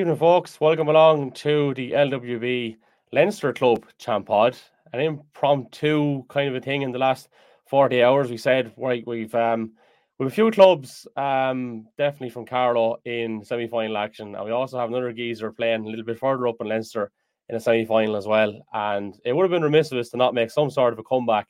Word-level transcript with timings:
evening, 0.00 0.16
folks. 0.16 0.58
Welcome 0.62 0.88
along 0.88 1.32
to 1.32 1.74
the 1.74 1.90
LWB 1.90 2.78
Leinster 3.12 3.52
Club 3.52 3.84
Champ 3.98 4.28
Pod. 4.28 4.56
An 4.94 5.00
impromptu 5.00 6.24
kind 6.28 6.48
of 6.48 6.54
a 6.54 6.60
thing 6.60 6.80
in 6.80 6.90
the 6.90 6.98
last 6.98 7.28
40 7.66 8.02
hours. 8.02 8.30
We 8.30 8.38
said 8.38 8.72
right, 8.78 9.06
we've 9.06 9.34
um 9.34 9.72
we 10.18 10.24
have 10.24 10.32
a 10.32 10.34
few 10.34 10.50
clubs, 10.52 11.06
um, 11.16 11.86
definitely 11.98 12.30
from 12.30 12.46
Carlow 12.46 12.96
in 13.04 13.44
semi-final 13.44 13.98
action, 13.98 14.34
and 14.34 14.42
we 14.42 14.52
also 14.52 14.78
have 14.78 14.88
another 14.88 15.12
geezer 15.12 15.52
playing 15.52 15.84
a 15.84 15.88
little 15.88 16.04
bit 16.04 16.18
further 16.18 16.48
up 16.48 16.56
in 16.60 16.68
Leinster 16.68 17.12
in 17.50 17.56
a 17.56 17.60
semi-final 17.60 18.16
as 18.16 18.26
well. 18.26 18.58
And 18.72 19.14
it 19.26 19.34
would 19.34 19.42
have 19.42 19.50
been 19.50 19.62
remiss 19.62 19.92
of 19.92 19.98
us 19.98 20.08
to 20.10 20.16
not 20.16 20.32
make 20.32 20.50
some 20.50 20.70
sort 20.70 20.94
of 20.94 20.98
a 20.98 21.02
comeback 21.02 21.48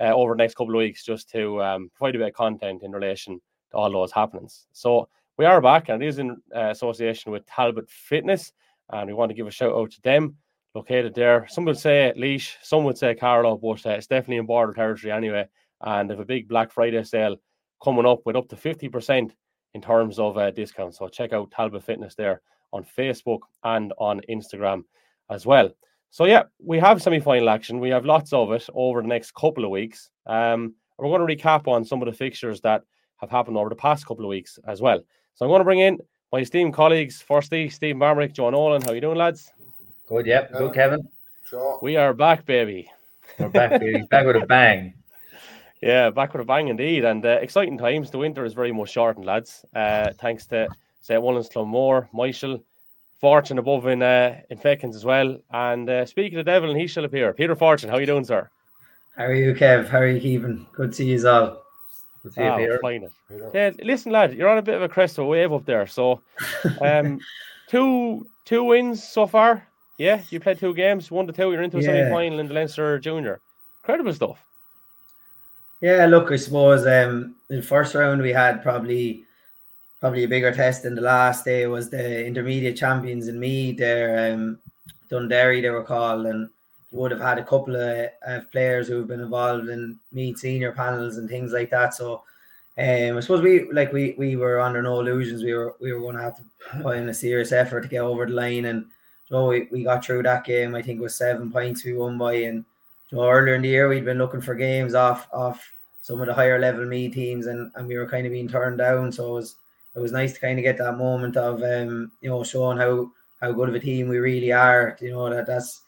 uh, 0.00 0.14
over 0.14 0.34
the 0.34 0.38
next 0.38 0.54
couple 0.54 0.74
of 0.74 0.78
weeks 0.78 1.04
just 1.04 1.28
to 1.30 1.60
um, 1.60 1.90
provide 1.96 2.14
a 2.14 2.18
bit 2.18 2.28
of 2.28 2.34
content 2.34 2.84
in 2.84 2.92
relation 2.92 3.40
to 3.72 3.76
all 3.76 3.90
those 3.90 4.12
happenings. 4.12 4.68
So 4.72 5.08
we 5.38 5.46
are 5.46 5.60
back, 5.60 5.88
and 5.88 6.02
it 6.02 6.06
is 6.06 6.18
in 6.18 6.36
uh, 6.54 6.68
association 6.70 7.32
with 7.32 7.46
Talbot 7.46 7.88
Fitness, 7.88 8.52
and 8.90 9.06
we 9.08 9.14
want 9.14 9.30
to 9.30 9.34
give 9.34 9.46
a 9.46 9.50
shout 9.50 9.72
out 9.72 9.90
to 9.92 10.00
them. 10.02 10.36
Located 10.74 11.14
there, 11.14 11.46
some 11.48 11.64
would 11.64 11.78
say 11.78 12.12
Laois, 12.16 12.56
some 12.62 12.84
would 12.84 12.98
say 12.98 13.14
Carlow, 13.14 13.56
but 13.56 13.84
uh, 13.86 13.90
it's 13.90 14.06
definitely 14.06 14.36
in 14.36 14.46
border 14.46 14.72
territory 14.72 15.12
anyway. 15.12 15.46
And 15.80 16.08
they 16.08 16.14
have 16.14 16.20
a 16.20 16.24
big 16.24 16.48
Black 16.48 16.70
Friday 16.70 17.02
sale 17.04 17.36
coming 17.82 18.06
up 18.06 18.20
with 18.24 18.36
up 18.36 18.48
to 18.48 18.56
50% 18.56 19.32
in 19.74 19.82
terms 19.82 20.18
of 20.18 20.38
uh, 20.38 20.50
discounts. 20.50 20.98
So 20.98 21.08
check 21.08 21.32
out 21.32 21.50
Talbot 21.50 21.82
Fitness 21.82 22.14
there 22.14 22.40
on 22.72 22.84
Facebook 22.84 23.40
and 23.64 23.92
on 23.98 24.20
Instagram 24.30 24.84
as 25.30 25.44
well. 25.44 25.70
So 26.10 26.24
yeah, 26.24 26.44
we 26.62 26.78
have 26.78 27.02
semi-final 27.02 27.50
action. 27.50 27.80
We 27.80 27.90
have 27.90 28.06
lots 28.06 28.32
of 28.32 28.52
it 28.52 28.66
over 28.74 29.02
the 29.02 29.08
next 29.08 29.34
couple 29.34 29.64
of 29.64 29.70
weeks. 29.70 30.10
Um, 30.26 30.74
we're 30.98 31.08
going 31.08 31.26
to 31.26 31.36
recap 31.36 31.68
on 31.68 31.84
some 31.84 32.00
of 32.00 32.06
the 32.06 32.16
fixtures 32.16 32.60
that 32.62 32.82
have 33.16 33.30
happened 33.30 33.56
over 33.56 33.68
the 33.68 33.76
past 33.76 34.06
couple 34.06 34.24
of 34.24 34.28
weeks 34.28 34.58
as 34.66 34.80
well. 34.80 35.00
So 35.34 35.46
I'm 35.46 35.50
going 35.50 35.60
to 35.60 35.64
bring 35.64 35.80
in 35.80 35.98
my 36.32 36.40
esteemed 36.40 36.74
colleagues. 36.74 37.22
Firstly, 37.22 37.68
Steve 37.68 37.96
Marmarick, 37.96 38.32
John 38.32 38.52
Nolan. 38.52 38.82
How 38.82 38.90
are 38.90 38.94
you 38.94 39.00
doing, 39.00 39.16
lads? 39.16 39.50
Good, 40.06 40.26
yep. 40.26 40.52
Good, 40.52 40.74
Kevin. 40.74 41.08
Sure. 41.48 41.78
We 41.82 41.96
are 41.96 42.12
back, 42.12 42.44
baby. 42.44 42.90
We're 43.38 43.48
back, 43.48 43.80
baby. 43.80 44.02
back 44.10 44.26
with 44.26 44.36
a 44.36 44.46
bang. 44.46 44.94
Yeah, 45.84 46.10
back 46.10 46.32
with 46.32 46.42
a 46.42 46.44
bang 46.44 46.68
indeed. 46.68 47.04
And 47.04 47.26
uh, 47.26 47.40
exciting 47.40 47.76
times. 47.76 48.08
The 48.08 48.18
winter 48.18 48.44
is 48.44 48.52
very 48.52 48.70
much 48.70 48.90
shortened, 48.90 49.26
lads. 49.26 49.64
Uh, 49.74 50.12
thanks 50.20 50.46
to, 50.46 50.68
say, 51.00 51.18
Wollins 51.18 51.48
Clonmore, 51.48 52.06
Michael, 52.12 52.62
Fortune 53.18 53.58
above 53.58 53.88
in 53.88 54.00
uh, 54.00 54.40
in 54.50 54.58
Fekins 54.58 54.94
as 54.94 55.04
well. 55.04 55.38
And 55.50 55.90
uh, 55.90 56.06
speaking 56.06 56.38
of 56.38 56.44
the 56.44 56.50
devil, 56.52 56.70
and 56.70 56.80
he 56.80 56.86
shall 56.86 57.04
appear. 57.04 57.32
Peter 57.32 57.56
Fortune, 57.56 57.88
how 57.88 57.96
are 57.96 58.00
you 58.00 58.06
doing, 58.06 58.24
sir? 58.24 58.48
How 59.16 59.24
are 59.24 59.34
you, 59.34 59.54
Kev? 59.54 59.88
How 59.88 59.98
are 59.98 60.06
you 60.06 60.20
keeping? 60.20 60.68
Good 60.72 60.90
to 60.90 60.96
see 60.96 61.06
you 61.06 61.28
all. 61.28 61.48
Good 61.48 61.56
to 61.56 61.56
see 61.56 61.56
you, 61.56 61.62
Ah, 62.38 62.56
Peter. 62.56 62.80
it. 62.84 63.12
Yeah, 63.54 63.70
listen, 63.82 64.12
lad, 64.12 64.34
you're 64.34 64.48
on 64.48 64.58
a 64.58 64.62
bit 64.62 64.76
of 64.76 64.82
a 64.82 64.88
crest 64.88 65.18
of 65.18 65.24
a 65.24 65.28
wave 65.28 65.52
up 65.52 65.64
there. 65.64 65.86
So, 65.86 66.20
um, 66.80 67.20
two 67.68 68.26
two 68.44 68.64
wins 68.64 69.02
so 69.02 69.26
far. 69.26 69.66
Yeah, 69.98 70.22
you 70.30 70.40
played 70.40 70.58
two 70.58 70.74
games, 70.74 71.10
one 71.10 71.26
to 71.26 71.32
two. 71.32 71.52
You're 71.52 71.62
into 71.62 71.78
a 71.78 71.80
Yeah. 71.80 71.86
semi 71.86 72.10
final 72.10 72.38
in 72.38 72.48
the 72.48 72.54
Leinster 72.54 72.98
Junior. 72.98 73.40
Incredible 73.82 74.12
stuff. 74.14 74.38
Yeah, 75.80 76.06
look, 76.06 76.30
I 76.30 76.36
suppose 76.36 76.86
um 76.86 77.34
in 77.50 77.56
the 77.56 77.62
first 77.62 77.94
round 77.94 78.22
we 78.22 78.32
had 78.32 78.62
probably 78.62 79.24
probably 80.00 80.24
a 80.24 80.28
bigger 80.28 80.52
test 80.52 80.82
than 80.84 80.94
the 80.94 81.00
last 81.00 81.44
day 81.44 81.66
was 81.66 81.90
the 81.90 82.24
intermediate 82.24 82.76
champions 82.76 83.28
in 83.28 83.38
Meath 83.38 83.78
there, 83.78 84.32
um 84.32 84.58
Dundee 85.08 85.60
they 85.60 85.70
were 85.70 85.82
called 85.84 86.26
and 86.26 86.48
would 86.92 87.10
have 87.10 87.20
had 87.20 87.38
a 87.38 87.44
couple 87.44 87.74
of, 87.74 88.08
of 88.26 88.50
players 88.52 88.86
who 88.86 88.98
have 88.98 89.08
been 89.08 89.20
involved 89.20 89.68
in 89.68 89.98
Meath 90.12 90.38
senior 90.38 90.72
panels 90.72 91.16
and 91.16 91.28
things 91.28 91.52
like 91.52 91.70
that. 91.70 91.94
So 91.94 92.22
um 92.78 93.18
I 93.18 93.20
suppose 93.20 93.42
we 93.42 93.70
like 93.72 93.92
we 93.92 94.14
we 94.16 94.36
were 94.36 94.60
under 94.60 94.82
no 94.82 95.00
illusions 95.00 95.42
we 95.42 95.52
were 95.52 95.74
we 95.80 95.92
were 95.92 96.00
gonna 96.00 96.22
have 96.22 96.36
to 96.36 96.82
put 96.82 96.96
in 96.96 97.08
a 97.08 97.14
serious 97.14 97.52
effort 97.52 97.82
to 97.82 97.88
get 97.88 98.00
over 98.00 98.24
the 98.24 98.32
line 98.32 98.64
and 98.64 98.86
so 99.26 99.48
we, 99.48 99.68
we 99.70 99.84
got 99.84 100.04
through 100.04 100.22
that 100.24 100.44
game. 100.44 100.74
I 100.74 100.82
think 100.82 100.98
it 100.98 101.02
was 101.02 101.14
seven 101.14 101.50
points 101.50 101.84
we 101.84 101.94
won 101.94 102.16
by 102.18 102.34
and 102.34 102.64
so 103.12 103.28
earlier 103.28 103.56
in 103.56 103.62
the 103.62 103.68
year, 103.68 103.88
we'd 103.90 104.06
been 104.06 104.16
looking 104.16 104.40
for 104.40 104.54
games 104.54 104.94
off 104.94 105.28
off 105.34 105.70
some 106.00 106.20
of 106.20 106.26
the 106.26 106.34
higher 106.34 106.58
level 106.58 106.86
me 106.86 107.10
teams, 107.10 107.46
and, 107.46 107.70
and 107.74 107.86
we 107.86 107.98
were 107.98 108.08
kind 108.08 108.26
of 108.26 108.32
being 108.32 108.48
turned 108.48 108.78
down. 108.78 109.12
So 109.12 109.28
it 109.28 109.34
was 109.34 109.56
it 109.94 110.00
was 110.00 110.12
nice 110.12 110.32
to 110.32 110.40
kind 110.40 110.58
of 110.58 110.62
get 110.62 110.78
that 110.78 110.96
moment 110.96 111.36
of 111.36 111.62
um, 111.62 112.10
you 112.22 112.30
know 112.30 112.42
showing 112.42 112.78
how 112.78 113.10
how 113.42 113.52
good 113.52 113.68
of 113.68 113.74
a 113.74 113.80
team 113.80 114.08
we 114.08 114.16
really 114.16 114.50
are. 114.50 114.96
You 115.02 115.10
know 115.10 115.28
that 115.28 115.46
that's 115.46 115.82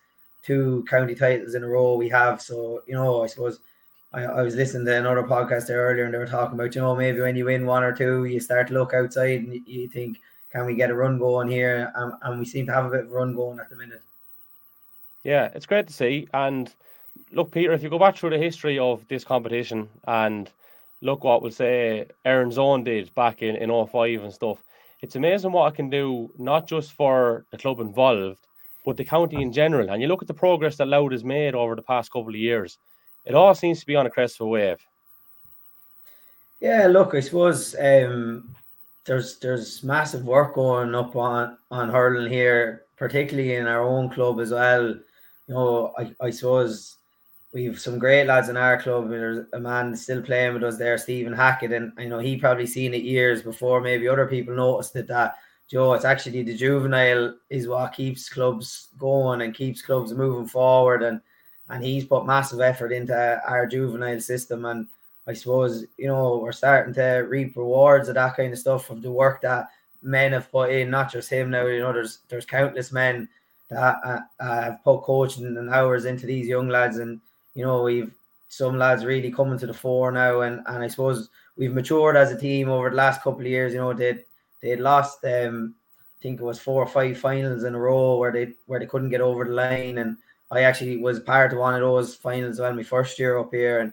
two 0.45 0.85
county 0.89 1.15
titles 1.15 1.55
in 1.55 1.65
a 1.65 1.69
row 1.69 1.95
we 1.95 2.09
have. 2.09 2.41
So 2.41 2.83
you 2.87 2.95
know 2.95 3.23
I 3.23 3.27
suppose 3.27 3.61
I, 4.13 4.25
I 4.25 4.43
was 4.43 4.55
listening 4.55 4.87
to 4.87 4.97
another 4.97 5.25
podcast 5.25 5.67
there 5.67 5.83
earlier, 5.87 6.05
and 6.05 6.15
they 6.15 6.19
were 6.19 6.27
talking 6.27 6.59
about 6.59 6.75
you 6.75 6.81
know 6.81 6.95
maybe 6.95 7.21
when 7.21 7.37
you 7.37 7.47
win 7.47 7.67
one 7.67 7.83
or 7.83 7.93
two, 7.93 8.25
you 8.27 8.41
start 8.41 8.69
to 8.69 8.75
look 8.75 8.95
outside 8.95 9.41
and 9.41 9.67
you, 9.67 9.89
think 9.89 10.21
can 10.53 10.67
we 10.67 10.75
get 10.75 10.91
a 10.91 10.95
run 10.95 11.19
going 11.19 11.49
here, 11.49 11.93
and, 11.97 12.13
and 12.23 12.39
we 12.39 12.45
seem 12.45 12.67
to 12.67 12.73
have 12.73 12.87
a 12.87 12.91
bit 12.91 13.05
of 13.05 13.11
a 13.11 13.15
run 13.15 13.35
going 13.35 13.59
at 13.59 13.69
the 13.71 13.77
minute. 13.77 14.03
Yeah, 15.25 15.51
it's 15.55 15.67
great 15.67 15.89
to 15.89 15.93
see. 15.93 16.29
And 16.33 16.73
look, 17.33 17.51
Peter, 17.51 17.73
if 17.73 17.83
you 17.83 17.91
go 17.91 17.99
back 17.99 18.17
through 18.17 18.31
the 18.31 18.39
history 18.39 18.79
of 18.79 19.07
this 19.09 19.25
competition 19.25 19.89
and 20.07 20.51
look 21.01 21.25
what 21.25 21.43
we'll 21.43 21.51
say 21.51 22.07
Erin's 22.25 22.59
Own 22.59 22.85
did 22.85 23.13
back 23.15 23.43
in, 23.43 23.57
in 23.57 23.87
05 23.87 24.23
and 24.23 24.33
stuff, 24.33 24.59
it's 25.03 25.17
amazing 25.17 25.53
what 25.53 25.73
I 25.73 25.75
can 25.75 25.91
do, 25.91 26.31
not 26.39 26.67
just 26.69 26.93
for 26.93 27.45
the 27.51 27.59
club 27.59 27.81
involved, 27.81 28.39
but 28.85 28.97
the 28.97 29.05
county 29.05 29.41
in 29.41 29.53
general. 29.53 29.91
And 29.91 30.03
you 30.03 30.09
look 30.09 30.23
at 30.23 30.29
the 30.29 30.35
progress 30.35 30.77
that 30.77 30.89
Louth 30.89 31.13
has 31.13 31.25
made 31.25 31.55
over 31.55 31.75
the 31.75 31.83
past 31.83 32.13
couple 32.13 32.29
of 32.29 32.37
years, 32.37 32.79
it 33.25 33.35
all 33.35 33.55
seems 33.55 33.81
to 33.81 33.87
be 33.87 33.97
on 33.97 34.07
a 34.07 34.11
crest 34.11 34.41
of 34.41 34.47
a 34.47 34.49
wave. 34.49 34.79
Yeah, 36.61 36.87
look, 36.87 37.15
I 37.15 37.21
suppose 37.21 37.75
um, 37.79 38.55
there's 39.05 39.39
there's 39.39 39.83
massive 39.83 40.25
work 40.25 40.55
going 40.55 40.95
up 40.95 41.17
on 41.17 41.59
on 41.71 41.91
hurling 41.91 42.31
here, 42.31 42.85
particularly 42.97 43.55
in 43.57 43.67
our 43.67 43.83
own 43.83 44.11
club 44.11 44.41
as 44.41 44.51
well. 44.51 44.89
You 44.89 45.55
know, 45.55 45.93
I, 45.99 46.15
I 46.21 46.31
suppose 46.31 46.97
we've 47.53 47.79
some 47.79 47.99
great 47.99 48.27
lads 48.27 48.49
in 48.49 48.57
our 48.57 48.81
club. 48.81 49.11
There's 49.11 49.47
a 49.53 49.61
man 49.61 49.95
still 49.95 50.23
playing 50.23 50.55
with 50.55 50.65
us 50.65 50.79
there, 50.79 50.97
Stephen 50.99 51.33
Hackett, 51.33 51.73
and 51.73 51.93
I 51.99 52.07
know 52.07 52.19
he 52.19 52.37
probably 52.37 52.67
seen 52.67 52.95
it 52.95 53.03
years 53.03 53.43
before. 53.43 53.81
Maybe 53.81 54.09
other 54.09 54.27
people 54.27 54.55
noticed 54.55 54.97
it 54.97 55.07
that 55.09 55.37
Joe, 55.71 55.95
it's 55.95 56.05
actually 56.05 56.43
the 56.43 56.57
juvenile 56.57 57.35
is 57.51 57.69
what 57.69 57.95
keeps 57.95 58.29
clubs 58.29 58.89
going 58.99 59.43
and 59.43 59.55
keeps 59.55 59.83
clubs 59.83 60.13
moving 60.13 60.47
forward, 60.47 61.03
and 61.03 61.21
and 61.69 61.83
he's 61.83 62.05
put 62.05 62.27
massive 62.27 62.61
effort 62.61 62.93
into 62.93 63.15
our 63.47 63.67
juvenile 63.67 64.21
system 64.21 64.65
and. 64.65 64.87
I 65.27 65.33
suppose 65.33 65.87
you 65.97 66.07
know 66.07 66.37
we're 66.37 66.53
starting 66.53 66.93
to 66.97 67.25
reap 67.27 67.57
rewards 67.57 68.11
of 68.11 68.17
that 68.17 68.37
kind 68.37 68.53
of 68.53 68.59
stuff 68.59 68.91
of 68.91 69.01
the 69.01 69.11
work 69.11 69.41
that 69.41 69.69
men 70.03 70.33
have 70.33 70.53
put 70.53 70.71
in, 70.71 70.91
not 70.91 71.11
just 71.11 71.31
him. 71.31 71.51
Now 71.51 71.67
you 71.67 71.81
know 71.81 71.93
there's 71.93 72.19
there's 72.29 72.45
countless 72.45 72.93
men 72.93 73.29
that 73.71 73.97
uh, 74.05 74.21
have 74.41 74.85
put 74.85 75.01
coaching 75.03 75.47
and 75.47 75.71
hours 75.71 76.05
into 76.05 76.27
these 76.27 76.47
young 76.47 76.69
lads, 76.69 76.99
and 76.99 77.21
you 77.55 77.65
know 77.65 77.83
we've 77.83 78.13
some 78.49 78.79
lads 78.79 79.05
really 79.05 79.33
coming 79.33 79.59
to 79.59 79.67
the 79.67 79.75
fore 79.75 80.13
now, 80.13 80.43
and 80.43 80.61
and 80.67 80.85
I 80.85 80.89
suppose 80.89 81.31
we've 81.57 81.73
matured 81.73 82.17
as 82.17 82.31
a 82.31 82.39
team 82.39 82.69
over 82.69 82.91
the 82.91 82.97
last 82.97 83.23
couple 83.23 83.41
of 83.41 83.47
years. 83.47 83.73
You 83.73 83.81
know 83.81 83.95
they 83.95 84.25
they 84.65 84.77
lost 84.77 85.25
um 85.25 85.75
I 86.01 86.23
think 86.23 86.41
it 86.41 86.45
was 86.45 86.59
four 86.59 86.83
or 86.83 86.89
five 86.89 87.19
finals 87.19 87.65
in 87.65 87.75
a 87.75 87.79
row 87.79 88.17
where 88.17 88.33
they 88.33 88.55
where 88.67 88.81
they 88.81 88.87
couldn't 88.87 89.11
get 89.11 89.21
over 89.21 89.45
the 89.45 89.53
line, 89.53 89.99
and 89.99 90.17
I 90.51 90.63
actually 90.63 90.97
was 90.97 91.21
part 91.21 91.53
of 91.53 91.59
one 91.59 91.75
of 91.75 91.81
those 91.81 92.15
finals 92.15 92.61
when 92.61 92.77
my 92.77 92.83
first 92.83 93.19
year 93.19 93.39
up 93.39 93.51
here, 93.53 93.81
and 93.81 93.93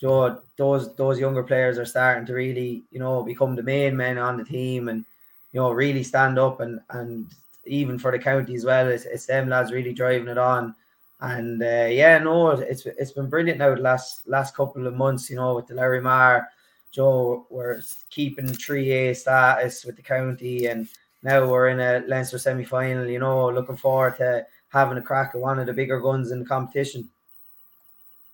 Joe, 0.00 0.40
those 0.56 0.94
those 0.94 1.18
younger 1.18 1.42
players 1.42 1.78
are 1.78 1.84
starting 1.84 2.26
to 2.26 2.34
really, 2.34 2.84
you 2.90 3.00
know, 3.00 3.22
become 3.22 3.56
the 3.56 3.62
main 3.62 3.96
men 3.96 4.18
on 4.18 4.36
the 4.36 4.44
team 4.44 4.88
and 4.88 5.04
you 5.52 5.60
know 5.60 5.72
really 5.72 6.04
stand 6.04 6.38
up 6.38 6.60
and 6.60 6.80
and 6.90 7.26
even 7.64 7.98
for 7.98 8.10
the 8.10 8.18
county 8.18 8.54
as 8.54 8.64
well, 8.64 8.88
it's, 8.88 9.04
it's 9.04 9.26
them 9.26 9.48
lads 9.48 9.72
really 9.72 9.92
driving 9.92 10.28
it 10.28 10.38
on. 10.38 10.74
And 11.20 11.62
uh, 11.62 11.88
yeah, 11.88 12.18
no, 12.18 12.50
it's 12.50 12.84
it's 12.86 13.12
been 13.12 13.30
brilliant 13.30 13.58
now 13.58 13.74
the 13.74 13.80
last 13.80 14.26
last 14.26 14.56
couple 14.56 14.86
of 14.86 14.94
months, 14.94 15.30
you 15.30 15.36
know, 15.36 15.54
with 15.54 15.68
the 15.68 15.74
Larry 15.74 16.00
Marr, 16.00 16.48
Joe, 16.92 17.46
we're 17.48 17.80
keeping 18.10 18.46
three 18.46 18.92
A 18.92 19.14
status 19.14 19.84
with 19.84 19.96
the 19.96 20.02
county, 20.02 20.66
and 20.66 20.86
now 21.22 21.48
we're 21.48 21.68
in 21.68 21.80
a 21.80 22.04
Leinster 22.06 22.38
semi 22.38 22.64
final. 22.64 23.06
You 23.06 23.18
know, 23.18 23.50
looking 23.50 23.76
forward 23.76 24.16
to 24.18 24.46
having 24.68 24.98
a 24.98 25.02
crack 25.02 25.32
at 25.34 25.40
one 25.40 25.58
of 25.58 25.66
the 25.66 25.72
bigger 25.72 26.00
guns 26.00 26.30
in 26.30 26.40
the 26.40 26.44
competition. 26.44 27.08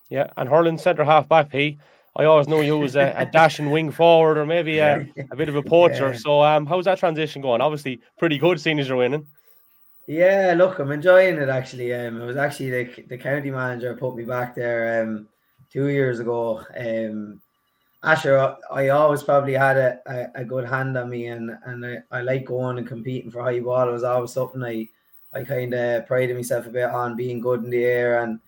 Yeah, 0.09 0.29
and 0.37 0.49
hurling 0.49 0.77
centre 0.77 1.05
half 1.05 1.29
back, 1.29 1.49
P. 1.49 1.79
I 2.15 2.25
always 2.25 2.49
knew 2.49 2.61
you 2.61 2.77
was 2.77 2.97
a, 2.97 3.13
a 3.15 3.25
dashing 3.31 3.71
wing 3.71 3.91
forward 3.91 4.37
or 4.37 4.45
maybe 4.45 4.79
a, 4.79 5.07
a 5.31 5.35
bit 5.35 5.47
of 5.47 5.55
a 5.55 5.63
poacher. 5.63 6.11
Yeah. 6.11 6.17
So, 6.17 6.41
um, 6.43 6.65
how's 6.65 6.85
that 6.85 6.99
transition 6.99 7.41
going? 7.41 7.61
Obviously, 7.61 8.01
pretty 8.17 8.37
good, 8.37 8.59
seeing 8.59 8.79
as 8.79 8.89
you're 8.89 8.97
winning. 8.97 9.25
Yeah, 10.05 10.55
look, 10.57 10.79
I'm 10.79 10.91
enjoying 10.91 11.37
it 11.37 11.49
actually. 11.49 11.93
Um, 11.93 12.21
it 12.21 12.25
was 12.25 12.35
actually 12.35 12.71
the 12.71 13.03
the 13.09 13.17
county 13.17 13.51
manager 13.51 13.95
put 13.95 14.15
me 14.15 14.23
back 14.23 14.55
there 14.55 15.03
um 15.03 15.29
two 15.71 15.87
years 15.87 16.19
ago. 16.19 16.63
Um, 16.75 17.39
Asher, 18.01 18.55
I 18.71 18.89
always 18.89 19.23
probably 19.23 19.53
had 19.53 19.77
a, 19.77 19.99
a, 20.05 20.41
a 20.41 20.45
good 20.45 20.65
hand 20.65 20.97
on 20.97 21.09
me, 21.09 21.27
and 21.27 21.57
and 21.65 21.85
I, 21.85 21.97
I 22.11 22.21
like 22.21 22.45
going 22.45 22.77
and 22.77 22.87
competing 22.87 23.29
for 23.29 23.41
high 23.41 23.59
ball. 23.59 23.89
It 23.89 23.91
was 23.91 24.03
always 24.03 24.31
something 24.31 24.63
I 24.63 24.87
I 25.33 25.43
kind 25.43 25.73
of 25.73 26.07
prided 26.07 26.35
myself 26.35 26.65
a 26.65 26.69
bit 26.69 26.89
on 26.89 27.17
being 27.17 27.41
good 27.41 27.63
in 27.63 27.69
the 27.69 27.83
air, 27.83 28.23
and 28.23 28.39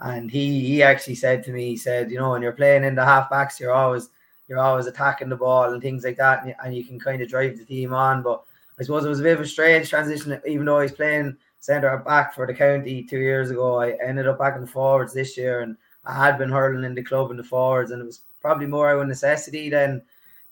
and 0.00 0.30
he 0.30 0.60
he 0.60 0.82
actually 0.82 1.14
said 1.14 1.42
to 1.44 1.52
me, 1.52 1.70
he 1.70 1.76
said, 1.76 2.10
you 2.10 2.18
know, 2.18 2.30
when 2.32 2.42
you're 2.42 2.52
playing 2.52 2.84
in 2.84 2.94
the 2.94 3.04
half 3.04 3.30
backs, 3.30 3.58
you're 3.58 3.72
always 3.72 4.10
you're 4.46 4.58
always 4.58 4.86
attacking 4.86 5.30
the 5.30 5.36
ball 5.36 5.72
and 5.72 5.82
things 5.82 6.04
like 6.04 6.18
that, 6.18 6.44
and, 6.44 6.54
and 6.62 6.76
you 6.76 6.84
can 6.84 7.00
kind 7.00 7.22
of 7.22 7.28
drive 7.28 7.56
the 7.56 7.64
team 7.64 7.94
on, 7.94 8.22
but 8.22 8.42
I 8.78 8.82
suppose 8.82 9.04
it 9.04 9.08
was 9.08 9.20
a 9.20 9.24
bit 9.24 9.36
of 9.38 9.40
a 9.40 9.46
strange 9.46 9.88
transition, 9.88 10.40
even 10.46 10.66
though 10.66 10.80
he's 10.80 10.92
playing 10.92 11.36
centre 11.60 11.96
back 11.98 12.34
for 12.34 12.46
the 12.46 12.54
county 12.54 13.02
two 13.02 13.18
years 13.18 13.50
ago. 13.50 13.80
I 13.80 13.92
ended 14.04 14.28
up 14.28 14.38
back 14.38 14.54
in 14.54 14.60
the 14.60 14.66
forwards 14.66 15.12
this 15.14 15.36
year, 15.36 15.60
and 15.60 15.76
I 16.04 16.14
had 16.14 16.38
been 16.38 16.50
hurling 16.50 16.84
in 16.84 16.94
the 16.94 17.02
club 17.02 17.30
in 17.30 17.36
the 17.36 17.44
forwards, 17.44 17.90
and 17.90 18.02
it 18.02 18.04
was 18.04 18.20
probably 18.40 18.66
more 18.66 18.90
out 18.90 19.00
of 19.02 19.08
necessity 19.08 19.68
than 19.70 20.02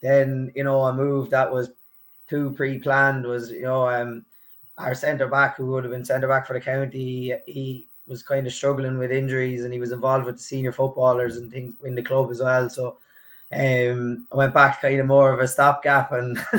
than 0.02 0.52
you 0.54 0.64
know 0.64 0.82
a 0.82 0.92
move 0.92 1.30
that 1.30 1.50
was 1.52 1.70
too 2.28 2.50
pre-planned. 2.52 3.24
Was 3.26 3.50
you 3.50 3.62
know 3.62 3.88
um 3.88 4.24
our 4.78 4.94
centre 4.94 5.28
back 5.28 5.56
who 5.56 5.66
would 5.66 5.84
have 5.84 5.92
been 5.92 6.04
centre 6.04 6.28
back 6.28 6.46
for 6.46 6.52
the 6.52 6.60
county, 6.60 7.34
he 7.46 7.86
was 8.08 8.22
kind 8.22 8.46
of 8.46 8.52
struggling 8.52 8.98
with 8.98 9.10
injuries, 9.10 9.64
and 9.64 9.72
he 9.72 9.80
was 9.80 9.92
involved 9.92 10.26
with 10.26 10.36
the 10.36 10.42
senior 10.42 10.72
footballers 10.72 11.36
and 11.38 11.50
things 11.50 11.74
in 11.84 11.94
the 11.94 12.02
club 12.02 12.30
as 12.30 12.40
well. 12.40 12.68
So 12.68 12.96
um, 13.52 14.26
I 14.32 14.36
went 14.36 14.54
back 14.54 14.80
kind 14.82 15.00
of 15.00 15.06
more 15.06 15.32
of 15.32 15.40
a 15.40 15.48
stopgap, 15.48 16.12
and 16.12 16.38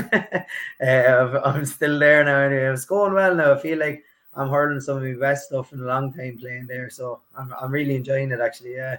uh, 0.82 1.42
I'm 1.46 1.66
still 1.66 2.00
there 2.00 2.24
now. 2.24 2.40
Anyway, 2.40 2.74
it's 2.74 2.86
going 2.86 3.14
well 3.14 3.36
now. 3.36 3.54
I 3.54 3.60
feel 3.60 3.78
like 3.78 4.04
I'm 4.34 4.50
hurling 4.50 4.82
some 4.82 4.98
of 4.98 5.04
my 5.04 5.14
best 5.14 5.48
stuff 5.48 5.74
in 5.74 5.82
a 5.82 5.86
long 5.86 6.14
time 6.14 6.38
playing 6.38 6.68
there, 6.68 6.90
so 6.90 7.20
I'm 7.38 7.54
I'm 7.60 7.72
really 7.72 7.96
enjoying 7.96 8.32
it 8.32 8.40
actually. 8.40 8.76
Yeah. 8.76 8.98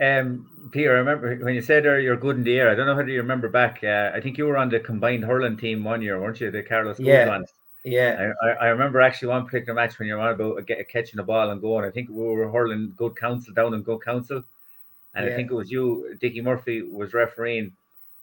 Um, 0.00 0.70
Peter, 0.72 0.90
I 0.90 0.98
remember 0.98 1.36
when 1.36 1.54
you 1.54 1.62
said 1.62 1.84
you're 1.84 2.16
good 2.16 2.36
in 2.36 2.44
the 2.44 2.58
air. 2.58 2.68
I 2.68 2.74
don't 2.74 2.86
know 2.86 2.96
how 2.96 3.02
do 3.02 3.12
you 3.12 3.20
remember 3.20 3.48
back. 3.48 3.82
Uh, 3.82 4.10
I 4.12 4.20
think 4.20 4.36
you 4.36 4.46
were 4.46 4.56
on 4.56 4.68
the 4.68 4.80
combined 4.80 5.24
hurling 5.24 5.56
team 5.56 5.84
one 5.84 6.02
year, 6.02 6.20
weren't 6.20 6.40
you? 6.40 6.50
The 6.50 6.62
Carlos 6.62 6.98
yeah. 6.98 7.28
ones. 7.28 7.52
Yeah. 7.84 8.32
I, 8.42 8.48
I 8.48 8.66
remember 8.68 9.00
actually 9.00 9.28
one 9.28 9.46
particular 9.46 9.74
match 9.74 9.98
when 9.98 10.08
you 10.08 10.14
were 10.14 10.20
on 10.20 10.34
about 10.34 10.66
get, 10.66 10.88
catching 10.88 11.16
the 11.16 11.22
ball 11.22 11.50
and 11.50 11.60
going. 11.60 11.84
I 11.84 11.90
think 11.90 12.08
we 12.10 12.16
were 12.16 12.50
hurling 12.50 12.92
good 12.96 13.16
council 13.16 13.54
down 13.54 13.74
in 13.74 13.82
good 13.82 14.00
council. 14.04 14.42
And 15.14 15.26
Yeah. 15.26 15.32
I 15.32 15.36
think 15.36 15.50
it 15.50 15.54
was 15.54 15.70
you, 15.70 16.16
Dickie 16.20 16.42
Murphy, 16.42 16.82
was 16.82 17.14
refereeing, 17.14 17.72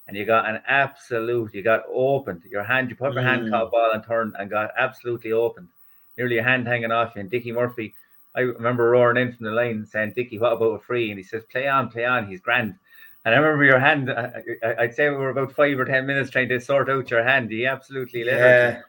and 0.07 0.15
you 0.15 0.25
got 0.25 0.47
an 0.47 0.61
absolute, 0.67 1.53
you 1.53 1.63
got 1.63 1.83
opened. 1.91 2.43
Your 2.49 2.63
hand, 2.63 2.89
you 2.89 2.95
put 2.95 3.13
your 3.13 3.23
hand 3.23 3.43
Mm. 3.43 3.51
caught 3.51 3.71
ball 3.71 3.91
and 3.93 4.03
turned 4.03 4.35
and 4.37 4.49
got 4.49 4.71
absolutely 4.77 5.31
opened. 5.31 5.69
Nearly 6.17 6.37
a 6.37 6.43
hand 6.43 6.67
hanging 6.67 6.91
off 6.91 7.15
you. 7.15 7.21
And 7.21 7.29
Dickie 7.29 7.51
Murphy, 7.51 7.93
I 8.35 8.41
remember 8.41 8.89
roaring 8.89 9.17
in 9.17 9.33
from 9.33 9.45
the 9.45 9.51
line 9.51 9.85
saying, 9.85 10.13
Dickie, 10.15 10.39
what 10.39 10.53
about 10.53 10.75
a 10.75 10.79
free? 10.79 11.09
And 11.09 11.17
he 11.17 11.23
says, 11.23 11.43
play 11.51 11.67
on, 11.67 11.89
play 11.89 12.05
on. 12.05 12.27
He's 12.27 12.41
grand. 12.41 12.75
And 13.23 13.33
I 13.33 13.37
remember 13.37 13.63
your 13.63 13.79
hand, 13.79 14.11
I, 14.11 14.75
I'd 14.79 14.93
say 14.93 15.09
we 15.09 15.15
were 15.15 15.29
about 15.29 15.53
five 15.53 15.79
or 15.79 15.85
10 15.85 16.05
minutes 16.05 16.29
trying 16.29 16.49
to 16.49 16.59
sort 16.59 16.89
out 16.89 17.09
your 17.09 17.23
hand. 17.23 17.49
He 17.49 17.65
absolutely 17.65 18.23
let 18.23 18.39
Yeah. 18.39 18.81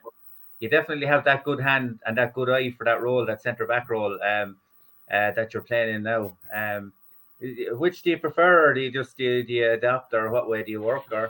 You 0.59 0.69
definitely 0.69 1.05
have 1.05 1.23
that 1.25 1.43
good 1.43 1.59
hand 1.59 1.99
and 2.05 2.17
that 2.17 2.33
good 2.33 2.49
eye 2.49 2.71
for 2.71 2.83
that 2.85 3.01
role, 3.01 3.25
that 3.25 3.41
centre 3.43 3.67
back 3.67 3.89
role 3.89 4.19
um, 4.23 4.57
uh, 5.11 5.31
that 5.31 5.53
you're 5.53 5.63
playing 5.63 5.95
in 5.95 6.03
now. 6.03 6.35
Um, 6.53 6.93
which 7.39 8.01
do 8.01 8.09
you 8.09 8.17
prefer, 8.17 8.67
or 8.67 8.73
do 8.73 8.81
you 8.81 8.91
just 8.91 9.15
do 9.17 9.23
you, 9.23 9.43
do 9.43 9.53
you 9.53 9.71
adapt, 9.71 10.13
or 10.15 10.31
what 10.31 10.49
way 10.49 10.63
do 10.63 10.71
you 10.71 10.81
work? 10.81 11.11
Or 11.11 11.29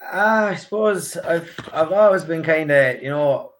Ah, 0.00 0.46
I 0.46 0.54
suppose 0.54 1.16
I've 1.16 1.52
I've 1.72 1.92
always 1.92 2.24
been 2.24 2.44
kind 2.44 2.70
of 2.70 3.02
you 3.02 3.08
know, 3.08 3.50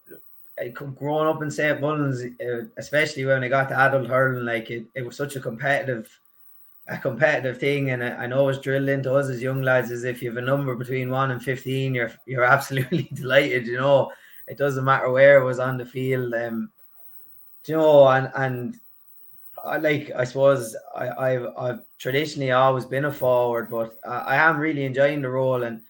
growing 0.66 1.28
up 1.28 1.42
in 1.42 1.50
St. 1.50 1.80
Mullins, 1.80 2.22
uh, 2.40 2.64
especially 2.76 3.24
when 3.24 3.44
I 3.44 3.48
got 3.48 3.68
to 3.68 3.78
adult 3.78 4.08
hurling, 4.08 4.44
like 4.44 4.70
it, 4.70 4.86
it 4.94 5.04
was 5.04 5.16
such 5.16 5.36
a 5.36 5.40
competitive, 5.40 6.08
a 6.88 6.98
competitive 6.98 7.58
thing, 7.58 7.90
and 7.90 8.02
I, 8.02 8.24
I 8.24 8.26
know 8.26 8.48
it's 8.48 8.58
drilled 8.58 8.88
into 8.88 9.14
us 9.14 9.28
as 9.28 9.42
young 9.42 9.62
lads 9.62 9.90
as 9.90 10.04
if 10.04 10.22
you 10.22 10.30
have 10.30 10.38
a 10.38 10.46
number 10.46 10.74
between 10.74 11.10
one 11.10 11.30
and 11.30 11.42
fifteen, 11.42 11.94
you're 11.94 12.12
you're 12.26 12.44
absolutely 12.56 13.08
delighted. 13.14 13.66
You 13.66 13.78
know, 13.78 14.12
it 14.46 14.58
doesn't 14.58 14.84
matter 14.84 15.10
where 15.10 15.40
it 15.40 15.44
was 15.44 15.58
on 15.58 15.78
the 15.78 15.86
field. 15.86 16.34
Um, 16.34 16.70
you 17.66 17.76
know, 17.76 18.08
and 18.08 18.30
and 18.34 18.80
I 19.64 19.76
like 19.76 20.10
I 20.16 20.24
suppose 20.24 20.74
I, 20.96 21.10
I've 21.10 21.46
I've 21.56 21.80
traditionally 21.98 22.52
always 22.52 22.84
been 22.84 23.04
a 23.04 23.12
forward, 23.12 23.70
but 23.70 23.98
I, 24.06 24.18
I 24.18 24.36
am 24.36 24.58
really 24.58 24.84
enjoying 24.84 25.22
the 25.22 25.30
role 25.30 25.62
and. 25.62 25.82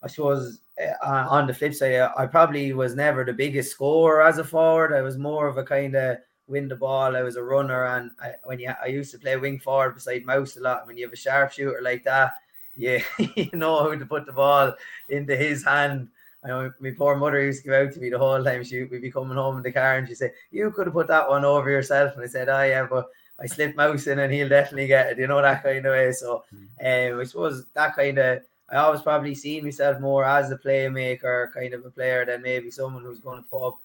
I 0.00 0.06
suppose 0.06 0.60
uh, 0.80 1.26
on 1.28 1.46
the 1.46 1.54
flip 1.54 1.74
side, 1.74 1.96
uh, 1.96 2.12
I 2.16 2.26
probably 2.26 2.72
was 2.72 2.94
never 2.94 3.24
the 3.24 3.32
biggest 3.32 3.72
scorer 3.72 4.22
as 4.22 4.38
a 4.38 4.44
forward. 4.44 4.92
I 4.92 5.02
was 5.02 5.18
more 5.18 5.48
of 5.48 5.58
a 5.58 5.64
kind 5.64 5.94
of 5.94 6.18
win 6.46 6.68
the 6.68 6.76
ball. 6.76 7.16
I 7.16 7.22
was 7.22 7.36
a 7.36 7.42
runner, 7.42 7.86
and 7.86 8.10
I, 8.20 8.34
when 8.44 8.58
you, 8.58 8.72
I 8.82 8.86
used 8.86 9.12
to 9.12 9.18
play 9.18 9.36
wing 9.36 9.58
forward 9.58 9.94
beside 9.94 10.24
Mouse 10.24 10.56
a 10.56 10.60
lot. 10.60 10.86
When 10.86 10.96
you 10.96 11.06
have 11.06 11.12
a 11.12 11.16
sharpshooter 11.16 11.80
like 11.82 12.04
that, 12.04 12.34
yeah, 12.76 13.02
you 13.18 13.50
know 13.52 13.82
how 13.82 13.94
to 13.94 14.06
put 14.06 14.26
the 14.26 14.32
ball 14.32 14.74
into 15.08 15.36
his 15.36 15.64
hand. 15.64 16.08
I 16.44 16.48
know 16.48 16.72
my 16.78 16.92
poor 16.96 17.16
mother 17.16 17.42
used 17.42 17.62
to 17.62 17.68
give 17.68 17.74
out 17.74 17.92
to 17.94 18.00
me 18.00 18.10
the 18.10 18.18
whole 18.18 18.42
time. 18.42 18.62
She 18.62 18.84
would 18.84 19.02
be 19.02 19.10
coming 19.10 19.36
home 19.36 19.56
in 19.56 19.62
the 19.62 19.72
car, 19.72 19.96
and 19.96 20.08
she 20.08 20.14
said, 20.14 20.32
"You 20.50 20.70
could 20.70 20.86
have 20.86 20.94
put 20.94 21.08
that 21.08 21.28
one 21.28 21.44
over 21.44 21.70
yourself." 21.70 22.14
And 22.14 22.22
I 22.22 22.26
said, 22.26 22.48
"Oh 22.48 22.62
yeah, 22.62 22.86
but." 22.88 23.06
I 23.40 23.46
slipped 23.46 23.76
mouse 23.76 24.08
in 24.08 24.18
and 24.18 24.32
he'll 24.32 24.48
definitely 24.48 24.88
get 24.88 25.12
it, 25.12 25.18
you 25.20 25.28
know, 25.28 25.40
that 25.40 25.62
kind 25.62 25.86
of 25.86 25.92
way. 25.92 26.10
So 26.10 26.42
um, 26.52 27.20
I 27.20 27.22
suppose 27.22 27.66
that 27.72 27.94
kind 27.94 28.18
of 28.18 28.42
I 28.70 28.76
always 28.76 29.00
probably 29.00 29.34
seen 29.34 29.64
myself 29.64 30.00
more 30.00 30.24
as 30.24 30.50
a 30.50 30.58
playmaker, 30.58 31.52
kind 31.52 31.72
of 31.72 31.86
a 31.86 31.90
player 31.90 32.26
than 32.26 32.42
maybe 32.42 32.70
someone 32.70 33.02
who's 33.02 33.20
going 33.20 33.42
to 33.42 33.48
put 33.48 33.66
up 33.66 33.78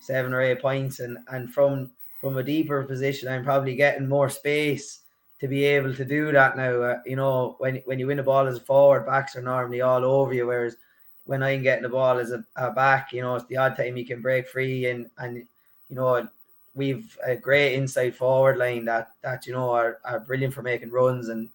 seven 0.00 0.32
or 0.32 0.40
eight 0.40 0.62
points. 0.62 1.00
And 1.00 1.18
and 1.28 1.52
from 1.52 1.90
from 2.20 2.36
a 2.36 2.42
deeper 2.42 2.82
position, 2.84 3.28
I'm 3.28 3.44
probably 3.44 3.74
getting 3.74 4.08
more 4.08 4.30
space 4.30 5.00
to 5.40 5.48
be 5.48 5.64
able 5.64 5.94
to 5.94 6.04
do 6.04 6.32
that 6.32 6.56
now. 6.56 6.82
Uh, 6.82 7.00
you 7.04 7.16
know, 7.16 7.56
when 7.58 7.76
when 7.84 7.98
you 7.98 8.06
win 8.06 8.18
a 8.18 8.22
ball 8.22 8.46
as 8.46 8.56
a 8.56 8.60
forward, 8.60 9.06
backs 9.06 9.36
are 9.36 9.42
normally 9.42 9.80
all 9.80 10.04
over 10.04 10.32
you, 10.32 10.46
whereas 10.46 10.76
when 11.24 11.42
I'm 11.42 11.62
getting 11.62 11.82
the 11.82 11.88
ball 11.88 12.18
as 12.18 12.32
a, 12.32 12.44
a 12.56 12.72
back, 12.72 13.12
you 13.12 13.22
know, 13.22 13.36
it's 13.36 13.46
the 13.46 13.56
odd 13.56 13.76
time 13.76 13.96
you 13.96 14.06
can 14.06 14.22
break 14.22 14.48
free 14.48 14.86
and 14.86 15.10
and 15.18 15.36
you 15.36 15.96
know 15.96 16.26
we've 16.74 17.16
a 17.24 17.36
great 17.36 17.74
inside 17.74 18.14
forward 18.14 18.56
line 18.56 18.84
that 18.84 19.10
that 19.22 19.46
you 19.46 19.52
know 19.52 19.70
are, 19.70 19.98
are 20.04 20.20
brilliant 20.20 20.54
for 20.54 20.62
making 20.62 20.90
runs 20.90 21.28
and 21.28 21.48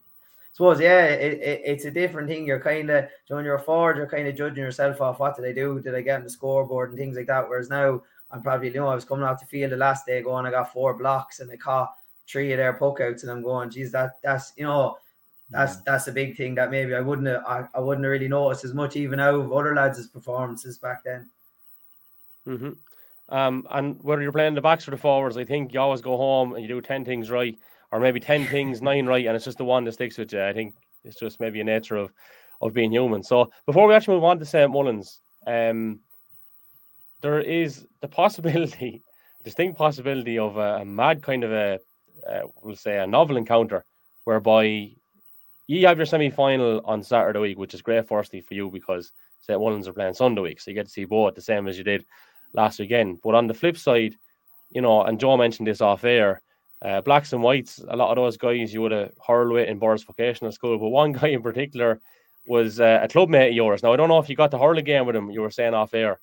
suppose 0.56 0.80
yeah, 0.80 1.04
it, 1.08 1.34
it, 1.42 1.62
it's 1.66 1.84
a 1.84 1.92
different 1.92 2.30
thing. 2.30 2.48
You're 2.48 2.62
kind 2.62 2.90
of 2.90 3.10
when 3.28 3.44
you're 3.44 3.56
a 3.56 3.62
forward, 3.62 3.98
you're 3.98 4.08
kind 4.08 4.26
of 4.26 4.38
judging 4.38 4.64
yourself 4.64 5.02
off 5.02 5.20
what 5.20 5.36
did 5.36 5.44
I 5.44 5.52
do? 5.52 5.82
Did 5.82 5.94
I 5.94 6.02
get 6.02 6.20
on 6.20 6.24
the 6.24 6.30
scoreboard 6.30 6.92
and 6.92 6.98
things 6.98 7.18
like 7.18 7.28
that? 7.28 7.50
Whereas 7.50 7.70
now 7.70 8.02
I'm 8.32 8.42
probably 8.42 8.70
you 8.70 8.76
know 8.76 8.88
I 8.88 8.96
was 8.96 9.04
coming 9.04 9.26
off 9.26 9.42
the 9.42 9.46
field 9.48 9.74
the 9.74 9.78
last 9.78 10.06
day 10.06 10.22
going, 10.22 10.46
I 10.46 10.52
got 10.52 10.72
four 10.72 10.94
blocks 10.94 11.42
and 11.42 11.52
I 11.52 11.58
caught 11.58 11.94
three 12.26 12.54
of 12.54 12.58
their 12.58 12.72
puck 12.72 13.02
outs 13.02 13.24
and 13.24 13.32
I'm 13.34 13.44
going, 13.44 13.70
geez, 13.70 13.92
that 13.92 14.12
that's 14.24 14.54
you 14.56 14.64
know 14.64 14.98
that's 15.50 15.78
that's 15.82 16.08
a 16.08 16.14
big 16.14 16.38
thing 16.38 16.56
that 16.56 16.72
maybe 16.72 16.96
I 16.96 17.02
wouldn't 17.02 17.28
have, 17.28 17.44
I, 17.46 17.68
I 17.76 17.82
wouldn't 17.82 18.06
have 18.06 18.12
really 18.12 18.30
noticed 18.30 18.64
as 18.64 18.74
much 18.74 18.96
even 18.96 19.20
out 19.20 19.36
of 19.36 19.52
other 19.52 19.76
lads' 19.76 20.08
performances 20.08 20.78
back 20.78 21.04
then. 21.04 21.30
Mm-hmm. 22.48 22.72
Um, 23.28 23.68
and 23.72 24.02
whether 24.04 24.22
you're 24.22 24.32
playing 24.32 24.54
the 24.54 24.62
backs 24.62 24.88
or 24.88 24.92
the 24.92 24.98
forwards, 24.98 25.36
I 25.36 25.44
think 25.44 25.74
you 25.74 25.82
always 25.82 26.02
go 26.02 26.16
home 26.16 26.54
and 26.54 26.62
you 26.62 26.70
do 26.70 26.80
ten 26.80 27.04
things 27.04 27.30
right, 27.30 27.58
or 27.96 28.00
maybe 28.02 28.20
ten 28.20 28.46
things 28.46 28.82
nine 28.82 29.06
right, 29.06 29.26
and 29.26 29.36
it's 29.36 29.46
just 29.46 29.58
the 29.58 29.64
one 29.64 29.86
that 29.86 29.94
sticks 29.94 30.18
with 30.18 30.34
you. 30.34 30.44
I 30.44 30.52
think 30.52 30.76
it's 31.06 31.18
just 31.18 31.40
maybe 31.40 31.62
a 31.62 31.64
nature 31.64 31.96
of 31.96 32.12
of 32.62 32.74
being 32.74 32.92
human. 32.92 33.24
So 33.24 33.50
before 33.66 33.88
we 33.88 33.94
actually 33.94 34.16
move 34.16 34.26
on 34.26 34.38
to 34.40 34.46
St. 34.46 34.70
Mullins, 34.70 35.22
um, 35.48 36.02
there 37.22 37.40
is 37.40 37.88
the 38.02 38.08
possibility, 38.22 39.02
distinct 39.46 39.78
possibility 39.78 40.38
of 40.38 40.58
a, 40.58 40.80
a 40.82 40.86
mad 40.86 41.24
kind 41.24 41.46
of 41.46 41.54
a, 41.54 41.80
uh, 42.30 42.42
we'll 42.62 42.76
say 42.76 43.00
a 43.00 43.08
novel 43.08 43.38
encounter, 43.38 43.86
whereby 44.26 44.92
you 45.68 45.88
have 45.88 45.98
your 45.98 46.06
semi 46.06 46.30
final 46.30 46.82
on 46.84 47.02
Saturday 47.02 47.40
week, 47.40 47.58
which 47.58 47.74
is 47.74 47.82
great, 47.82 48.08
firstly 48.08 48.42
for 48.42 48.56
you 48.56 48.70
because 48.70 49.14
St. 49.40 49.60
Mullins 49.60 49.88
are 49.88 49.94
playing 49.94 50.16
Sunday 50.16 50.42
week, 50.42 50.60
so 50.60 50.70
you 50.70 50.76
get 50.76 50.88
to 50.88 50.92
see 50.92 51.06
both 51.06 51.36
the 51.36 51.42
same 51.42 51.70
as 51.70 51.78
you 51.78 51.86
did 51.86 52.06
last 52.54 52.78
weekend. 52.78 53.22
But 53.24 53.36
on 53.36 53.48
the 53.48 53.54
flip 53.54 53.78
side, 53.78 54.16
you 54.72 54.82
know, 54.82 55.04
and 55.04 55.18
Joe 55.18 55.38
mentioned 55.38 55.68
this 55.68 55.82
off 55.82 56.04
air, 56.04 56.42
uh, 56.86 57.02
blacks 57.02 57.34
and 57.34 57.42
whites, 57.42 57.84
a 57.88 57.96
lot 57.96 58.10
of 58.12 58.16
those 58.18 58.38
guys 58.38 58.74
you 58.74 58.82
would 58.82 58.92
have 58.92 59.12
hurled 59.26 59.52
with 59.52 59.68
in 59.68 59.80
Borris 59.80 60.06
Vocational 60.06 60.52
School, 60.52 60.78
but 60.78 60.90
one 60.90 61.12
guy 61.20 61.30
in 61.30 61.42
particular 61.42 62.00
was 62.48 62.80
uh, 62.80 63.00
a 63.02 63.08
club 63.08 63.30
mate 63.30 63.50
of 63.50 63.56
yours. 63.56 63.82
Now, 63.82 63.94
I 63.94 63.96
don't 63.96 64.10
know 64.10 64.20
if 64.20 64.30
you 64.30 64.36
got 64.36 64.52
to 64.52 64.60
hurl 64.60 64.78
again 64.78 65.06
with 65.06 65.16
him, 65.16 65.32
you 65.32 65.42
were 65.42 65.52
saying 65.52 65.74
off 65.74 65.94
air, 65.94 66.20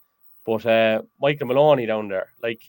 but 0.47 0.64
uh, 0.64 1.02
Michael 1.21 1.49
Maloney 1.49 1.87
down 1.87 2.09
there, 2.09 2.28
like, 2.42 2.62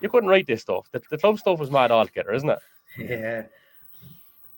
you 0.00 0.08
couldn't 0.08 0.28
write 0.28 0.46
this 0.46 0.62
stuff. 0.62 0.86
The, 0.92 1.02
the 1.10 1.18
club 1.18 1.38
stuff 1.38 1.58
was 1.58 1.70
mad 1.70 1.90
altogether, 1.90 2.32
isn't 2.32 2.50
it? 2.50 2.58
Yeah. 2.98 3.42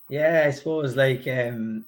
Yeah, 0.08 0.44
I 0.46 0.50
suppose 0.50 0.96
like 0.96 1.26
um 1.26 1.84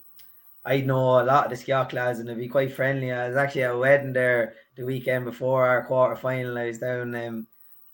I 0.65 0.81
know 0.81 1.21
a 1.21 1.25
lot 1.25 1.51
of 1.51 1.51
the 1.51 1.57
Skiock 1.57 1.93
lads 1.93 2.19
and 2.19 2.29
they'd 2.29 2.37
be 2.37 2.49
quite 2.49 2.73
friendly. 2.73 3.13
I 3.13 3.29
was 3.29 3.37
actually 3.37 3.63
at 3.63 3.75
a 3.75 3.79
wedding 3.79 4.13
there 4.13 4.55
the 4.77 4.85
weekend 4.85 5.25
before 5.25 5.67
our 5.67 5.85
quarter 5.85 6.17
final. 6.17 6.59
I 6.59 6.67
was 6.67 6.79
down 6.79 7.15
um 7.15 7.47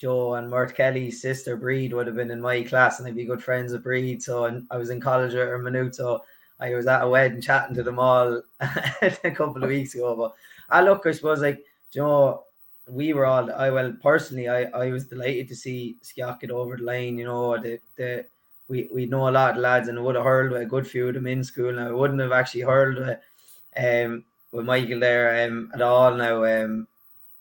Joe 0.04 0.34
and 0.34 0.50
Mert 0.50 0.75
Kelly's 0.76 1.23
sister 1.23 1.56
Breed 1.56 1.94
would 1.94 2.06
have 2.06 2.16
been 2.16 2.30
in 2.30 2.38
my 2.38 2.62
class 2.62 2.99
and 2.99 3.08
they'd 3.08 3.16
be 3.16 3.25
good 3.25 3.42
friends 3.42 3.73
with 3.73 3.84
Breed. 3.84 4.23
So 4.23 4.44
and 4.44 4.66
I 4.70 4.76
was 4.76 4.90
in 4.90 5.00
college 5.00 5.32
with 5.32 5.49
her. 5.49 5.92
So 5.94 6.23
I 6.61 6.75
was 6.75 6.87
at 6.87 7.00
a 7.02 7.08
wedding 7.08 7.40
chatting 7.40 7.75
to 7.76 7.82
them 7.82 7.99
all 7.99 8.42
a 8.61 9.30
couple 9.30 9.64
of 9.64 9.70
weeks 9.70 9.94
ago. 9.94 10.14
But 10.14 10.34
I 10.68 10.82
look, 10.82 11.06
I 11.06 11.12
suppose 11.12 11.40
like 11.40 11.64
you 11.92 12.02
know, 12.02 12.42
we 12.87 13.14
were 13.14 13.25
all 13.25 13.50
I 13.50 13.70
well 13.70 13.94
personally 14.02 14.46
I, 14.46 14.64
I 14.64 14.90
was 14.90 15.06
delighted 15.06 15.49
to 15.49 15.56
see 15.56 15.96
Skiock 16.02 16.40
get 16.40 16.50
over 16.50 16.76
the 16.76 16.82
line, 16.82 17.16
you 17.16 17.25
know, 17.25 17.56
the 17.56 17.80
the 17.96 18.26
we, 18.68 18.90
we 18.92 19.06
know 19.06 19.30
a 19.30 19.30
lot 19.30 19.52
of 19.52 19.62
lads 19.62 19.88
and 19.88 20.04
would 20.04 20.16
have 20.16 20.25
hurled 20.25 20.52
with 20.52 20.61
a 20.61 20.66
good 20.66 20.87
few 20.87 21.08
of 21.08 21.14
them 21.14 21.26
in 21.26 21.42
school. 21.42 21.73
Now 21.73 21.88
I 21.88 21.92
wouldn't 21.92 22.20
have 22.20 22.32
actually 22.32 22.61
hurled 22.61 22.99
with 22.99 23.20
um 23.78 24.23
with 24.52 24.66
Michael 24.66 25.00
there 25.00 25.46
um 25.46 25.70
at 25.73 25.80
all 25.80 26.14
now. 26.14 26.44
Um 26.44 26.88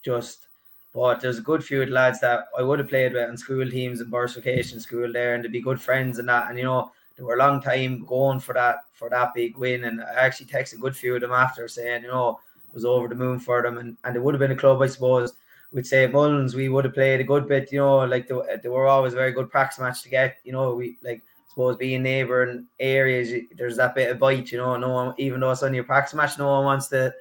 just 0.02 0.48
but 0.94 1.20
there's 1.20 1.40
a 1.40 1.42
good 1.42 1.64
few 1.64 1.86
lads 1.88 2.20
that 2.20 2.46
I 2.58 2.62
would 2.62 2.80
have 2.80 2.88
played 2.88 3.14
with 3.14 3.30
in 3.30 3.36
school 3.36 3.70
teams 3.70 4.00
and 4.00 4.12
burst 4.12 4.36
vacation 4.36 4.80
school 4.80 5.12
there 5.12 5.34
and 5.34 5.44
to 5.44 5.50
be 5.50 5.60
good 5.60 5.82
friends 5.82 6.20
and 6.20 6.30
that 6.30 6.50
and 6.50 6.58
you 6.58 6.66
know 6.66 6.92
they 7.18 7.24
were 7.24 7.36
a 7.36 7.40
long 7.40 7.62
time 7.62 8.06
going 8.06 8.40
for 8.40 8.54
that 8.54 8.86
for 8.94 9.10
that 9.10 9.34
big 9.34 9.58
win 9.58 9.86
and 9.86 10.02
I 10.02 10.14
actually 10.14 10.48
texted 10.48 10.76
a 10.76 10.82
good 10.82 10.96
few 10.96 11.16
of 11.16 11.22
them 11.22 11.32
after 11.32 11.68
saying, 11.68 12.04
you 12.04 12.08
know, 12.08 12.40
it 12.70 12.74
was 12.74 12.86
over 12.86 13.08
the 13.08 13.16
moon 13.16 13.40
for 13.40 13.62
them 13.62 13.78
and, 13.78 13.98
and 14.04 14.16
it 14.16 14.24
would 14.24 14.34
have 14.34 14.40
been 14.40 14.52
a 14.52 14.56
club 14.56 14.82
I 14.82 14.88
suppose. 14.88 15.34
We'd 15.72 15.88
say 15.88 16.06
Mullins, 16.06 16.54
we 16.54 16.70
would 16.70 16.86
have 16.86 16.94
played 16.94 17.20
a 17.20 17.24
good 17.24 17.48
bit, 17.48 17.72
you 17.72 17.80
know, 17.80 18.06
like 18.06 18.28
they, 18.28 18.36
they 18.62 18.70
were 18.70 18.86
always 18.86 19.14
a 19.14 19.18
very 19.18 19.32
good 19.32 19.50
practice 19.50 19.80
match 19.80 20.04
to 20.04 20.10
get, 20.10 20.38
you 20.44 20.52
know, 20.52 20.76
we 20.76 20.98
like 21.02 21.24
suppose 21.50 21.78
being 21.78 22.04
neighbouring 22.04 22.68
areas, 22.80 23.34
there's 23.56 23.78
that 23.78 23.96
bit 23.96 24.12
of 24.12 24.20
bite, 24.20 24.52
you 24.52 24.60
know, 24.60 24.78
no 24.78 24.90
one, 24.90 25.16
even 25.18 25.40
though 25.40 25.52
it's 25.52 25.64
on 25.64 25.74
your 25.74 25.84
practice 25.84 26.14
match, 26.14 26.38
no 26.38 26.52
one 26.52 26.66
wants 26.66 26.88
to 26.90 27.14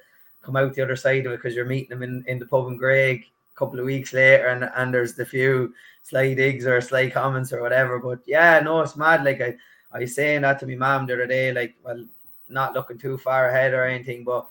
come 0.43 0.55
out 0.55 0.73
the 0.75 0.83
other 0.83 0.95
side 0.95 1.25
of 1.25 1.31
it 1.31 1.37
because 1.37 1.55
you're 1.55 1.65
meeting 1.65 1.89
them 1.89 2.03
in, 2.03 2.23
in 2.27 2.37
the 2.37 2.45
pub 2.45 2.67
in 2.67 2.77
Greg 2.77 3.25
couple 3.55 3.79
of 3.79 3.85
weeks 3.85 4.13
later 4.13 4.47
and, 4.47 4.69
and 4.75 4.93
there's 4.93 5.13
the 5.13 5.25
few 5.25 5.73
sly 6.03 6.33
digs 6.33 6.65
or 6.65 6.79
sly 6.81 7.09
comments 7.09 7.51
or 7.53 7.61
whatever. 7.61 7.99
But 7.99 8.19
yeah, 8.25 8.59
no, 8.59 8.81
it's 8.81 8.95
mad. 8.95 9.23
Like 9.23 9.41
I, 9.41 9.55
I 9.91 9.99
was 9.99 10.15
saying 10.15 10.41
that 10.41 10.59
to 10.59 10.67
my 10.67 10.75
mom 10.75 11.07
the 11.07 11.13
other 11.13 11.27
day, 11.27 11.51
like, 11.51 11.75
well, 11.83 12.05
not 12.49 12.73
looking 12.73 12.97
too 12.97 13.17
far 13.17 13.49
ahead 13.49 13.73
or 13.73 13.85
anything, 13.85 14.23
but 14.23 14.47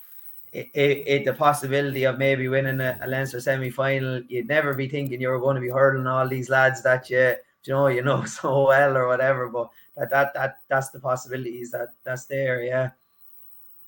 it, 0.52 0.68
it, 0.75 1.02
it 1.06 1.25
the 1.25 1.32
possibility 1.32 2.04
of 2.04 2.18
maybe 2.18 2.49
winning 2.49 2.80
a, 2.80 2.99
a 3.00 3.06
Leinster 3.06 3.40
semi 3.40 3.71
final, 3.71 4.23
you'd 4.28 4.49
never 4.49 4.75
be 4.75 4.88
thinking 4.88 5.21
you 5.21 5.28
were 5.28 5.38
going 5.38 5.54
to 5.54 5.62
be 5.62 5.71
hurdling 5.71 6.06
all 6.06 6.28
these 6.28 6.50
lads 6.50 6.82
that 6.82 7.09
you 7.09 7.35
you 7.64 7.73
know 7.73 7.87
you 7.87 8.02
know 8.02 8.25
so 8.26 8.66
well 8.66 8.97
or 8.97 9.06
whatever. 9.06 9.49
But 9.49 9.71
that 9.97 10.11
that 10.11 10.35
that 10.35 10.59
that's 10.68 10.90
the 10.90 11.00
possibilities 11.00 11.71
that 11.71 11.94
that's 12.04 12.26
there. 12.26 12.62
Yeah. 12.62 12.90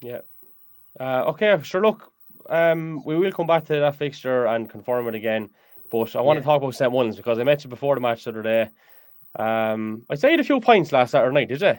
Yeah. 0.00 0.20
Uh, 0.98 1.24
okay. 1.28 1.58
Sure. 1.62 1.82
Look. 1.82 2.10
Um, 2.48 3.02
we 3.04 3.16
will 3.16 3.32
come 3.32 3.46
back 3.46 3.64
to 3.66 3.74
that 3.74 3.96
fixture 3.96 4.46
and 4.46 4.68
confirm 4.68 5.08
it 5.08 5.14
again. 5.14 5.50
But 5.90 6.16
I 6.16 6.20
want 6.20 6.36
yeah. 6.36 6.40
to 6.40 6.46
talk 6.46 6.62
about 6.62 6.74
St. 6.74 6.90
Mullins 6.90 7.16
because 7.16 7.38
I 7.38 7.44
met 7.44 7.62
you 7.64 7.70
before 7.70 7.94
the 7.94 8.00
match 8.00 8.24
the 8.24 8.30
other 8.30 8.42
day. 8.42 8.68
Um, 9.36 10.04
I 10.10 10.14
saved 10.14 10.40
a 10.40 10.44
few 10.44 10.60
points 10.60 10.92
last 10.92 11.12
Saturday 11.12 11.34
night, 11.34 11.48
did 11.48 11.60
you? 11.60 11.74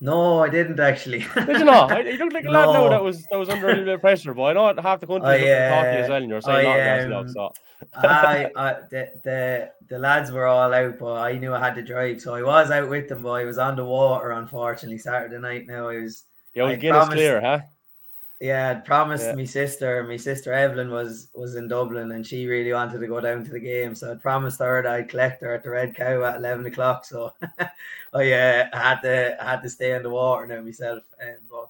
No, 0.00 0.40
I 0.42 0.48
didn't 0.48 0.78
actually. 0.80 1.24
Did 1.34 1.58
you 1.58 1.64
not? 1.64 2.04
You 2.06 2.16
look 2.18 2.32
like 2.32 2.44
a 2.44 2.48
no. 2.48 2.52
lad 2.52 2.72
now 2.72 2.88
that 2.90 3.02
was 3.02 3.24
that 3.30 3.38
was 3.38 3.48
under 3.48 3.66
a 3.66 3.70
little 3.70 3.84
bit 3.84 3.94
of 3.94 4.00
pressure, 4.00 4.34
but 4.34 4.42
I 4.42 4.52
know 4.52 4.82
half 4.82 5.00
the 5.00 5.06
country 5.06 5.42
is 5.42 5.48
uh, 5.48 5.70
talking 5.70 6.00
as 6.00 6.08
well, 6.08 6.22
and 6.22 6.28
you're 6.28 6.40
saying 6.40 7.12
I, 7.12 7.16
um, 7.16 7.28
so. 7.28 7.52
I, 7.94 8.50
I 8.56 8.72
the, 8.90 9.10
the 9.22 9.70
the 9.88 9.98
lads 9.98 10.30
were 10.30 10.46
all 10.46 10.74
out, 10.74 10.98
but 10.98 11.14
I 11.14 11.38
knew 11.38 11.54
I 11.54 11.60
had 11.60 11.74
to 11.76 11.82
drive, 11.82 12.20
so 12.20 12.34
I 12.34 12.42
was 12.42 12.70
out 12.70 12.88
with 12.88 13.08
them. 13.08 13.22
But 13.22 13.32
I 13.32 13.44
was 13.44 13.58
on 13.58 13.76
the 13.76 13.84
water, 13.84 14.32
unfortunately, 14.32 14.98
Saturday 14.98 15.38
night. 15.38 15.66
Now 15.66 15.88
I 15.88 16.00
was. 16.02 16.24
Yeah, 16.54 16.64
was 16.64 16.78
Guinness 16.78 17.08
clear, 17.08 17.40
huh? 17.40 17.60
Yeah, 18.40 18.70
I'd 18.70 18.84
promised 18.84 19.26
yeah. 19.26 19.34
my 19.34 19.44
sister. 19.44 20.02
My 20.04 20.16
sister 20.16 20.52
Evelyn 20.52 20.90
was 20.90 21.28
was 21.34 21.54
in 21.54 21.68
Dublin, 21.68 22.12
and 22.12 22.26
she 22.26 22.46
really 22.46 22.72
wanted 22.72 23.00
to 23.00 23.06
go 23.06 23.20
down 23.20 23.44
to 23.44 23.50
the 23.50 23.60
game. 23.60 23.94
So 23.94 24.12
I 24.12 24.16
promised 24.16 24.58
her 24.58 24.82
that 24.82 24.92
I'd 24.92 25.08
collect 25.08 25.40
her 25.42 25.54
at 25.54 25.62
the 25.62 25.70
Red 25.70 25.94
Cow 25.94 26.22
at 26.24 26.36
eleven 26.36 26.66
o'clock. 26.66 27.04
So 27.04 27.32
I 28.12 28.32
uh, 28.32 28.68
had 28.72 29.00
to 29.02 29.42
I 29.42 29.50
had 29.50 29.62
to 29.62 29.70
stay 29.70 29.94
in 29.94 30.02
the 30.02 30.10
water 30.10 30.46
now 30.46 30.60
myself. 30.60 31.04
And 31.20 31.38
but 31.48 31.68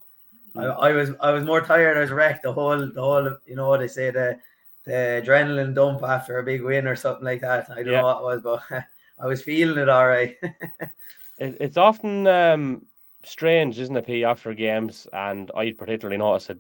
I. 0.60 0.88
I, 0.88 0.92
was 0.92 1.10
I 1.20 1.30
was 1.32 1.44
more 1.44 1.60
tired. 1.60 1.96
I 1.96 2.00
was 2.00 2.10
wrecked 2.10 2.44
the 2.44 2.52
whole 2.52 2.78
the 2.78 3.00
whole. 3.00 3.36
You 3.46 3.56
know 3.56 3.76
they 3.76 3.88
say 3.88 4.10
the 4.10 4.38
the 4.84 5.22
adrenaline 5.24 5.74
dump 5.74 6.02
after 6.02 6.38
a 6.38 6.42
big 6.42 6.62
win 6.62 6.86
or 6.86 6.96
something 6.96 7.24
like 7.24 7.42
that. 7.42 7.70
I 7.70 7.76
don't 7.76 7.92
yeah. 7.92 8.00
know 8.00 8.06
what 8.06 8.20
it 8.20 8.24
was, 8.24 8.42
but 8.70 8.84
I 9.18 9.26
was 9.26 9.42
feeling 9.42 9.78
it 9.78 9.88
all 9.88 10.06
right. 10.06 10.36
it, 11.38 11.56
it's 11.60 11.76
often 11.76 12.26
um 12.26 12.86
strange, 13.24 13.78
isn't 13.78 13.96
it, 13.96 14.06
P, 14.06 14.24
after 14.24 14.54
games? 14.54 15.06
And 15.12 15.50
I 15.56 15.72
particularly 15.72 16.18
noticed 16.18 16.50
it 16.50 16.58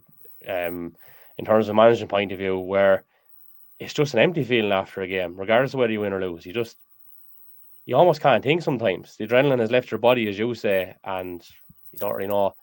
um, 0.48 0.94
in 1.38 1.44
terms 1.44 1.68
of 1.68 1.76
management 1.76 2.10
point 2.10 2.32
of 2.32 2.38
view, 2.38 2.58
where 2.58 3.04
it's 3.78 3.94
just 3.94 4.14
an 4.14 4.20
empty 4.20 4.44
feeling 4.44 4.72
after 4.72 5.02
a 5.02 5.08
game, 5.08 5.36
regardless 5.36 5.74
of 5.74 5.80
whether 5.80 5.92
you 5.92 6.00
win 6.00 6.12
or 6.12 6.20
lose. 6.20 6.46
You 6.46 6.52
just 6.52 6.76
you 7.86 7.96
almost 7.96 8.20
can't 8.20 8.42
think 8.42 8.62
sometimes. 8.62 9.16
The 9.16 9.26
adrenaline 9.26 9.60
has 9.60 9.70
left 9.70 9.90
your 9.90 9.98
body, 9.98 10.28
as 10.28 10.38
you 10.38 10.54
say, 10.54 10.94
and 11.04 11.44
you 11.92 11.98
don't 11.98 12.14
really 12.14 12.28
know 12.28 12.54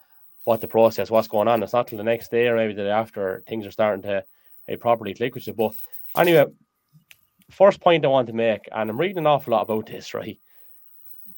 what 0.46 0.62
the 0.62 0.68
process, 0.68 1.12
what's 1.12 1.28
going 1.28 1.48
on. 1.48 1.62
It's 1.62 1.74
not 1.74 1.88
till 1.88 2.00
the 2.00 2.04
next 2.04 2.32
day 2.32 2.48
or 2.48 2.56
maybe 2.56 2.74
the 2.74 2.84
day 2.84 2.90
after 2.90 3.44
things 3.48 3.68
are 3.68 3.72
starting 3.72 4.02
to 4.04 4.24
uh, 4.72 4.76
properly 4.78 5.14
click 5.14 5.36
with 5.36 5.46
you. 5.46 5.54
But 5.54 5.74
anyway, 6.18 6.46
first 7.52 7.80
point 7.80 8.04
I 8.04 8.08
want 8.08 8.28
to 8.28 8.34
make, 8.34 8.68
and 8.72 8.90
I'm 8.90 9.00
reading 9.00 9.20
an 9.20 9.28
awful 9.28 9.52
lot 9.52 9.62
about 9.62 9.86
this, 9.86 10.14
right? 10.16 10.40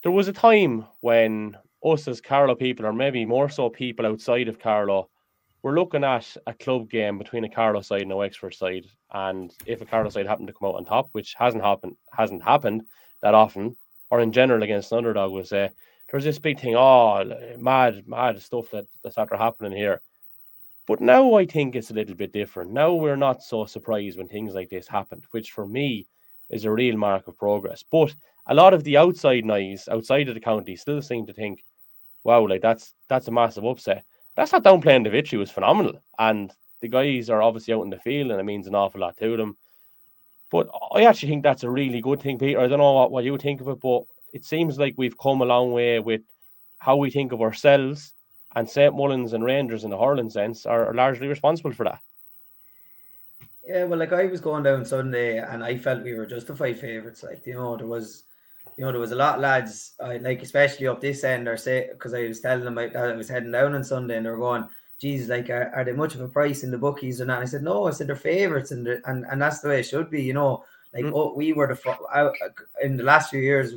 There 0.02 0.12
was 0.12 0.30
a 0.30 0.34
time 0.34 0.86
when 1.02 1.58
us 1.84 2.08
as 2.08 2.22
Carlow 2.22 2.56
people, 2.56 2.86
or 2.86 2.94
maybe 2.94 3.26
more 3.26 3.50
so 3.50 3.70
people 3.70 4.06
outside 4.06 4.48
of 4.48 4.60
Carlow, 4.60 5.10
we're 5.62 5.76
looking 5.76 6.04
at 6.04 6.36
a 6.46 6.54
club 6.54 6.90
game 6.90 7.18
between 7.18 7.44
a 7.46 7.50
Carlow 7.50 7.82
side 7.82 8.02
and 8.02 8.12
a 8.12 8.18
Wexford 8.18 8.54
side, 8.54 8.86
and 9.14 9.54
if 9.66 9.82
a 9.82 9.86
Carlow 9.86 10.10
side 10.10 10.28
happened 10.28 10.48
to 10.48 10.54
come 10.54 10.68
out 10.68 10.76
on 10.76 10.86
top, 10.86 11.10
which 11.14 11.36
hasn't 11.38 11.64
happened, 11.64 11.96
hasn't 12.12 12.44
happened 12.44 12.84
that 13.22 13.34
often, 13.34 13.76
or 14.10 14.20
in 14.20 14.32
general 14.32 14.64
against 14.64 14.92
an 14.92 15.00
underdog, 15.00 15.32
was 15.32 15.50
say 15.50 15.70
there's 16.12 16.24
this 16.24 16.38
big 16.38 16.60
thing, 16.60 16.76
oh, 16.76 17.24
mad, 17.58 18.08
mad 18.08 18.40
stuff 18.42 18.70
that, 18.72 18.86
that's 19.04 19.18
after 19.18 19.36
happening 19.36 19.72
here. 19.72 20.02
But 20.86 21.02
now 21.02 21.36
I 21.36 21.46
think 21.46 21.76
it's 21.76 21.90
a 21.90 21.96
little 21.96 22.14
bit 22.14 22.34
different. 22.34 22.72
Now 22.72 22.94
we're 22.94 23.16
not 23.16 23.42
so 23.42 23.66
surprised 23.66 24.18
when 24.18 24.28
things 24.28 24.54
like 24.54 24.70
this 24.70 24.88
happened, 24.88 25.24
which 25.32 25.52
for 25.52 25.66
me 25.66 26.06
is 26.50 26.66
a 26.66 26.72
real 26.72 26.98
mark 26.98 27.28
of 27.28 27.38
progress. 27.38 27.84
But 27.90 28.14
a 28.48 28.54
lot 28.54 28.74
of 28.74 28.84
the 28.84 28.98
outside 28.98 29.46
noise 29.46 29.88
outside 29.90 30.28
of 30.28 30.36
the 30.36 30.42
county 30.42 30.76
still 30.76 31.02
seem 31.02 31.26
to 31.26 31.34
think 31.34 31.64
wow, 32.24 32.48
like 32.48 32.62
that's 32.62 32.94
that's 33.10 33.28
a 33.28 33.32
massive 33.32 33.66
upset. 33.66 34.06
That's 34.36 34.52
not 34.52 34.64
downplaying 34.64 35.04
the 35.04 35.10
victory 35.10 35.40
was 35.40 35.52
phenomenal, 35.52 36.02
and 36.18 36.52
the 36.82 36.88
guys 36.88 37.30
are 37.30 37.42
obviously 37.42 37.74
out 37.74 37.84
in 37.84 37.90
the 37.90 38.00
field, 38.00 38.32
and 38.32 38.40
it 38.40 38.44
means 38.44 38.68
an 38.68 38.76
awful 38.76 39.02
lot 39.02 39.18
to 39.18 39.38
them. 39.38 39.58
But 40.52 40.70
I 40.94 41.04
actually 41.04 41.30
think 41.30 41.44
that's 41.44 41.64
a 41.64 41.70
really 41.70 42.02
good 42.02 42.22
thing, 42.22 42.38
Peter. 42.38 42.60
I 42.60 42.68
don't 42.68 42.80
know 42.80 42.94
what, 42.94 43.12
what 43.12 43.24
you 43.24 43.38
think 43.38 43.62
of 43.62 43.68
it, 43.70 43.80
but 43.80 44.04
it 44.34 44.46
seems 44.46 44.78
like 44.78 44.96
we've 44.98 45.18
come 45.18 45.42
a 45.42 45.46
long 45.46 45.72
way 45.72 46.00
with 46.00 46.22
how 46.78 46.96
we 46.96 47.10
think 47.10 47.32
of 47.32 47.42
ourselves, 47.42 48.14
and 48.56 48.70
St. 48.70 48.96
Mullins 48.96 49.34
and 49.34 49.44
Rangers 49.44 49.84
in 49.84 49.90
the 49.90 49.98
hurling 49.98 50.30
sense 50.30 50.66
are, 50.66 50.88
are 50.88 50.94
largely 50.94 51.28
responsible 51.28 51.74
for 51.74 51.86
that. 51.86 52.00
Yeah, 53.66 53.86
well, 53.86 53.98
like 53.98 54.12
I 54.12 54.26
was 54.26 54.42
going 54.42 54.64
down 54.64 54.84
Sunday, 54.84 55.38
and 55.38 55.64
I 55.64 55.78
felt 55.78 56.04
we 56.04 56.14
were 56.14 56.26
justified 56.26 56.78
favourites. 56.78 57.24
Like 57.24 57.48
you 57.48 57.54
know, 57.54 57.78
there 57.78 57.88
was 57.88 58.24
you 58.78 58.86
know, 58.86 58.92
there 58.92 59.00
was 59.00 59.12
a 59.12 59.16
lot 59.16 59.36
of 59.36 59.42
lads, 59.42 59.94
I 60.00 60.18
like 60.18 60.42
especially 60.42 60.88
up 60.88 61.02
this 61.02 61.24
end, 61.24 61.48
or 61.48 61.58
say 61.58 61.90
because 61.92 62.14
I 62.14 62.28
was 62.28 62.42
telling 62.42 62.66
them 62.66 62.78
I, 62.78 62.90
I 62.94 63.16
was 63.16 63.30
heading 63.30 63.52
down 63.52 63.76
on 63.76 63.84
Sunday, 63.84 64.18
and 64.18 64.26
they 64.26 64.30
were 64.30 64.38
going, 64.38 64.68
"Jesus, 65.00 65.30
like, 65.30 65.50
are, 65.50 65.72
are, 65.76 65.84
they 65.84 65.94
much 65.94 66.16
of 66.16 66.22
a 66.22 66.28
price 66.28 66.64
in 66.64 66.72
the 66.72 66.78
bookies 66.78 67.22
or 67.22 67.26
not?" 67.26 67.42
I 67.42 67.46
said, 67.46 67.64
"No, 67.64 67.88
I 67.88 67.92
said 67.92 68.08
they're 68.08 68.16
favourites, 68.16 68.72
and 68.72 68.88
and 68.88 69.26
and 69.26 69.42
that's 69.42 69.60
the 69.60 69.70
way 69.70 69.80
it 69.80 69.84
should 69.84 70.10
be." 70.10 70.24
You 70.24 70.34
know, 70.34 70.64
like 70.94 71.06
mm. 71.06 71.12
oh, 71.14 71.34
we 71.36 71.54
were 71.54 71.68
the 71.68 72.34
in 72.82 72.98
the 72.98 73.04
last 73.04 73.30
few 73.30 73.42
years. 73.42 73.74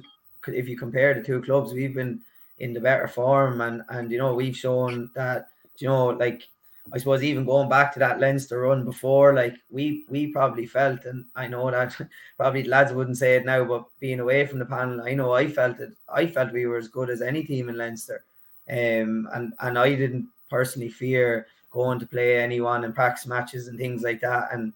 If 0.46 0.68
you 0.68 0.78
compare 0.78 1.12
the 1.12 1.22
two 1.22 1.42
clubs, 1.42 1.72
we've 1.72 1.94
been 1.94 2.20
in 2.58 2.72
the 2.72 2.80
better 2.80 3.08
form, 3.08 3.60
and 3.60 3.82
and 3.88 4.10
you 4.10 4.18
know 4.18 4.34
we've 4.34 4.56
shown 4.56 5.10
that 5.14 5.48
you 5.78 5.88
know 5.88 6.06
like 6.08 6.48
I 6.92 6.98
suppose 6.98 7.22
even 7.22 7.44
going 7.44 7.68
back 7.68 7.92
to 7.92 7.98
that 7.98 8.20
Leinster 8.20 8.60
run 8.60 8.84
before, 8.84 9.34
like 9.34 9.56
we 9.70 10.04
we 10.08 10.28
probably 10.28 10.66
felt, 10.66 11.04
and 11.04 11.24
I 11.34 11.46
know 11.48 11.70
that 11.70 11.96
probably 12.36 12.64
lads 12.64 12.92
wouldn't 12.92 13.18
say 13.18 13.36
it 13.36 13.44
now, 13.44 13.64
but 13.64 13.86
being 13.98 14.20
away 14.20 14.46
from 14.46 14.58
the 14.58 14.66
panel, 14.66 15.02
I 15.02 15.14
know 15.14 15.32
I 15.32 15.48
felt 15.48 15.80
it. 15.80 15.92
I 16.08 16.26
felt 16.26 16.52
we 16.52 16.66
were 16.66 16.78
as 16.78 16.88
good 16.88 17.10
as 17.10 17.22
any 17.22 17.42
team 17.42 17.68
in 17.68 17.76
Leinster, 17.76 18.24
um, 18.70 19.28
and 19.34 19.52
and 19.60 19.78
I 19.78 19.94
didn't 19.94 20.28
personally 20.48 20.88
fear 20.88 21.48
going 21.72 21.98
to 21.98 22.06
play 22.06 22.38
anyone 22.38 22.84
in 22.84 22.92
practice 22.92 23.26
matches 23.26 23.68
and 23.68 23.78
things 23.78 24.02
like 24.02 24.20
that, 24.20 24.48
and 24.52 24.72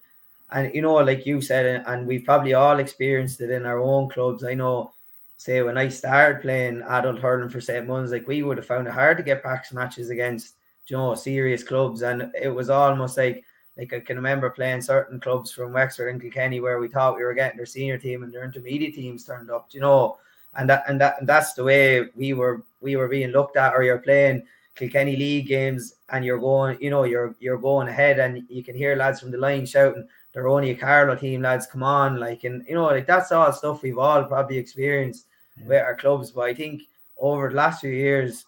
and 0.51 0.75
you 0.75 0.83
know, 0.83 0.95
like 0.95 1.27
you 1.27 1.41
said, 1.41 1.85
and 1.87 2.07
we've 2.07 2.25
probably 2.25 2.55
all 2.55 2.81
experienced 2.81 3.41
it 3.41 3.51
in 3.51 3.67
our 3.67 3.79
own 3.79 4.09
clubs. 4.09 4.43
I 4.43 4.55
know, 4.55 4.91
say 5.37 5.63
when 5.63 5.79
I 5.79 5.89
started 5.89 6.43
playing 6.43 6.83
adult 6.83 7.21
hurling 7.21 7.51
for 7.51 7.61
St. 7.61 7.87
Mullins, 7.87 8.11
like 8.11 8.27
we 8.27 8.43
would 8.43 8.57
have 8.57 8.67
found 8.67 8.89
it 8.89 8.95
hard 8.95 9.17
to 9.19 9.23
get 9.23 9.43
practice 9.43 9.73
matches 9.73 10.11
against 10.11 10.55
you 10.87 10.97
know, 10.97 11.15
serious 11.15 11.63
clubs. 11.63 12.03
And 12.03 12.31
it 12.41 12.49
was 12.49 12.71
almost 12.71 13.17
like 13.17 13.45
like 13.77 13.93
I 13.93 14.01
can 14.01 14.17
remember 14.17 14.51
playing 14.51 14.83
certain 14.83 15.21
clubs 15.21 15.53
from 15.53 15.73
Wexford 15.73 16.11
and 16.11 16.21
Kilkenny 16.21 16.61
where 16.61 16.79
we 16.79 16.89
thought 16.89 17.17
we 17.17 17.25
were 17.25 17.35
getting 17.35 17.57
their 17.57 17.67
senior 17.67 17.99
team 17.99 18.23
and 18.23 18.33
their 18.33 18.45
intermediate 18.45 18.95
teams 18.95 19.25
turned 19.25 19.51
up, 19.51 19.69
you 19.71 19.81
know. 19.81 20.19
And 20.55 20.69
that 20.69 20.85
and 20.89 21.01
that 21.01 21.21
and 21.21 21.29
that's 21.29 21.55
the 21.55 21.65
way 21.65 22.09
we 22.15 22.33
were 22.33 22.65
we 22.81 22.97
were 22.97 23.09
being 23.09 23.31
looked 23.31 23.57
at, 23.57 23.73
or 23.75 23.83
you're 23.83 23.99
playing 23.99 24.43
Kilkenny 24.75 25.17
League 25.17 25.47
games 25.47 25.95
and 26.09 26.25
you're 26.25 26.39
going, 26.39 26.77
you 26.81 26.91
know, 26.91 27.05
you're 27.05 27.37
you're 27.39 27.59
going 27.59 27.89
ahead 27.89 28.19
and 28.19 28.45
you 28.49 28.65
can 28.65 28.75
hear 28.75 28.97
lads 28.97 29.21
from 29.21 29.31
the 29.31 29.39
line 29.39 29.65
shouting, 29.65 30.09
they're 30.33 30.49
only 30.49 30.71
a 30.71 30.75
Carlow 30.75 31.17
team, 31.17 31.43
lads, 31.43 31.67
come 31.67 31.83
on. 31.83 32.19
Like 32.19 32.45
and 32.45 32.65
you 32.69 32.75
know, 32.75 32.87
like 32.87 33.07
that's 33.07 33.33
all 33.33 33.53
stuff 33.53 33.83
we've 33.83 33.99
all 33.99 34.25
probably 34.25 34.59
experienced 34.59 35.27
yeah. 35.57 35.67
with 35.67 35.83
our 35.83 35.97
clubs. 35.97 36.31
But 36.33 36.43
I 36.43 36.55
think 36.55 36.83
over 37.19 37.49
the 37.49 37.55
last 37.55 37.81
few 37.81 37.91
years, 37.91 38.47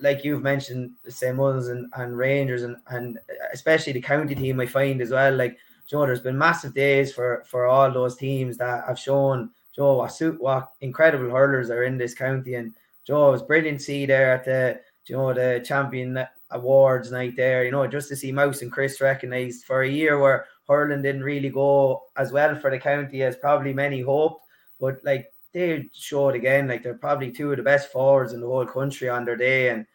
like 0.00 0.24
you've 0.24 0.42
mentioned, 0.42 0.92
St. 1.08 1.36
Mullins 1.36 1.68
and, 1.68 1.92
and 1.96 2.16
Rangers 2.16 2.62
and, 2.62 2.76
and 2.88 3.18
especially 3.52 3.92
the 3.92 4.00
county 4.00 4.34
team, 4.34 4.60
I 4.60 4.66
find 4.66 5.00
as 5.00 5.10
well, 5.10 5.34
like 5.34 5.58
Joe, 5.86 6.06
there's 6.06 6.20
been 6.20 6.38
massive 6.38 6.74
days 6.74 7.12
for 7.12 7.44
for 7.46 7.66
all 7.66 7.92
those 7.92 8.16
teams 8.16 8.56
that 8.58 8.84
have 8.86 8.98
shown 8.98 9.50
Joe 9.74 9.98
what 9.98 10.12
suit 10.12 10.40
what 10.40 10.72
incredible 10.80 11.30
hurlers 11.30 11.70
are 11.70 11.84
in 11.84 11.96
this 11.96 12.14
county. 12.14 12.54
And 12.54 12.74
Joe, 13.06 13.28
it 13.28 13.32
was 13.32 13.42
brilliant 13.42 13.78
to 13.78 13.84
see 13.84 14.06
there 14.06 14.32
at 14.32 14.44
the 14.44 14.80
you 15.06 15.16
know 15.16 15.32
the 15.32 15.62
champion 15.64 16.26
awards 16.50 17.12
night 17.12 17.36
there, 17.36 17.64
you 17.64 17.70
know, 17.70 17.86
just 17.86 18.08
to 18.08 18.16
see 18.16 18.32
Mouse 18.32 18.62
and 18.62 18.72
Chris 18.72 19.00
recognized 19.00 19.64
for 19.64 19.82
a 19.82 19.88
year 19.88 20.18
where 20.18 20.46
hurling 20.68 21.02
didn't 21.02 21.22
really 21.22 21.50
go 21.50 22.02
as 22.16 22.32
well 22.32 22.56
for 22.56 22.70
the 22.70 22.78
county 22.78 23.22
as 23.22 23.36
probably 23.36 23.72
many 23.72 24.00
hoped. 24.00 24.44
But 24.80 24.98
like 25.04 25.32
they 25.56 25.88
showed 25.94 26.34
again 26.34 26.68
like 26.68 26.82
they're 26.82 26.94
probably 26.94 27.32
two 27.32 27.50
of 27.50 27.56
the 27.56 27.62
best 27.62 27.90
forwards 27.90 28.34
in 28.34 28.40
the 28.40 28.46
whole 28.46 28.66
country 28.66 29.08
on 29.08 29.24
their 29.24 29.36
day. 29.36 29.70
And 29.70 29.86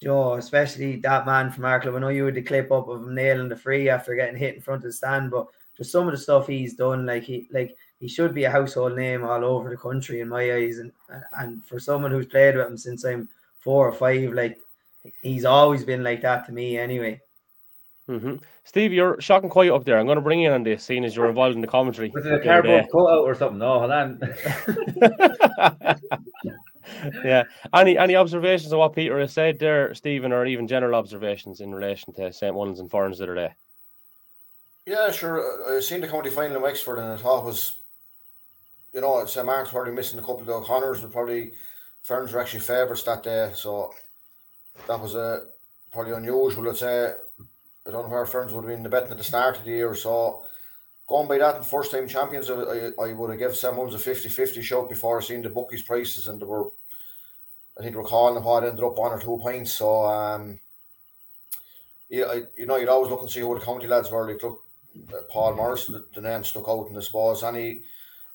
you 0.00 0.08
know, 0.08 0.34
especially 0.34 0.96
that 0.96 1.24
man 1.24 1.50
from 1.50 1.64
our 1.64 1.80
club. 1.80 1.94
I 1.94 1.98
know 1.98 2.08
you 2.08 2.26
had 2.26 2.34
the 2.34 2.42
clip 2.42 2.70
up 2.70 2.88
of 2.88 3.02
him 3.02 3.14
nailing 3.14 3.48
the 3.48 3.56
free 3.56 3.88
after 3.88 4.14
getting 4.14 4.36
hit 4.36 4.54
in 4.54 4.60
front 4.60 4.80
of 4.80 4.82
the 4.84 4.92
stand, 4.92 5.30
but 5.30 5.46
just 5.78 5.92
some 5.92 6.06
of 6.06 6.12
the 6.12 6.18
stuff 6.18 6.46
he's 6.46 6.74
done, 6.74 7.06
like 7.06 7.22
he 7.22 7.48
like 7.52 7.74
he 8.00 8.08
should 8.08 8.34
be 8.34 8.44
a 8.44 8.50
household 8.50 8.94
name 8.94 9.24
all 9.24 9.44
over 9.44 9.70
the 9.70 9.78
country 9.78 10.20
in 10.20 10.28
my 10.28 10.52
eyes. 10.52 10.76
And 10.76 10.92
and 11.38 11.64
for 11.64 11.80
someone 11.80 12.10
who's 12.10 12.26
played 12.26 12.56
with 12.56 12.66
him 12.66 12.76
since 12.76 13.04
I'm 13.04 13.30
four 13.60 13.88
or 13.88 13.92
five, 13.92 14.34
like 14.34 14.58
he's 15.22 15.46
always 15.46 15.84
been 15.84 16.04
like 16.04 16.20
that 16.20 16.44
to 16.46 16.52
me 16.52 16.76
anyway. 16.76 17.18
Mm-hmm. 18.12 18.36
Steve, 18.64 18.92
you're 18.92 19.18
shocking 19.20 19.48
quiet 19.48 19.72
up 19.72 19.84
there. 19.84 19.98
I'm 19.98 20.04
going 20.04 20.16
to 20.16 20.22
bring 20.22 20.40
you 20.40 20.48
in 20.48 20.54
on 20.54 20.62
this, 20.62 20.84
seeing 20.84 21.02
as 21.04 21.16
you're 21.16 21.30
involved 21.30 21.54
in 21.54 21.62
the 21.62 21.66
commentary. 21.66 22.10
Was 22.10 22.26
it 22.26 22.34
a 22.34 22.40
cardboard 22.40 22.84
cutout 22.92 23.24
or 23.24 23.34
something? 23.34 23.58
No, 23.58 23.78
hold 23.78 23.90
on. 23.90 24.20
yeah. 27.24 27.44
Any 27.74 27.96
any 27.96 28.14
observations 28.14 28.70
of 28.72 28.80
what 28.80 28.94
Peter 28.94 29.18
has 29.18 29.32
said 29.32 29.58
there, 29.58 29.94
Stephen, 29.94 30.30
or 30.30 30.44
even 30.44 30.68
general 30.68 30.94
observations 30.94 31.60
in 31.60 31.74
relation 31.74 32.12
to 32.14 32.30
St. 32.32 32.54
Mullins 32.54 32.80
and 32.80 32.90
Ferns 32.90 33.16
the 33.16 33.24
other 33.24 33.34
day? 33.34 33.54
Yeah, 34.84 35.10
sure. 35.10 35.74
I 35.74 35.80
seen 35.80 36.02
the 36.02 36.08
county 36.08 36.28
final 36.28 36.56
in 36.56 36.62
Wexford 36.62 36.98
and 36.98 37.12
I 37.12 37.16
thought 37.16 37.44
was, 37.44 37.76
you 38.92 39.00
know, 39.00 39.24
St. 39.24 39.46
Martin's 39.46 39.70
probably 39.70 39.92
missing 39.92 40.18
a 40.18 40.22
couple 40.22 40.40
of 40.40 40.46
the 40.46 40.52
O'Connors, 40.52 41.00
but 41.00 41.12
probably 41.12 41.52
Ferns 42.02 42.32
were 42.32 42.40
actually 42.40 42.60
favourites 42.60 43.04
that 43.04 43.22
day. 43.22 43.52
So 43.54 43.92
that 44.86 45.00
was 45.00 45.14
a 45.14 45.46
probably 45.92 46.12
unusual. 46.12 46.64
Let's 46.64 46.80
say 46.80 47.12
I 47.86 47.90
don't 47.90 48.04
know 48.04 48.10
where 48.10 48.26
Ferns 48.26 48.52
would 48.52 48.64
have 48.64 48.72
been 48.72 48.82
the 48.82 48.88
betting 48.88 49.10
at 49.10 49.18
the 49.18 49.24
start 49.24 49.58
of 49.58 49.64
the 49.64 49.70
year. 49.70 49.94
So 49.94 50.44
going 51.08 51.28
by 51.28 51.38
that 51.38 51.56
and 51.56 51.66
first 51.66 51.90
time 51.90 52.06
champions, 52.06 52.48
I, 52.50 52.90
I, 53.00 53.12
would 53.12 53.30
have 53.30 53.38
given 53.38 53.54
someone's 53.54 53.94
a 53.94 53.98
50 53.98 54.28
50 54.28 54.62
shot 54.62 54.88
before 54.88 55.18
I 55.18 55.22
seen 55.22 55.42
the 55.42 55.50
bookies 55.50 55.82
prices 55.82 56.28
and 56.28 56.40
they 56.40 56.46
were, 56.46 56.70
I 57.78 57.82
think, 57.82 57.96
recalling 57.96 58.42
what 58.42 58.64
ended 58.64 58.84
up 58.84 58.96
one 58.96 59.12
or 59.12 59.20
two 59.20 59.38
points. 59.42 59.72
So, 59.72 60.04
um, 60.04 60.60
yeah, 62.08 62.26
I, 62.26 62.42
you 62.56 62.66
know, 62.66 62.76
you'd 62.76 62.88
always 62.88 63.10
look 63.10 63.22
and 63.22 63.30
see 63.30 63.40
who 63.40 63.58
the 63.58 63.64
county 63.64 63.86
lads 63.86 64.10
were. 64.10 64.30
Like, 64.30 64.42
look, 64.42 64.62
uh, 65.12 65.22
Paul 65.28 65.56
Morris, 65.56 65.86
the, 65.86 66.04
the, 66.14 66.20
name 66.20 66.44
stuck 66.44 66.68
out, 66.68 66.88
and 66.88 66.96
I 66.96 67.00
suppose 67.00 67.42
any 67.42 67.82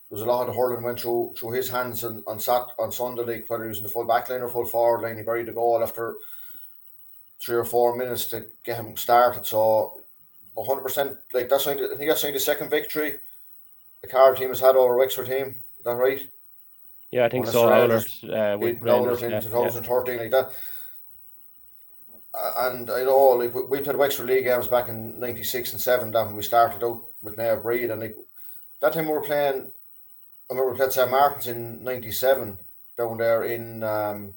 there 0.10 0.16
was 0.16 0.22
a 0.22 0.26
lot 0.26 0.42
of 0.42 0.48
the 0.48 0.60
hurling 0.60 0.84
went 0.84 1.00
through 1.00 1.36
through 1.38 1.52
his 1.52 1.70
hands 1.70 2.04
and 2.04 2.24
on, 2.28 2.40
Sat, 2.40 2.66
on 2.80 2.92
Sunday, 2.92 3.24
like 3.24 3.50
whether 3.50 3.64
he 3.64 3.70
was 3.70 3.78
in 3.78 3.84
the 3.84 3.90
full 3.90 4.06
back 4.06 4.30
line 4.30 4.42
or 4.42 4.50
full 4.50 4.66
forward 4.66 5.04
line, 5.04 5.18
he 5.18 5.24
buried 5.24 5.48
the 5.48 5.52
goal 5.52 5.82
after 5.84 6.16
three 7.42 7.56
or 7.56 7.66
four 7.66 7.96
minutes 7.96 8.26
to 8.26 8.46
get 8.64 8.78
him 8.78 8.96
started. 8.98 9.46
So, 9.46 10.02
hundred 10.58 10.82
percent, 10.82 11.18
like 11.34 11.50
that's 11.50 11.68
I 11.68 11.76
think 11.76 12.10
that's 12.10 12.24
only 12.24 12.34
the 12.34 12.40
second 12.40 12.70
victory 12.70 13.18
the 14.02 14.08
car 14.08 14.36
team 14.36 14.50
has 14.50 14.60
had 14.60 14.76
over 14.76 14.98
Wexford 14.98 15.28
team. 15.28 15.56
Is 15.78 15.84
that 15.86 15.96
right? 15.96 16.28
Yeah, 17.12 17.26
I 17.26 17.30
think 17.30 17.48
so. 17.48 17.72
Owners, 17.72 18.24
uh, 18.24 18.58
with 18.60 18.82
in 18.82 19.32
yeah, 19.32 19.40
2013, 19.40 20.16
yeah. 20.16 20.22
like 20.22 20.32
that. 20.32 20.52
And 22.60 22.90
I 22.92 23.04
know, 23.04 23.30
like 23.30 23.54
we 23.54 23.80
played 23.80 23.96
Wexford 23.96 24.28
League 24.28 24.44
games 24.44 24.68
back 24.68 24.90
in 24.90 25.20
'96 25.20 25.74
and 25.74 25.82
'7. 25.82 26.12
That 26.12 26.26
when 26.26 26.36
we 26.36 26.44
started 26.44 26.84
out 26.84 27.04
with 27.24 27.38
Naomh 27.38 27.64
Bríd, 27.64 27.92
and 27.92 28.02
like 28.02 28.16
that 28.82 28.94
time 28.94 29.06
we 29.06 29.14
were 29.14 29.22
playing. 29.22 29.72
I 30.50 30.54
remember 30.54 30.72
we 30.72 30.78
played 30.78 30.92
St 30.92 31.10
Martin's 31.10 31.48
in 31.48 31.84
'97 31.84 32.60
down 32.98 33.18
there 33.18 33.44
in 33.44 33.84
um, 33.84 34.34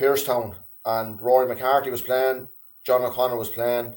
Piercestown, 0.00 0.54
and 0.86 1.20
Rory 1.20 1.46
McCarthy 1.46 1.90
was 1.90 2.00
playing, 2.00 2.48
John 2.84 3.02
O'Connor 3.02 3.36
was 3.36 3.50
playing, 3.50 3.94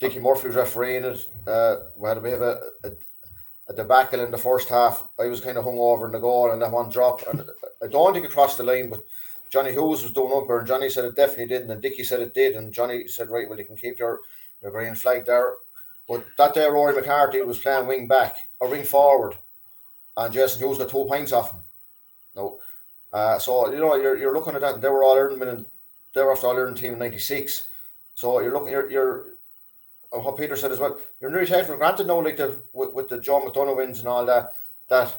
Dickie 0.00 0.20
Murphy 0.20 0.46
was 0.46 0.56
refereeing 0.56 1.04
it. 1.04 1.26
Uh, 1.46 1.76
we 1.96 2.08
had 2.08 2.18
a 2.18 2.20
bit 2.20 2.34
of 2.34 2.42
a, 2.42 2.60
a, 2.84 2.90
a 3.68 3.74
debacle 3.74 4.20
in 4.20 4.30
the 4.30 4.38
first 4.38 4.68
half. 4.68 5.02
I 5.18 5.26
was 5.26 5.40
kind 5.40 5.58
of 5.58 5.64
hung 5.64 5.78
over 5.78 6.06
in 6.06 6.12
the 6.12 6.20
goal 6.20 6.52
and 6.52 6.62
that 6.62 6.70
one 6.70 6.88
drop. 6.88 7.22
And 7.26 7.44
I 7.82 7.88
don't 7.88 8.12
think 8.12 8.24
it 8.24 8.30
crossed 8.30 8.58
the 8.58 8.62
line, 8.62 8.90
but 8.90 9.00
Johnny 9.50 9.72
Hughes 9.72 10.02
was 10.02 10.12
doing 10.12 10.32
umpire 10.32 10.60
and 10.60 10.68
Johnny 10.68 10.88
said 10.88 11.04
it 11.04 11.16
definitely 11.16 11.46
didn't. 11.46 11.70
And 11.70 11.82
Dickie 11.82 12.04
said 12.04 12.20
it 12.20 12.34
did. 12.34 12.54
And 12.54 12.72
Johnny 12.72 13.08
said, 13.08 13.28
right, 13.28 13.48
well, 13.48 13.58
you 13.58 13.64
can 13.64 13.76
keep 13.76 13.98
your, 13.98 14.20
your 14.62 14.70
green 14.70 14.94
flag 14.94 15.26
there. 15.26 15.54
But 16.08 16.24
that 16.38 16.54
day, 16.54 16.66
Rory 16.66 16.94
McCarthy 16.94 17.42
was 17.42 17.58
playing 17.58 17.86
wing 17.86 18.08
back 18.08 18.36
or 18.60 18.68
wing 18.68 18.84
forward. 18.84 19.36
And 20.16 20.32
Jason 20.32 20.60
Hughes 20.60 20.78
got 20.78 20.88
two 20.88 21.04
points 21.04 21.32
off 21.32 21.52
him. 21.52 21.60
No, 22.34 22.60
uh, 23.12 23.38
so 23.38 23.72
you 23.72 23.78
know 23.78 23.94
you're, 23.94 24.16
you're 24.16 24.34
looking 24.34 24.54
at 24.54 24.60
that, 24.60 24.74
and 24.74 24.82
they 24.82 24.88
were 24.88 25.02
all 25.02 25.16
Ireland, 25.16 25.66
they 26.14 26.22
were 26.22 26.32
after 26.32 26.46
all 26.46 26.56
Ireland 26.56 26.76
team 26.76 26.94
in 26.94 26.98
'96. 26.98 27.66
So 28.14 28.40
you're 28.40 28.52
looking, 28.52 28.72
you're, 28.72 28.90
you're 28.90 29.24
uh, 30.12 30.20
what 30.20 30.36
Peter 30.36 30.56
said 30.56 30.72
as 30.72 30.78
well. 30.78 30.98
You're 31.20 31.30
nearly 31.30 31.46
taken 31.46 31.66
for 31.66 31.76
granted 31.76 32.06
now, 32.06 32.20
like 32.20 32.36
the 32.36 32.60
with, 32.72 32.92
with 32.92 33.08
the 33.08 33.18
John 33.18 33.42
McDonough 33.42 33.76
wins 33.76 34.00
and 34.00 34.08
all 34.08 34.26
that. 34.26 34.52
That 34.88 35.14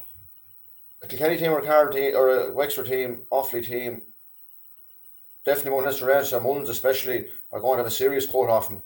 a 1.02 1.08
Kilkenny 1.08 1.38
team 1.38 1.52
or 1.52 1.60
a 1.60 1.66
Carl 1.66 1.92
team 1.92 2.16
or 2.16 2.30
a 2.30 2.52
Wexford 2.52 2.88
team, 2.88 3.24
Offaly 3.32 3.66
team, 3.66 4.02
definitely 5.46 5.72
won't 5.72 6.02
range. 6.02 6.34
And 6.34 6.44
Mullins 6.44 6.70
especially 6.70 7.28
are 7.52 7.60
going 7.60 7.78
to 7.78 7.84
have 7.84 7.92
a 7.92 7.92
serious 7.92 8.26
quote 8.26 8.50
off 8.50 8.70
him. 8.70 8.82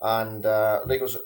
And 0.00 0.44
uh, 0.44 0.80
like 0.86 1.00
it 1.00 1.02
was 1.02 1.18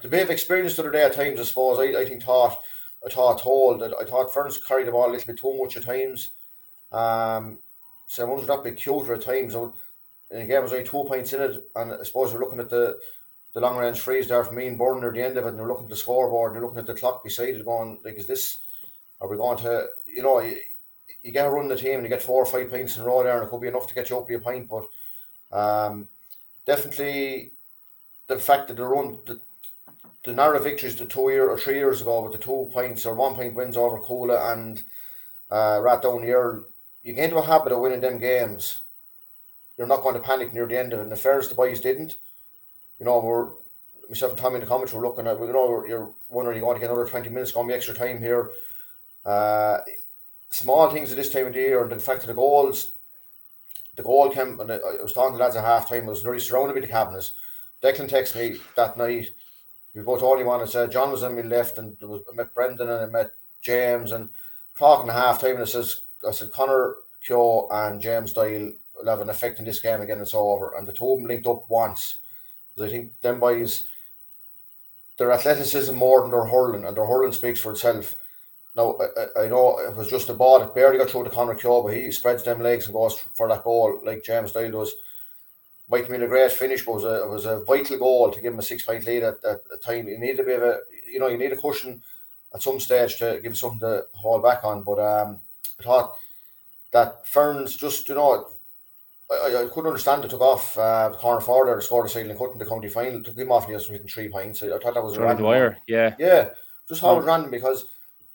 the 0.00 0.08
bit 0.08 0.22
of 0.22 0.30
experience 0.30 0.76
the 0.76 0.82
other 0.82 0.90
day 0.90 1.04
at 1.04 1.12
times, 1.12 1.40
I 1.40 1.44
suppose. 1.44 1.78
I, 1.78 2.00
I 2.00 2.04
think 2.04 2.22
thought 2.22 2.58
I 3.06 3.10
thought 3.10 3.40
told 3.40 3.80
that 3.80 3.94
I 4.00 4.04
thought 4.04 4.32
Ferns 4.32 4.58
carried 4.58 4.86
the 4.86 4.92
ball 4.92 5.10
a 5.10 5.12
little 5.12 5.26
bit 5.26 5.40
too 5.40 5.58
much 5.58 5.76
at 5.76 5.84
times. 5.84 6.30
Um, 6.90 7.58
so 8.08 8.26
ones 8.26 8.46
that 8.46 8.62
bit 8.62 8.76
cuter 8.76 9.14
at 9.14 9.22
times. 9.22 9.54
And 9.54 9.72
again, 10.30 10.62
was 10.62 10.72
only 10.72 10.84
two 10.84 11.04
points 11.04 11.32
in 11.32 11.40
it, 11.40 11.70
and 11.74 11.92
I 11.92 12.02
suppose 12.02 12.32
we're 12.32 12.40
looking 12.40 12.60
at 12.60 12.70
the 12.70 12.98
the 13.54 13.60
long 13.60 13.76
range 13.76 14.00
frees 14.00 14.28
there 14.28 14.44
for 14.44 14.54
me 14.54 14.66
and 14.66 14.78
Burn 14.78 15.00
near 15.00 15.12
the 15.12 15.22
end 15.22 15.36
of 15.36 15.44
it, 15.44 15.50
and 15.50 15.58
they're 15.58 15.68
looking 15.68 15.84
at 15.84 15.90
the 15.90 15.96
scoreboard, 15.96 16.52
and 16.52 16.56
they're 16.56 16.66
looking 16.66 16.80
at 16.80 16.86
the 16.86 16.94
clock 16.94 17.22
beside 17.22 17.54
it, 17.54 17.64
going 17.64 17.98
like, 18.04 18.14
is 18.14 18.26
this? 18.26 18.58
Are 19.20 19.28
we 19.28 19.36
going 19.36 19.58
to? 19.58 19.88
You 20.06 20.22
know, 20.22 20.40
you, 20.40 20.56
you 21.22 21.32
get 21.32 21.44
to 21.44 21.50
run 21.50 21.68
the 21.68 21.76
team, 21.76 21.94
and 21.94 22.02
you 22.02 22.08
get 22.08 22.22
four 22.22 22.42
or 22.42 22.46
five 22.46 22.70
points 22.70 22.96
in 22.96 23.02
a 23.02 23.06
row 23.06 23.22
there, 23.22 23.36
and 23.36 23.46
it 23.46 23.50
could 23.50 23.60
be 23.60 23.68
enough 23.68 23.86
to 23.88 23.94
get 23.94 24.08
you 24.08 24.18
up 24.18 24.26
to 24.26 24.32
your 24.32 24.40
point, 24.40 24.68
but 24.68 24.84
um, 25.52 26.08
definitely 26.66 27.52
the 28.26 28.38
fact 28.38 28.68
that 28.68 28.76
they 28.76 28.82
run 28.82 29.18
the, 29.26 29.38
the 30.24 30.32
narrow 30.32 30.60
victories 30.60 30.96
the 30.96 31.06
two 31.06 31.30
year 31.30 31.48
or 31.48 31.58
three 31.58 31.74
years 31.76 32.00
ago 32.00 32.22
with 32.22 32.32
the 32.32 32.38
two 32.38 32.70
points 32.72 33.04
or 33.04 33.14
one 33.14 33.34
point 33.34 33.54
wins 33.54 33.76
over 33.76 33.98
Cuala 33.98 34.52
and 34.52 34.82
uh, 35.50 35.78
Rathdown 35.80 36.24
here, 36.24 36.62
you 37.02 37.12
get 37.12 37.24
into 37.24 37.36
a 37.36 37.42
habit 37.42 37.72
of 37.72 37.80
winning 37.80 38.00
them 38.00 38.18
games. 38.18 38.80
You're 39.76 39.86
not 39.86 40.02
going 40.02 40.14
to 40.14 40.20
panic 40.20 40.54
near 40.54 40.66
the 40.66 40.78
end 40.78 40.92
of 40.92 41.00
it. 41.00 41.02
And 41.02 41.12
the 41.12 41.16
fairest 41.16 41.48
the 41.48 41.56
boys 41.56 41.80
didn't. 41.80 42.16
You 42.98 43.06
know, 43.06 43.20
we're 43.20 43.50
myself 44.08 44.32
and 44.32 44.40
Tommy 44.40 44.56
in 44.56 44.60
the 44.60 44.66
comments 44.66 44.92
were 44.92 45.02
looking 45.02 45.26
at, 45.26 45.38
you 45.40 45.52
know, 45.52 45.84
you're 45.86 46.14
wondering 46.28 46.58
you're 46.58 46.66
going 46.66 46.76
to 46.76 46.80
get 46.80 46.90
another 46.90 47.08
20 47.08 47.30
minutes, 47.30 47.52
going 47.52 47.66
to 47.66 47.72
be 47.72 47.76
extra 47.76 47.94
time 47.94 48.18
here. 48.18 48.50
Uh, 49.24 49.78
small 50.50 50.90
things 50.90 51.10
at 51.10 51.16
this 51.16 51.32
time 51.32 51.46
of 51.46 51.54
the 51.54 51.60
year, 51.60 51.82
and 51.82 51.90
the 51.90 51.98
fact 51.98 52.20
that 52.20 52.26
the 52.26 52.34
goals, 52.34 52.90
the 53.96 54.02
goal 54.02 54.28
came, 54.28 54.60
and 54.60 54.70
I 54.70 54.78
was 55.02 55.12
talking 55.12 55.36
to 55.36 55.42
lads 55.42 55.56
at 55.56 55.64
half 55.64 55.88
time, 55.88 56.04
I 56.04 56.10
was 56.10 56.22
nearly 56.22 56.40
surrounded 56.40 56.74
by 56.74 56.80
the 56.80 56.88
cabinets. 56.88 57.32
Declan 57.82 58.10
texted 58.10 58.36
me 58.36 58.58
that 58.76 58.96
night 58.96 59.30
we 59.94 60.02
both 60.02 60.22
all 60.22 60.38
he 60.38 60.44
to 60.44 60.66
say 60.66 60.88
John 60.88 61.10
was 61.10 61.22
on 61.22 61.34
me 61.34 61.42
left 61.42 61.78
and 61.78 61.96
was 62.00 62.22
I 62.30 62.34
met 62.34 62.54
Brendan 62.54 62.88
and 62.88 63.04
I 63.04 63.06
met 63.06 63.32
James 63.60 64.12
and 64.12 64.30
talking 64.78 65.10
half 65.10 65.40
time 65.40 65.52
and 65.52 65.62
I 65.62 65.64
says 65.64 66.00
I 66.26 66.30
said 66.32 66.52
Connor 66.52 66.94
Keogh 67.26 67.68
and 67.70 68.00
James 68.00 68.32
Doyle 68.32 68.72
will 68.96 69.10
have 69.10 69.20
an 69.20 69.30
effect 69.30 69.58
in 69.58 69.64
this 69.64 69.80
game 69.80 70.00
again 70.00 70.20
it's 70.20 70.34
over. 70.34 70.74
And 70.76 70.86
the 70.86 70.92
two 70.92 71.12
of 71.12 71.18
them 71.18 71.28
linked 71.28 71.46
up 71.46 71.68
once. 71.68 72.16
I 72.82 72.88
think 72.88 73.20
them 73.20 73.38
boys 73.38 73.84
their 75.18 75.30
athleticism 75.30 75.94
more 75.94 76.22
than 76.22 76.30
their 76.30 76.44
hurling 76.44 76.86
and 76.86 76.96
their 76.96 77.06
hurling 77.06 77.32
speaks 77.32 77.60
for 77.60 77.72
itself. 77.72 78.16
Now 78.74 78.96
I, 79.36 79.42
I 79.42 79.48
know 79.48 79.78
it 79.78 79.94
was 79.94 80.08
just 80.08 80.30
a 80.30 80.34
ball 80.34 80.58
that 80.60 80.74
barely 80.74 80.96
got 80.96 81.10
through 81.10 81.24
to 81.24 81.30
Connor 81.30 81.54
Keogh 81.54 81.82
but 81.82 81.94
he 81.94 82.10
spreads 82.10 82.42
them 82.42 82.62
legs 82.62 82.86
and 82.86 82.94
goes 82.94 83.20
for 83.34 83.46
that 83.48 83.62
goal 83.62 84.00
like 84.04 84.24
James 84.24 84.52
Doyle 84.52 84.70
does 84.70 84.94
been 85.88 86.22
a 86.22 86.28
great 86.28 86.52
finish, 86.52 86.84
but 86.84 86.92
it 86.92 86.94
was 86.94 87.04
a, 87.04 87.22
it 87.22 87.28
was 87.28 87.46
a 87.46 87.64
vital 87.64 87.98
goal 87.98 88.30
to 88.30 88.40
give 88.40 88.52
him 88.52 88.58
a 88.58 88.62
six 88.62 88.82
point 88.82 89.06
lead 89.06 89.22
at 89.22 89.42
that 89.42 89.60
time. 89.84 90.08
You 90.08 90.18
need 90.18 90.40
a 90.40 90.44
bit 90.44 90.62
of 90.62 90.68
a, 90.68 90.78
you 91.10 91.18
know, 91.18 91.28
you 91.28 91.38
need 91.38 91.52
a 91.52 91.56
cushion 91.56 92.02
at 92.54 92.62
some 92.62 92.80
stage 92.80 93.18
to 93.18 93.40
give 93.42 93.56
something 93.56 93.80
to 93.80 94.04
hold 94.14 94.42
back 94.42 94.64
on. 94.64 94.82
But 94.82 94.98
um, 94.98 95.40
I 95.80 95.82
thought 95.82 96.14
that 96.92 97.26
Ferns 97.26 97.76
just, 97.76 98.08
you 98.08 98.14
know, 98.14 98.48
I, 99.30 99.64
I 99.64 99.68
couldn't 99.68 99.88
understand 99.88 100.24
it. 100.24 100.30
Took 100.30 100.40
off 100.40 100.76
uh, 100.78 101.10
the 101.10 101.18
corner 101.18 101.40
forward 101.40 101.68
there, 101.68 101.80
scored 101.80 102.06
a 102.06 102.08
side 102.08 102.26
and 102.26 102.38
couldn't 102.38 102.58
the 102.58 102.66
county 102.66 102.88
final. 102.88 103.22
Took 103.22 103.36
him 103.36 103.52
off 103.52 103.68
and 103.68 103.80
he 103.80 103.98
three 104.08 104.28
points. 104.28 104.62
I, 104.62 104.66
I 104.68 104.78
thought 104.78 104.94
that 104.94 105.02
was 105.02 105.16
a 105.16 105.34
Dwyer, 105.34 105.78
yeah, 105.86 106.14
yeah, 106.18 106.50
just 106.88 107.00
how 107.00 107.16
oh. 107.16 107.20
random 107.20 107.50
because. 107.50 107.86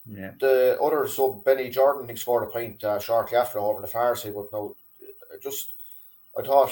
Yeah. 0.09 0.31
The 0.39 0.77
other 0.81 1.05
so 1.09 1.33
Benny 1.45 1.69
Jordan 1.69 2.07
he 2.07 2.15
scored 2.15 2.43
a 2.43 2.47
point 2.47 2.81
uh, 2.81 2.97
shortly 2.97 3.37
after 3.37 3.59
over 3.59 3.81
the 3.81 3.87
far 3.87 4.15
side, 4.15 4.33
but 4.33 4.45
no, 4.53 4.73
just 5.43 5.73
I 6.39 6.43
thought 6.43 6.71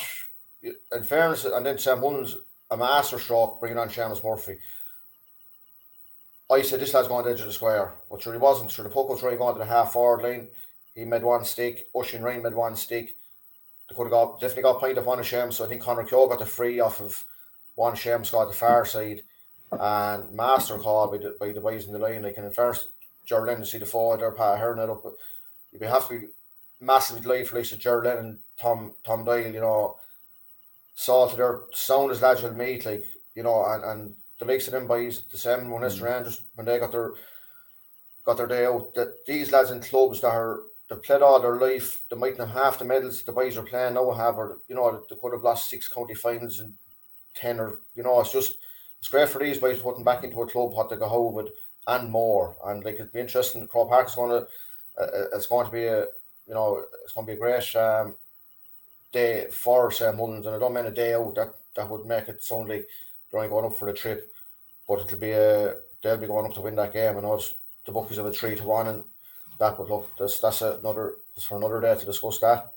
in 0.91 1.03
fairness, 1.03 1.45
and 1.45 1.65
then 1.65 1.77
St. 1.77 1.99
Mullins, 1.99 2.35
a 2.71 2.77
master 2.77 3.19
stroke 3.19 3.59
bringing 3.59 3.77
on 3.77 3.89
Seamus 3.89 4.23
Murphy. 4.23 4.57
I 6.51 6.61
said 6.61 6.79
this 6.79 6.93
lad's 6.93 7.07
going 7.07 7.23
to 7.23 7.29
the 7.29 7.35
edge 7.35 7.41
of 7.41 7.47
the 7.47 7.53
square, 7.53 7.93
but 8.09 8.21
sure 8.21 8.33
he 8.33 8.39
wasn't. 8.39 8.69
Sure 8.69 8.83
the 8.83 8.89
puck 8.89 9.09
was 9.09 9.23
really 9.23 9.37
going 9.37 9.55
to 9.55 9.59
the 9.59 9.65
half 9.65 9.93
forward 9.93 10.23
line. 10.23 10.47
He 10.93 11.03
made 11.03 11.23
one 11.23 11.43
stick. 11.43 11.87
Oisin 11.95 12.23
Ryan 12.23 12.43
made 12.43 12.53
one 12.53 12.75
stick. 12.75 13.15
They 13.89 13.95
could 13.95 14.03
have 14.03 14.11
got 14.11 14.39
definitely 14.39 14.63
got 14.63 14.79
point 14.79 14.97
of 14.97 15.05
one 15.05 15.19
of 15.19 15.25
Seamus. 15.25 15.53
So 15.53 15.65
I 15.65 15.67
think 15.67 15.81
Connor 15.81 16.03
Keogh 16.03 16.27
got 16.27 16.39
the 16.39 16.45
free 16.45 16.79
off 16.79 17.01
of 17.01 17.23
one 17.75 17.95
Seamus 17.95 18.31
got 18.31 18.47
the 18.47 18.53
far 18.53 18.85
side, 18.85 19.21
and 19.71 20.31
master 20.31 20.77
call 20.77 21.09
by 21.09 21.17
the 21.17 21.35
by 21.39 21.51
the 21.51 21.61
boys 21.61 21.85
in 21.85 21.93
the 21.93 21.99
line. 21.99 22.21
Like 22.21 22.37
at 22.37 22.55
first, 22.55 22.87
Ger 23.25 23.45
Lennon 23.45 23.61
to 23.61 23.65
see 23.65 23.79
the 23.79 23.85
forward 23.85 24.21
there, 24.21 24.31
Pat 24.31 24.59
Hearn 24.59 24.79
it 24.79 24.89
up. 24.89 25.01
But 25.03 25.13
you 25.71 25.79
have 25.87 26.07
to 26.07 26.19
be 26.19 26.27
massively 26.79 27.23
live 27.23 27.49
for 27.49 27.57
like 27.57 27.65
Ger 27.65 28.03
Lennon 28.03 28.25
and 28.25 28.37
Tom 28.57 28.93
Tom 29.03 29.25
Doyle. 29.25 29.51
You 29.51 29.61
know 29.61 29.97
saw 30.95 31.27
to 31.27 31.35
their 31.35 31.61
sound 31.73 32.11
as 32.11 32.21
lads 32.21 32.41
will 32.41 32.53
meet, 32.53 32.85
like 32.85 33.03
you 33.35 33.43
know, 33.43 33.63
and, 33.65 33.83
and 33.83 34.15
the 34.39 34.45
likes 34.45 34.67
of 34.67 34.73
them 34.73 34.87
boys, 34.87 35.23
the 35.31 35.37
same 35.37 35.69
when 35.69 35.83
mm. 35.83 36.01
Rangers 36.01 36.41
when 36.55 36.65
they 36.65 36.79
got 36.79 36.91
their 36.91 37.13
got 38.25 38.37
their 38.37 38.47
day 38.47 38.65
out. 38.65 38.93
That 38.95 39.25
these 39.27 39.51
lads 39.51 39.71
in 39.71 39.81
clubs 39.81 40.21
that 40.21 40.27
are 40.29 40.61
they've 40.89 41.03
played 41.03 41.21
all 41.21 41.39
their 41.39 41.57
life, 41.57 42.03
they 42.09 42.15
might 42.15 42.37
have 42.37 42.49
half 42.49 42.79
the 42.79 42.85
medals 42.85 43.23
the 43.23 43.31
boys 43.31 43.57
are 43.57 43.63
playing 43.63 43.93
now 43.93 44.11
have, 44.11 44.37
or 44.37 44.59
you 44.67 44.75
know, 44.75 45.03
they 45.09 45.15
could 45.21 45.33
have 45.33 45.43
lost 45.43 45.69
six 45.69 45.87
county 45.87 46.15
finals 46.15 46.59
and 46.59 46.73
ten 47.35 47.59
or 47.59 47.79
you 47.93 48.03
know, 48.03 48.19
it's 48.19 48.31
just 48.31 48.55
it's 48.99 49.09
great 49.09 49.29
for 49.29 49.39
these 49.39 49.57
boys 49.57 49.79
putting 49.79 50.03
back 50.03 50.23
into 50.23 50.41
a 50.41 50.47
club 50.47 50.71
what 50.71 50.89
they 50.89 50.95
go 50.95 51.07
home 51.07 51.33
with 51.33 51.49
and 51.87 52.09
more. 52.09 52.55
And 52.65 52.83
like 52.83 52.95
it'd 52.95 53.11
be 53.11 53.19
interesting. 53.19 53.67
Park 53.67 54.07
is 54.07 54.15
going 54.15 54.31
to 54.31 54.47
uh, 54.99 55.03
uh, 55.03 55.25
it's 55.33 55.47
going 55.47 55.65
to 55.65 55.71
be 55.71 55.85
a 55.85 56.05
you 56.47 56.53
know 56.53 56.81
it's 57.03 57.13
going 57.13 57.27
to 57.27 57.31
be 57.31 57.35
a 57.35 57.39
great 57.39 57.75
um, 57.75 58.15
day 59.15 59.47
for 59.49 59.89
St. 59.91 60.15
Mullins, 60.15 60.45
and 60.45 60.55
I 60.55 60.59
don't 60.59 60.73
mean 60.73 60.85
a 60.85 60.91
day 60.91 61.13
out. 61.13 61.33
That 61.35 61.55
that 61.75 61.89
would 61.89 62.05
make 62.05 62.27
it 62.27 62.43
sound 62.43 62.69
like 62.69 62.87
they're 63.31 63.39
only 63.39 63.49
going 63.49 63.65
up 63.65 63.75
for 63.75 63.89
the 63.89 63.97
trip, 63.97 64.31
but 64.87 64.99
it'll 64.99 65.17
be 65.17 65.31
a 65.31 65.75
they'll 66.03 66.17
be 66.17 66.27
going 66.27 66.45
up 66.45 66.53
to 66.55 66.61
win 66.61 66.75
that 66.75 66.93
game. 66.93 67.17
And 67.17 67.25
us 67.25 67.55
the 67.85 67.91
bookies 67.91 68.17
have 68.17 68.25
a 68.25 68.31
three 68.31 68.55
to 68.55 68.63
one, 68.63 68.87
and 68.87 69.03
that 69.59 69.79
would 69.79 69.89
look 69.89 70.09
that's 70.19 70.39
that's 70.39 70.61
another 70.61 71.15
that's 71.35 71.45
for 71.45 71.57
another 71.57 71.81
day 71.81 71.95
to 71.95 72.05
discuss 72.05 72.39
that. 72.39 72.71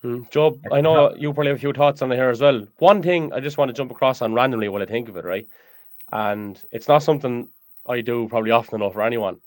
Hmm. 0.00 0.22
Job, 0.30 0.58
I 0.72 0.80
know 0.80 1.14
you 1.14 1.32
probably 1.32 1.50
have 1.50 1.58
a 1.58 1.60
few 1.60 1.72
thoughts 1.72 2.02
on 2.02 2.10
it 2.10 2.16
here 2.16 2.30
as 2.30 2.40
well. 2.40 2.66
One 2.78 3.02
thing 3.02 3.32
I 3.32 3.38
just 3.38 3.56
want 3.56 3.68
to 3.68 3.72
jump 3.72 3.92
across 3.92 4.20
on 4.20 4.34
randomly 4.34 4.68
while 4.68 4.82
I 4.82 4.86
think 4.86 5.08
of 5.08 5.16
it, 5.16 5.24
right? 5.24 5.46
And 6.10 6.60
it's 6.72 6.88
not 6.88 7.04
something 7.04 7.48
I 7.86 8.00
do 8.00 8.28
probably 8.28 8.50
often 8.50 8.80
enough 8.80 8.94
for 8.94 9.02
anyone. 9.02 9.38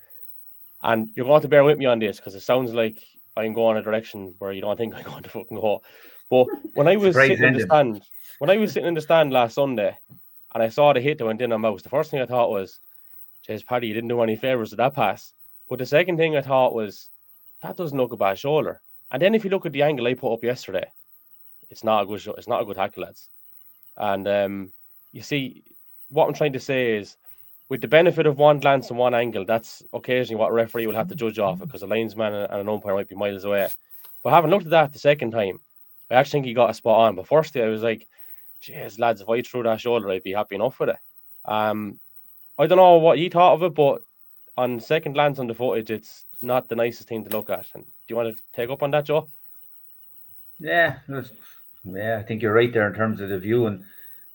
And 0.82 1.10
you're 1.14 1.26
going 1.26 1.42
to 1.42 1.50
bear 1.50 1.66
with 1.66 1.78
me 1.78 1.86
on 1.86 2.00
this 2.00 2.18
because 2.18 2.36
it 2.36 2.42
sounds 2.42 2.74
like 2.74 3.04
I'm 3.36 3.54
going 3.54 3.76
in 3.76 3.82
a 3.82 3.84
direction 3.84 4.34
where 4.40 4.54
you 4.54 4.62
don't 4.62 4.78
think 4.78 4.96
I'm 4.96 5.04
going 5.12 5.24
to 5.24 5.30
fucking 5.30 5.58
go. 5.58 5.82
But 6.30 6.48
when 6.74 6.88
I 6.88 6.96
was 6.96 7.16
sitting 7.16 7.44
in 7.44 7.54
the 7.54 7.62
stand, 7.62 8.04
when 8.40 8.50
I 8.50 8.58
was 8.58 8.74
sitting 8.74 8.88
in 8.88 8.94
the 8.94 9.02
stand 9.02 9.32
last 9.32 9.56
Sunday, 9.56 9.98
and 10.54 10.64
I 10.64 10.70
saw 10.70 10.94
the 10.94 11.02
hit 11.02 11.18
that 11.18 11.26
went 11.26 11.42
in 11.42 11.52
on 11.52 11.62
Mouse, 11.62 11.82
the 11.82 11.90
first 11.90 12.12
thing 12.12 12.22
I 12.22 12.26
thought 12.26 12.50
was, 12.50 12.80
"Jeez, 13.48 13.66
Paddy, 13.66 13.88
you 13.88 13.94
didn't 13.94 14.10
do 14.10 14.22
any 14.22 14.36
favors 14.36 14.72
with 14.72 14.78
that 14.78 14.96
pass." 14.96 15.34
But 15.70 15.80
the 15.80 15.86
second 15.86 16.18
thing 16.18 16.36
I 16.36 16.42
thought 16.42 16.74
was, 16.74 17.10
that 17.62 17.78
doesn't 17.78 17.98
look 17.98 18.14
a 18.14 18.18
bad 18.18 18.38
shoulder. 18.38 18.82
And 19.12 19.22
then 19.22 19.36
if 19.36 19.44
you 19.44 19.50
look 19.50 19.66
at 19.66 19.74
the 19.74 19.84
angle 19.84 20.08
I 20.08 20.14
put 20.14 20.34
up 20.34 20.44
yesterday, 20.44 20.86
it's 21.70 21.84
not 21.84 22.04
a 22.04 22.06
good 22.06 22.22
show, 22.22 22.34
it's 22.34 22.48
not 22.48 22.62
a 22.62 22.66
good 22.66 22.76
tackle, 22.76 23.04
lads. 23.04 23.30
And 23.98 24.28
um, 24.28 24.72
you 25.12 25.22
see, 25.22 25.64
what 26.10 26.28
I'm 26.28 26.34
trying 26.34 26.54
to 26.54 26.60
say 26.60 26.98
is 26.98 27.18
with 27.70 27.82
the 27.82 27.88
benefit 27.88 28.28
of 28.28 28.38
one 28.38 28.60
glance 28.60 28.90
and 28.90 29.00
one 29.00 29.16
angle, 29.16 29.46
that's 29.46 29.82
occasionally 29.94 30.40
what 30.40 30.52
a 30.52 30.54
referee 30.54 30.88
will 30.88 30.96
have 30.96 31.08
to 31.08 31.16
judge 31.16 31.40
off 31.40 31.60
because 31.60 31.82
a 31.82 31.88
linesman 31.88 32.34
and 32.34 32.54
an 32.54 32.70
umpire 32.70 32.94
might 32.94 33.10
be 33.10 33.16
miles 33.16 33.44
away. 33.44 33.68
But 34.24 34.32
having 34.32 34.52
looked 34.52 34.66
at 34.66 34.72
that 34.72 34.94
the 34.94 35.00
second 35.00 35.32
time, 35.32 35.60
I 36.10 36.16
actually 36.16 36.32
think 36.32 36.46
he 36.46 36.54
got 36.54 36.70
a 36.70 36.74
spot 36.74 37.00
on. 37.00 37.16
But 37.16 37.28
firstly, 37.28 37.62
I 37.62 37.68
was 37.68 37.84
like, 37.84 38.08
"Jeez, 38.62 39.00
lads, 39.00 39.22
if 39.22 39.30
I 39.30 39.42
threw 39.42 39.64
that 39.64 39.82
shoulder, 39.82 40.10
I'd 40.10 40.24
be 40.24 40.34
happy 40.34 40.56
enough 40.56 40.80
with 40.80 40.90
it." 40.90 40.98
Um, 41.46 42.00
I 42.58 42.68
don't 42.68 42.78
know 42.78 42.98
what 42.98 43.18
he 43.18 43.30
thought 43.30 43.54
of 43.54 43.64
it, 43.64 43.74
but 43.74 44.02
on 44.58 44.80
second 44.80 45.14
glance 45.14 45.40
on 45.40 45.48
the 45.48 45.54
footage, 45.54 45.92
it's 45.92 46.26
not 46.42 46.70
the 46.70 46.76
nicest 46.76 47.10
thing 47.10 47.24
to 47.26 47.36
look 47.36 47.50
at. 47.50 47.68
And 47.74 47.84
do 47.84 47.92
you 48.08 48.16
want 48.16 48.36
to 48.36 48.42
take 48.54 48.70
up 48.70 48.84
on 48.84 48.92
that, 48.92 49.06
Joe? 49.06 49.30
Yeah, 50.60 51.00
was, 51.10 51.32
yeah, 51.84 52.18
I 52.18 52.24
think 52.24 52.42
you're 52.42 52.54
right 52.54 52.72
there 52.72 52.88
in 52.88 52.94
terms 52.94 53.20
of 53.20 53.28
the 53.28 53.38
view 53.38 53.66
and 53.66 53.84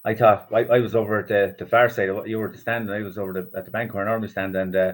I 0.04 0.14
thought 0.14 0.48
I, 0.52 0.64
I 0.64 0.78
was 0.78 0.94
over 0.94 1.18
at 1.18 1.28
the, 1.28 1.54
the 1.58 1.66
far 1.66 1.88
side. 1.88 2.08
You 2.26 2.38
were 2.38 2.46
at 2.46 2.52
the 2.52 2.58
stand, 2.58 2.88
and 2.88 2.98
I 2.98 3.02
was 3.02 3.18
over 3.18 3.32
the, 3.34 3.58
at 3.58 3.64
the 3.64 3.70
bank 3.70 3.92
where 3.92 4.02
I 4.02 4.06
normally 4.06 4.28
stand. 4.28 4.56
And 4.56 4.74
uh, 4.74 4.92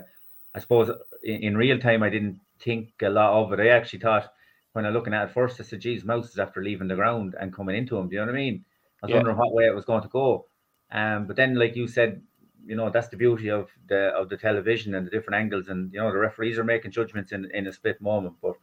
I 0.54 0.58
suppose 0.58 0.90
in, 1.22 1.42
in, 1.42 1.56
real 1.56 1.78
time, 1.78 2.02
I 2.02 2.10
didn't 2.10 2.40
think 2.60 2.88
a 3.02 3.08
lot 3.08 3.32
of 3.32 3.52
it. 3.52 3.60
I 3.62 3.68
actually 3.68 4.00
thought 4.00 4.32
when 4.76 4.84
I 4.84 4.90
looking 4.90 5.14
at 5.14 5.28
it 5.28 5.32
first, 5.32 5.58
I 5.58 5.64
said, 5.64 5.80
"Geez, 5.80 6.04
Mouse 6.04 6.28
is 6.28 6.38
after 6.38 6.62
leaving 6.62 6.88
the 6.88 6.94
ground 6.94 7.34
and 7.40 7.52
coming 7.52 7.76
into 7.76 7.96
him." 7.96 8.08
Do 8.08 8.14
you 8.14 8.20
know 8.20 8.26
what 8.26 8.34
I 8.34 8.38
mean? 8.38 8.64
I 9.02 9.06
was 9.06 9.10
yeah. 9.10 9.16
wondering 9.16 9.38
what 9.38 9.54
way 9.54 9.64
it 9.64 9.74
was 9.74 9.86
going 9.86 10.02
to 10.02 10.08
go. 10.08 10.46
Um, 10.92 11.26
but 11.26 11.36
then, 11.36 11.54
like 11.54 11.74
you 11.74 11.88
said, 11.88 12.22
you 12.66 12.76
know 12.76 12.90
that's 12.90 13.08
the 13.08 13.16
beauty 13.16 13.48
of 13.50 13.70
the 13.88 14.08
of 14.08 14.28
the 14.28 14.36
television 14.36 14.94
and 14.94 15.06
the 15.06 15.10
different 15.10 15.40
angles, 15.40 15.68
and 15.68 15.92
you 15.92 15.98
know 15.98 16.12
the 16.12 16.18
referees 16.18 16.58
are 16.58 16.64
making 16.64 16.90
judgments 16.90 17.32
in 17.32 17.50
in 17.52 17.66
a 17.66 17.72
split 17.72 18.00
moment, 18.00 18.36
but 18.42 18.56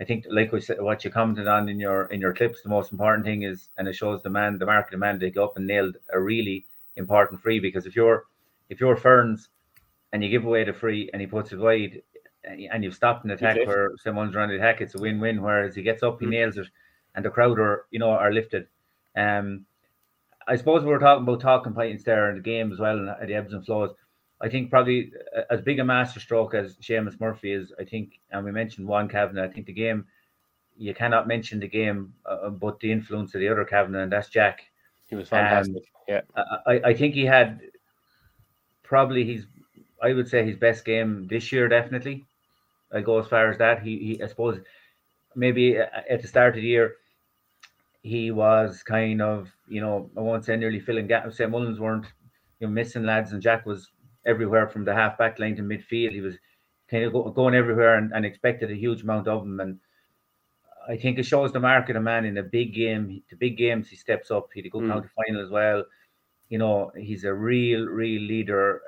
I 0.00 0.04
think, 0.04 0.26
like 0.30 0.52
we 0.52 0.60
said, 0.60 0.80
what 0.80 1.04
you 1.04 1.10
commented 1.10 1.48
on 1.48 1.68
in 1.68 1.80
your 1.80 2.04
in 2.06 2.20
your 2.20 2.32
clips, 2.32 2.62
the 2.62 2.68
most 2.68 2.92
important 2.92 3.24
thing 3.24 3.42
is, 3.42 3.68
and 3.78 3.88
it 3.88 3.94
shows 3.94 4.22
the 4.22 4.30
man, 4.30 4.58
the 4.58 4.66
market 4.66 4.92
the 4.92 4.98
man, 4.98 5.18
to 5.18 5.30
go 5.30 5.44
up 5.44 5.56
and 5.56 5.66
nailed 5.66 5.96
a 6.12 6.20
really 6.20 6.66
important 6.96 7.40
free. 7.40 7.58
Because 7.58 7.84
if 7.86 7.96
you're 7.96 8.26
if 8.68 8.80
you're 8.80 8.96
Ferns 8.96 9.48
and 10.12 10.22
you 10.22 10.30
give 10.30 10.44
away 10.44 10.64
the 10.64 10.72
free 10.72 11.10
and 11.12 11.20
he 11.20 11.26
puts 11.26 11.52
it 11.52 11.58
wide, 11.58 12.02
and 12.48 12.82
you've 12.82 12.94
stopped 12.94 13.24
an 13.24 13.30
attack 13.30 13.56
where 13.66 13.92
someone's 13.98 14.34
running 14.34 14.56
the 14.56 14.62
attack, 14.62 14.80
it's 14.80 14.94
a 14.94 14.98
win-win. 14.98 15.42
Whereas 15.42 15.74
he 15.74 15.82
gets 15.82 16.02
up, 16.02 16.20
he 16.20 16.26
mm. 16.26 16.30
nails 16.30 16.56
it, 16.56 16.66
and 17.14 17.24
the 17.24 17.30
crowd 17.30 17.58
are 17.58 17.86
you 17.90 17.98
know 17.98 18.10
are 18.10 18.32
lifted. 18.32 18.66
Um, 19.16 19.66
I 20.46 20.56
suppose 20.56 20.82
we 20.82 20.90
were 20.90 20.98
talking 20.98 21.24
about 21.24 21.40
talking 21.40 21.74
points 21.74 22.04
there 22.04 22.30
in 22.30 22.36
the 22.36 22.42
game 22.42 22.72
as 22.72 22.78
well, 22.78 22.98
and 22.98 23.28
the 23.28 23.34
ebbs 23.34 23.52
and 23.52 23.64
flows. 23.64 23.94
I 24.40 24.48
think 24.48 24.70
probably 24.70 25.12
as 25.50 25.60
big 25.60 25.80
a 25.80 25.84
masterstroke 25.84 26.54
as 26.54 26.76
Seamus 26.76 27.20
Murphy 27.20 27.52
is, 27.52 27.72
I 27.78 27.84
think, 27.84 28.20
and 28.30 28.44
we 28.44 28.52
mentioned 28.52 28.86
one 28.86 29.08
Kavanagh. 29.08 29.44
I 29.44 29.48
think 29.48 29.66
the 29.66 29.72
game, 29.72 30.06
you 30.76 30.94
cannot 30.94 31.26
mention 31.26 31.58
the 31.58 31.68
game, 31.68 32.14
uh, 32.24 32.48
but 32.50 32.78
the 32.78 32.92
influence 32.92 33.34
of 33.34 33.40
the 33.40 33.48
other 33.48 33.64
Kavanagh, 33.64 34.04
and 34.04 34.12
that's 34.12 34.28
Jack. 34.28 34.60
He 35.08 35.16
was 35.16 35.28
fantastic. 35.28 35.74
Um, 35.74 35.82
yeah, 36.06 36.20
I, 36.66 36.80
I 36.84 36.94
think 36.94 37.14
he 37.14 37.26
had 37.26 37.60
probably 38.84 39.24
his, 39.24 39.46
I 40.00 40.12
would 40.12 40.28
say 40.28 40.44
his 40.44 40.56
best 40.56 40.84
game 40.84 41.26
this 41.26 41.50
year. 41.50 41.66
Definitely, 41.66 42.24
I 42.92 43.00
go 43.00 43.18
as 43.18 43.26
far 43.26 43.50
as 43.50 43.58
that. 43.58 43.82
He, 43.82 43.98
he 43.98 44.22
I 44.22 44.26
suppose, 44.26 44.60
maybe 45.34 45.76
at 45.76 46.22
the 46.22 46.28
start 46.28 46.56
of 46.56 46.62
the 46.62 46.68
year, 46.68 46.94
he 48.02 48.30
was 48.30 48.82
kind 48.82 49.20
of, 49.20 49.50
you 49.68 49.80
know, 49.80 50.10
I 50.16 50.20
won't 50.20 50.44
say 50.44 50.56
nearly 50.56 50.80
filling 50.80 51.06
gaps. 51.06 51.36
St. 51.36 51.50
Mullins 51.50 51.80
weren't, 51.80 52.06
you 52.60 52.66
know, 52.66 52.72
missing 52.72 53.04
lads, 53.04 53.32
and 53.32 53.42
Jack 53.42 53.66
was 53.66 53.90
everywhere 54.24 54.68
from 54.68 54.84
the 54.84 54.94
half 54.94 55.18
back 55.18 55.38
line 55.38 55.56
to 55.56 55.62
midfield. 55.62 56.12
He 56.12 56.20
was 56.20 56.36
kind 56.90 57.04
of 57.04 57.12
go, 57.12 57.30
going 57.30 57.54
everywhere 57.54 57.96
and, 57.96 58.12
and, 58.12 58.24
expected 58.24 58.70
a 58.70 58.74
huge 58.74 59.02
amount 59.02 59.28
of 59.28 59.42
him. 59.42 59.60
And 59.60 59.78
I 60.88 60.96
think 60.96 61.18
it 61.18 61.24
shows 61.24 61.52
the 61.52 61.60
market 61.60 61.96
of 61.96 62.02
a 62.02 62.04
man 62.04 62.24
in 62.24 62.38
a 62.38 62.42
big 62.42 62.74
game. 62.74 63.22
The 63.30 63.36
big 63.36 63.56
games 63.56 63.88
he 63.88 63.96
steps 63.96 64.30
up. 64.30 64.48
He 64.52 64.60
had 64.60 64.66
a 64.66 64.70
good 64.70 64.82
mm. 64.82 65.10
final 65.16 65.42
as 65.42 65.50
well. 65.50 65.84
You 66.48 66.58
know, 66.58 66.92
he's 66.96 67.24
a 67.24 67.34
real, 67.34 67.84
real 67.84 68.22
leader. 68.22 68.80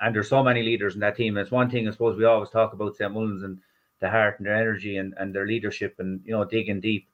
And 0.00 0.14
there's 0.14 0.28
so 0.28 0.42
many 0.42 0.62
leaders 0.62 0.94
in 0.94 1.00
that 1.00 1.16
team. 1.16 1.36
And 1.36 1.42
it's 1.42 1.50
one 1.50 1.70
thing 1.70 1.88
I 1.88 1.90
suppose 1.90 2.16
we 2.16 2.24
always 2.24 2.50
talk 2.50 2.72
about 2.72 2.96
St. 2.96 3.12
Mullins 3.12 3.42
and 3.42 3.58
the 4.00 4.10
heart 4.10 4.38
and 4.38 4.46
their 4.46 4.56
energy 4.56 4.98
and, 4.98 5.14
and 5.18 5.34
their 5.34 5.46
leadership 5.46 5.96
and 5.98 6.20
you 6.24 6.32
know 6.32 6.44
digging 6.44 6.80
deep. 6.80 7.08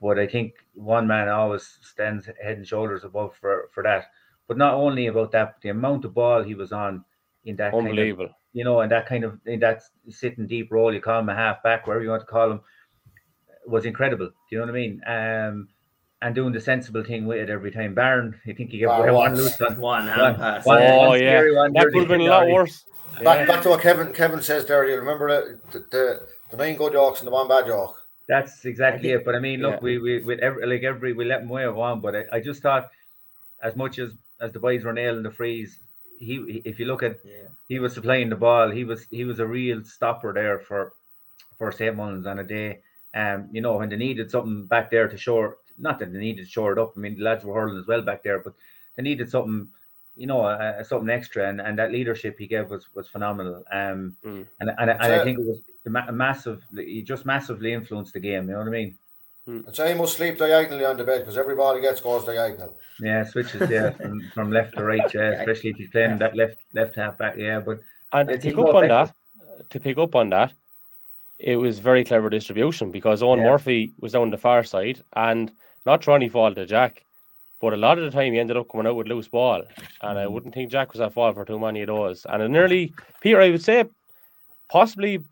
But 0.00 0.18
I 0.18 0.26
think 0.26 0.54
one 0.74 1.06
man 1.06 1.28
always 1.28 1.78
stands 1.82 2.26
head 2.26 2.58
and 2.58 2.66
shoulders 2.66 3.04
above 3.04 3.34
for, 3.40 3.70
for 3.72 3.82
that. 3.84 4.10
But 4.46 4.58
not 4.58 4.74
only 4.74 5.06
about 5.06 5.32
that, 5.32 5.54
but 5.54 5.62
the 5.62 5.70
amount 5.70 6.04
of 6.04 6.12
ball 6.12 6.42
he 6.42 6.54
was 6.54 6.72
on 6.72 7.04
in 7.44 7.56
that 7.56 7.72
unbelievable, 7.72 8.26
kind 8.26 8.30
of, 8.30 8.36
you 8.52 8.64
know, 8.64 8.80
in 8.82 8.90
that 8.90 9.06
kind 9.06 9.24
of 9.24 9.40
in 9.46 9.60
that 9.60 9.82
sitting 10.10 10.46
deep 10.46 10.70
role, 10.70 10.92
you 10.92 11.00
call 11.00 11.20
him 11.20 11.28
a 11.30 11.34
half 11.34 11.62
back, 11.62 11.86
wherever 11.86 12.04
you 12.04 12.10
want 12.10 12.20
to 12.20 12.26
call 12.26 12.50
him, 12.50 12.60
was 13.66 13.86
incredible. 13.86 14.26
Do 14.26 14.32
you 14.50 14.58
know 14.58 14.66
what 14.66 14.74
I 14.74 14.78
mean? 14.78 15.00
Um, 15.06 15.68
and 16.24 16.34
doing 16.34 16.54
the 16.54 16.60
sensible 16.60 17.04
thing 17.04 17.26
with 17.26 17.38
it 17.38 17.50
every 17.50 17.70
time. 17.70 17.92
Baron, 17.92 18.34
I 18.46 18.54
think 18.54 18.70
he 18.70 18.78
gave 18.78 18.88
away 18.88 19.10
one 19.10 19.36
loose 19.36 19.60
one, 19.60 19.76
one 19.76 20.06
hand 20.08 20.38
pass. 20.38 20.64
One, 20.64 20.82
oh 20.82 21.08
one 21.10 21.20
yeah, 21.20 21.42
one 21.52 21.72
that 21.74 21.84
could 21.92 22.00
have 22.00 22.08
been 22.08 22.22
a 22.22 22.24
lot 22.24 22.48
worse. 22.48 22.84
Back, 23.22 23.46
back 23.46 23.62
to 23.62 23.68
what 23.68 23.82
Kevin 23.82 24.12
Kevin 24.14 24.40
says 24.40 24.64
there. 24.64 24.88
You 24.88 24.96
remember 24.96 25.58
the 25.70 25.78
the, 25.90 26.22
the 26.50 26.56
nine 26.56 26.76
good 26.76 26.94
Yorks 26.94 27.20
and 27.20 27.26
the 27.26 27.30
one 27.30 27.46
bad 27.46 27.66
York. 27.66 27.94
That's 28.26 28.64
exactly 28.64 29.10
it. 29.10 29.24
But 29.26 29.34
I 29.34 29.38
mean, 29.38 29.60
look, 29.60 29.74
yeah. 29.74 29.80
we 29.82 29.98
we 29.98 30.22
with 30.22 30.38
every 30.38 30.66
like 30.66 30.82
every 30.82 31.12
we 31.12 31.26
let 31.26 31.42
him 31.42 31.50
away 31.50 31.68
one, 31.68 32.00
but 32.00 32.16
I, 32.16 32.24
I 32.32 32.40
just 32.40 32.62
thought 32.62 32.88
as 33.62 33.76
much 33.76 33.98
as 33.98 34.12
as 34.40 34.50
the 34.50 34.60
boys 34.60 34.82
were 34.82 34.94
nailing 34.94 35.24
the 35.24 35.30
frees, 35.30 35.76
he 36.18 36.62
if 36.64 36.78
you 36.78 36.86
look 36.86 37.02
at 37.02 37.18
yeah. 37.22 37.48
he 37.68 37.78
was 37.80 37.92
supplying 37.92 38.30
the 38.30 38.36
ball. 38.36 38.70
He 38.70 38.84
was 38.84 39.06
he 39.10 39.24
was 39.24 39.40
a 39.40 39.46
real 39.46 39.84
stopper 39.84 40.32
there 40.32 40.58
for 40.58 40.94
for 41.58 41.70
St. 41.70 41.94
Mullins 41.94 42.26
on 42.26 42.38
a 42.38 42.44
day. 42.44 42.80
Um, 43.14 43.48
you 43.52 43.60
know, 43.60 43.76
when 43.76 43.90
they 43.90 43.96
needed 43.96 44.30
something 44.30 44.64
back 44.64 44.90
there 44.90 45.06
to 45.06 45.16
shore, 45.16 45.58
not 45.78 45.98
that 45.98 46.12
they 46.12 46.18
needed 46.18 46.44
to 46.44 46.50
shore 46.50 46.72
it 46.72 46.78
up. 46.78 46.92
I 46.96 47.00
mean, 47.00 47.16
the 47.16 47.24
lads 47.24 47.44
were 47.44 47.54
hurling 47.54 47.78
as 47.78 47.86
well 47.86 48.02
back 48.02 48.22
there, 48.22 48.38
but 48.38 48.54
they 48.96 49.02
needed 49.02 49.30
something, 49.30 49.68
you 50.16 50.26
know, 50.26 50.42
uh, 50.42 50.82
something 50.84 51.10
extra, 51.10 51.48
and, 51.48 51.60
and 51.60 51.78
that 51.78 51.92
leadership 51.92 52.38
he 52.38 52.46
gave 52.46 52.70
was 52.70 52.86
was 52.94 53.08
phenomenal. 53.08 53.64
Um, 53.70 54.16
mm. 54.24 54.46
and 54.60 54.70
and, 54.78 54.90
and 54.90 54.90
I 54.90 55.24
think 55.24 55.38
it 55.38 55.46
was 55.46 55.60
a 55.86 56.12
massive. 56.12 56.62
He 56.74 57.02
just 57.02 57.26
massively 57.26 57.72
influenced 57.72 58.14
the 58.14 58.20
game. 58.20 58.48
You 58.48 58.52
know 58.52 58.58
what 58.60 58.68
I 58.68 58.70
mean? 58.70 58.98
Hmm. 59.46 59.60
I'd 59.68 59.76
say 59.76 59.92
he 59.92 59.98
must 59.98 60.16
sleep 60.16 60.38
diagonally 60.38 60.86
on 60.86 60.96
the 60.96 61.04
bed 61.04 61.20
because 61.20 61.36
everybody 61.36 61.82
gets 61.82 62.00
goes 62.00 62.24
diagonal. 62.24 62.78
Yeah, 62.98 63.24
switches 63.24 63.68
yeah 63.68 63.90
from, 63.98 64.22
from 64.32 64.50
left 64.50 64.76
to 64.76 64.84
right, 64.84 65.12
yeah, 65.12 65.32
especially 65.32 65.70
if 65.70 65.76
he's 65.76 65.90
playing 65.90 66.18
that 66.18 66.34
left 66.34 66.56
left 66.72 66.96
half 66.96 67.18
back, 67.18 67.36
yeah. 67.36 67.60
But 67.60 67.80
and 68.12 68.28
to 68.28 68.38
pick 68.38 68.56
up 68.56 68.74
on 68.74 68.88
that, 68.88 69.14
to 69.68 69.80
pick 69.80 69.98
up 69.98 70.14
on 70.14 70.30
that, 70.30 70.52
it 71.38 71.56
was 71.56 71.78
very 71.78 72.04
clever 72.04 72.30
distribution 72.30 72.90
because 72.90 73.22
Owen 73.22 73.40
yeah. 73.40 73.46
Murphy 73.46 73.92
was 74.00 74.12
down 74.12 74.30
the 74.30 74.38
far 74.38 74.62
side 74.64 75.02
and 75.14 75.52
not 75.84 76.00
trying 76.00 76.20
to 76.20 76.28
fall 76.28 76.54
to 76.54 76.66
Jack, 76.66 77.04
but 77.60 77.72
a 77.72 77.76
lot 77.76 77.98
of 77.98 78.04
the 78.04 78.10
time 78.10 78.32
he 78.32 78.38
ended 78.38 78.56
up 78.56 78.68
coming 78.70 78.86
out 78.86 78.96
with 78.96 79.08
loose 79.08 79.28
ball, 79.28 79.62
and 80.02 80.18
I 80.18 80.24
hmm. 80.24 80.32
wouldn't 80.32 80.54
think 80.54 80.70
Jack 80.70 80.92
was 80.92 81.00
at 81.00 81.12
fault 81.12 81.34
for 81.34 81.44
too 81.44 81.58
many 81.58 81.82
of 81.82 81.88
those. 81.88 82.26
And 82.28 82.42
in 82.42 82.52
nearly 82.52 82.92
Peter, 83.20 83.40
I 83.40 83.50
would 83.50 83.62
say, 83.62 83.84
possibly 84.70 85.22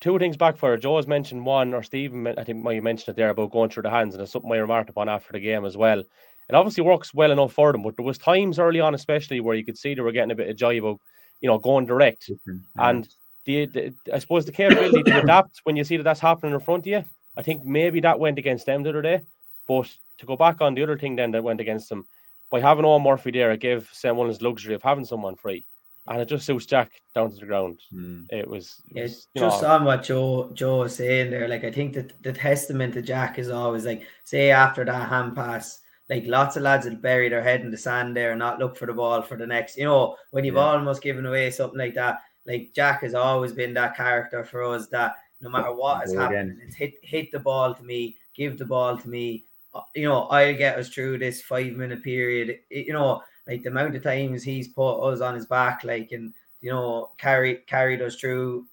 two 0.00 0.18
things 0.18 0.36
back 0.36 0.56
for 0.56 0.76
Joe 0.76 0.96
has 0.96 1.06
mentioned 1.06 1.44
one, 1.44 1.74
or 1.74 1.82
Stephen, 1.82 2.26
I 2.26 2.44
think 2.44 2.64
you 2.64 2.82
mentioned 2.82 3.14
it 3.14 3.16
there 3.16 3.30
about 3.30 3.52
going 3.52 3.70
through 3.70 3.84
the 3.84 3.90
hands, 3.90 4.14
and 4.14 4.22
it's 4.22 4.32
something 4.32 4.52
I 4.52 4.56
remarked 4.56 4.90
upon 4.90 5.08
after 5.08 5.32
the 5.32 5.40
game 5.40 5.64
as 5.64 5.76
well. 5.76 6.00
it 6.00 6.54
obviously 6.54 6.84
works 6.84 7.14
well 7.14 7.32
enough 7.32 7.52
for 7.52 7.72
them. 7.72 7.82
But 7.82 7.96
there 7.96 8.04
was 8.04 8.18
times 8.18 8.58
early 8.58 8.80
on, 8.80 8.94
especially 8.94 9.40
where 9.40 9.56
you 9.56 9.64
could 9.64 9.78
see 9.78 9.94
they 9.94 10.00
were 10.00 10.12
getting 10.12 10.30
a 10.30 10.36
bit 10.36 10.50
of 10.50 10.56
joy 10.56 10.78
about, 10.78 11.00
you 11.40 11.48
know, 11.48 11.58
going 11.58 11.86
direct. 11.86 12.26
Different, 12.28 12.62
And 12.76 13.08
the, 13.46 13.66
the 13.66 13.94
I 14.12 14.18
suppose 14.18 14.44
the 14.44 14.52
capability 14.52 15.02
to 15.04 15.18
adapt 15.22 15.60
when 15.64 15.76
you 15.76 15.84
see 15.84 15.96
that 15.96 16.02
that's 16.02 16.20
happening 16.20 16.52
in 16.52 16.60
front 16.60 16.82
of 16.82 16.86
you, 16.88 17.04
I 17.36 17.42
think 17.42 17.64
maybe 17.64 18.00
that 18.00 18.18
went 18.18 18.38
against 18.38 18.66
them 18.66 18.82
the 18.82 18.90
other 18.90 19.02
day. 19.02 19.22
But 19.66 19.90
to 20.18 20.26
go 20.26 20.36
back 20.36 20.60
on 20.60 20.74
the 20.74 20.82
other 20.82 20.98
thing 20.98 21.16
then 21.16 21.30
that 21.30 21.44
went 21.44 21.60
against 21.60 21.88
them, 21.88 22.06
by 22.50 22.60
having 22.60 22.84
all 22.84 23.00
Murphy 23.00 23.30
there, 23.30 23.50
it 23.52 23.60
gave 23.60 23.88
St. 23.92 24.14
Mullins 24.14 24.42
luxury 24.42 24.74
of 24.74 24.82
having 24.82 25.04
someone 25.04 25.36
free. 25.36 25.66
And 26.08 26.20
it 26.20 26.28
just 26.28 26.46
suits 26.46 26.66
Jack 26.66 26.92
down 27.14 27.32
to 27.32 27.36
the 27.36 27.46
ground. 27.46 27.80
Mm. 27.92 28.26
It 28.30 28.48
was, 28.48 28.80
it 28.94 29.02
was, 29.02 29.26
you 29.34 29.40
just 29.40 29.62
know, 29.62 29.68
on 29.70 29.84
what 29.84 30.04
Joe 30.04 30.50
Joe 30.54 30.78
was 30.78 30.94
saying 30.94 31.32
there, 31.32 31.48
like 31.48 31.64
I 31.64 31.72
think 31.72 31.94
that 31.94 32.22
the 32.22 32.32
testament 32.32 32.94
to 32.94 33.02
Jack 33.02 33.40
is 33.40 33.50
always 33.50 33.84
like, 33.84 34.04
say 34.24 34.52
after 34.52 34.84
that 34.84 35.08
hand 35.08 35.34
pass, 35.34 35.80
like 36.08 36.22
lots 36.26 36.56
of 36.56 36.62
lads 36.62 36.86
will 36.86 36.94
bury 36.94 37.28
their 37.28 37.42
head 37.42 37.62
in 37.62 37.72
the 37.72 37.76
sand 37.76 38.16
there 38.16 38.30
and 38.30 38.38
not 38.38 38.60
look 38.60 38.76
for 38.76 38.86
the 38.86 38.92
ball 38.92 39.20
for 39.20 39.36
the 39.36 39.46
next. 39.46 39.76
You 39.76 39.86
know, 39.86 40.16
when 40.30 40.44
you've 40.44 40.54
Yeah. 40.54 40.60
almost 40.60 41.02
given 41.02 41.26
away 41.26 41.50
something 41.50 41.78
like 41.78 41.94
that, 41.94 42.20
like 42.46 42.72
Jack 42.74 43.02
has 43.02 43.14
always 43.14 43.52
been 43.52 43.74
that 43.74 43.96
character 43.96 44.44
for 44.44 44.62
us 44.64 44.86
that 44.88 45.16
no 45.40 45.50
matter 45.50 45.72
what 45.72 46.04
is 46.04 46.12
happening, 46.20 46.58
it's 46.66 46.76
hit 46.76 46.94
hit 47.02 47.30
the 47.32 47.38
ball 47.38 47.74
to 47.74 47.82
me, 47.82 48.16
give 48.34 48.56
the 48.58 48.64
ball 48.64 48.96
to 48.98 49.08
me. 49.08 49.44
Uh, 49.74 49.82
You 49.94 50.04
know, 50.08 50.22
I'll 50.28 50.54
get 50.56 50.78
us 50.78 50.88
through 50.88 51.18
this 51.18 51.42
five 51.42 51.72
minute 51.74 52.02
period. 52.02 52.58
It- 52.70 52.86
you 52.86 52.92
know, 52.92 53.22
like 53.46 53.62
the 53.62 53.68
amount 53.70 53.96
of 53.96 54.02
times 54.02 54.42
he's 54.42 54.68
put 54.68 55.00
us 55.00 55.20
on 55.20 55.34
his 55.34 55.46
back, 55.46 55.84
like 55.84 56.12
and 56.12 56.32
you 56.62 56.70
know, 56.70 57.10
carry 57.18 57.56
carried 57.66 58.00
us 58.02 58.16
through 58.16 58.66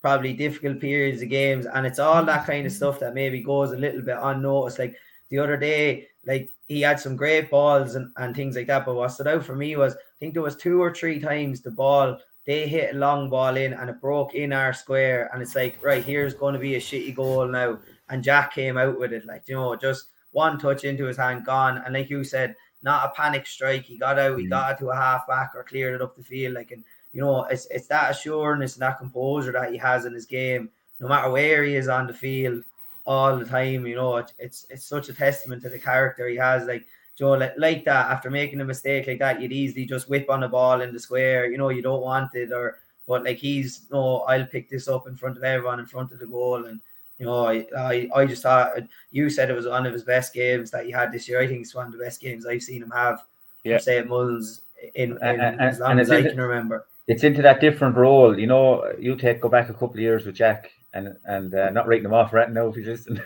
probably 0.00 0.32
difficult 0.32 0.80
periods 0.80 1.22
of 1.22 1.28
games, 1.28 1.66
and 1.66 1.86
it's 1.86 1.98
all 1.98 2.24
that 2.24 2.46
kind 2.46 2.66
of 2.66 2.72
stuff 2.72 3.00
that 3.00 3.14
maybe 3.14 3.40
goes 3.40 3.72
a 3.72 3.76
little 3.76 4.00
bit 4.02 4.16
unnoticed. 4.20 4.78
Like 4.78 4.96
the 5.30 5.38
other 5.38 5.56
day, 5.56 6.08
like 6.24 6.50
he 6.68 6.80
had 6.82 7.00
some 7.00 7.16
great 7.16 7.50
balls 7.50 7.94
and, 7.96 8.12
and 8.16 8.34
things 8.36 8.54
like 8.56 8.68
that. 8.68 8.86
But 8.86 8.94
what 8.94 9.08
stood 9.10 9.26
out 9.26 9.44
for 9.44 9.56
me 9.56 9.76
was 9.76 9.94
I 9.94 10.16
think 10.20 10.34
there 10.34 10.42
was 10.42 10.56
two 10.56 10.80
or 10.80 10.94
three 10.94 11.18
times 11.18 11.60
the 11.60 11.70
ball 11.70 12.18
they 12.48 12.66
hit 12.66 12.94
a 12.94 12.98
long 12.98 13.28
ball 13.28 13.58
in 13.58 13.74
and 13.74 13.90
it 13.90 14.00
broke 14.00 14.32
in 14.34 14.54
our 14.54 14.72
square, 14.72 15.28
and 15.34 15.42
it's 15.42 15.54
like 15.54 15.76
right 15.84 16.02
here's 16.02 16.32
going 16.32 16.54
to 16.54 16.58
be 16.58 16.76
a 16.76 16.80
shitty 16.80 17.14
goal 17.14 17.46
now, 17.46 17.78
and 18.08 18.24
Jack 18.24 18.54
came 18.54 18.78
out 18.78 18.98
with 18.98 19.12
it 19.12 19.26
like 19.26 19.42
you 19.46 19.54
know 19.54 19.76
just 19.76 20.06
one 20.32 20.58
touch 20.58 20.84
into 20.84 21.04
his 21.04 21.18
hand 21.18 21.44
gone, 21.44 21.82
and 21.84 21.92
like 21.92 22.08
you 22.08 22.24
said, 22.24 22.56
not 22.82 23.04
a 23.04 23.14
panic 23.14 23.46
strike. 23.46 23.82
He 23.82 23.98
got 23.98 24.18
out, 24.18 24.38
he 24.38 24.46
Mm. 24.46 24.50
got 24.50 24.72
it 24.72 24.78
to 24.78 24.88
a 24.88 24.96
half 24.96 25.26
back 25.26 25.52
or 25.54 25.62
cleared 25.62 25.94
it 25.94 26.00
up 26.00 26.16
the 26.16 26.24
field 26.24 26.54
like 26.54 26.70
and 26.70 26.84
you 27.12 27.20
know, 27.20 27.44
it's 27.44 27.66
it's 27.66 27.86
that 27.88 28.12
assurance 28.12 28.76
and 28.76 28.82
that 28.82 28.98
composure 28.98 29.52
that 29.52 29.70
he 29.70 29.76
has 29.76 30.06
in 30.06 30.14
his 30.14 30.24
game, 30.24 30.70
no 31.00 31.08
matter 31.08 31.30
where 31.30 31.64
he 31.64 31.74
is 31.76 31.88
on 31.88 32.06
the 32.06 32.14
field, 32.14 32.64
all 33.04 33.36
the 33.36 33.44
time. 33.44 33.86
You 33.86 33.96
know, 33.96 34.16
it, 34.16 34.32
it's 34.38 34.66
it's 34.70 34.86
such 34.86 35.10
a 35.10 35.14
testament 35.14 35.62
to 35.62 35.68
the 35.68 35.78
character 35.78 36.26
he 36.28 36.36
has. 36.36 36.66
Like 36.66 36.86
Joe, 37.18 37.32
like, 37.56 37.84
that 37.84 38.10
after 38.12 38.30
making 38.30 38.60
a 38.60 38.64
mistake 38.64 39.08
like 39.08 39.18
that, 39.18 39.40
you'd 39.40 39.52
easily 39.52 39.84
just 39.84 40.08
whip 40.08 40.30
on 40.30 40.44
a 40.44 40.48
ball 40.48 40.82
in 40.82 40.92
the 40.92 41.00
square. 41.00 41.50
You 41.50 41.58
know, 41.58 41.70
you 41.70 41.82
don't 41.82 42.00
want 42.02 42.34
it, 42.34 42.52
or 42.52 42.78
but 43.08 43.24
like 43.24 43.38
he's 43.38 43.82
no, 43.90 44.20
I'll 44.20 44.46
pick 44.46 44.68
this 44.70 44.86
up 44.86 45.08
in 45.08 45.16
front 45.16 45.36
of 45.36 45.42
everyone 45.42 45.80
in 45.80 45.86
front 45.86 46.12
of 46.12 46.20
the 46.20 46.26
goal, 46.26 46.66
and 46.66 46.80
you 47.18 47.26
know, 47.26 47.46
I 47.46 47.66
I, 47.76 48.08
I 48.14 48.24
just 48.26 48.42
thought 48.44 48.78
uh, 48.78 48.82
you 49.10 49.28
said 49.30 49.50
it 49.50 49.56
was 49.56 49.66
one 49.66 49.84
of 49.86 49.92
his 49.92 50.04
best 50.04 50.32
games 50.32 50.70
that 50.70 50.84
he 50.86 50.92
had 50.92 51.10
this 51.10 51.28
year. 51.28 51.40
I 51.40 51.48
think 51.48 51.62
it's 51.62 51.74
one 51.74 51.86
of 51.86 51.92
the 51.92 51.98
best 51.98 52.20
games 52.20 52.46
I've 52.46 52.62
seen 52.62 52.82
him 52.82 52.90
have. 52.92 53.24
Yeah. 53.64 53.78
for 53.78 53.82
St. 53.82 54.06
Mullins 54.06 54.60
in, 54.94 55.10
in 55.12 55.18
And- 55.18 55.60
as 55.60 55.80
long 55.80 55.98
as 55.98 56.10
I 56.12 56.22
can 56.22 56.40
remember. 56.40 56.86
it's 57.08 57.24
into 57.24 57.42
that 57.42 57.60
different 57.60 57.96
role. 57.96 58.38
You 58.38 58.46
know, 58.46 58.92
you 58.96 59.16
take 59.16 59.40
go 59.40 59.48
back 59.48 59.68
a 59.68 59.72
couple 59.72 59.94
of 59.94 59.98
years 59.98 60.24
with 60.24 60.36
Jack 60.36 60.70
and 60.92 61.16
and 61.24 61.54
uh, 61.54 61.70
not 61.70 61.86
writing 61.86 62.04
them 62.04 62.14
off 62.14 62.32
right 62.32 62.50
now 62.50 62.68
if 62.68 62.76
he's 62.76 62.86
listening. 62.86 63.22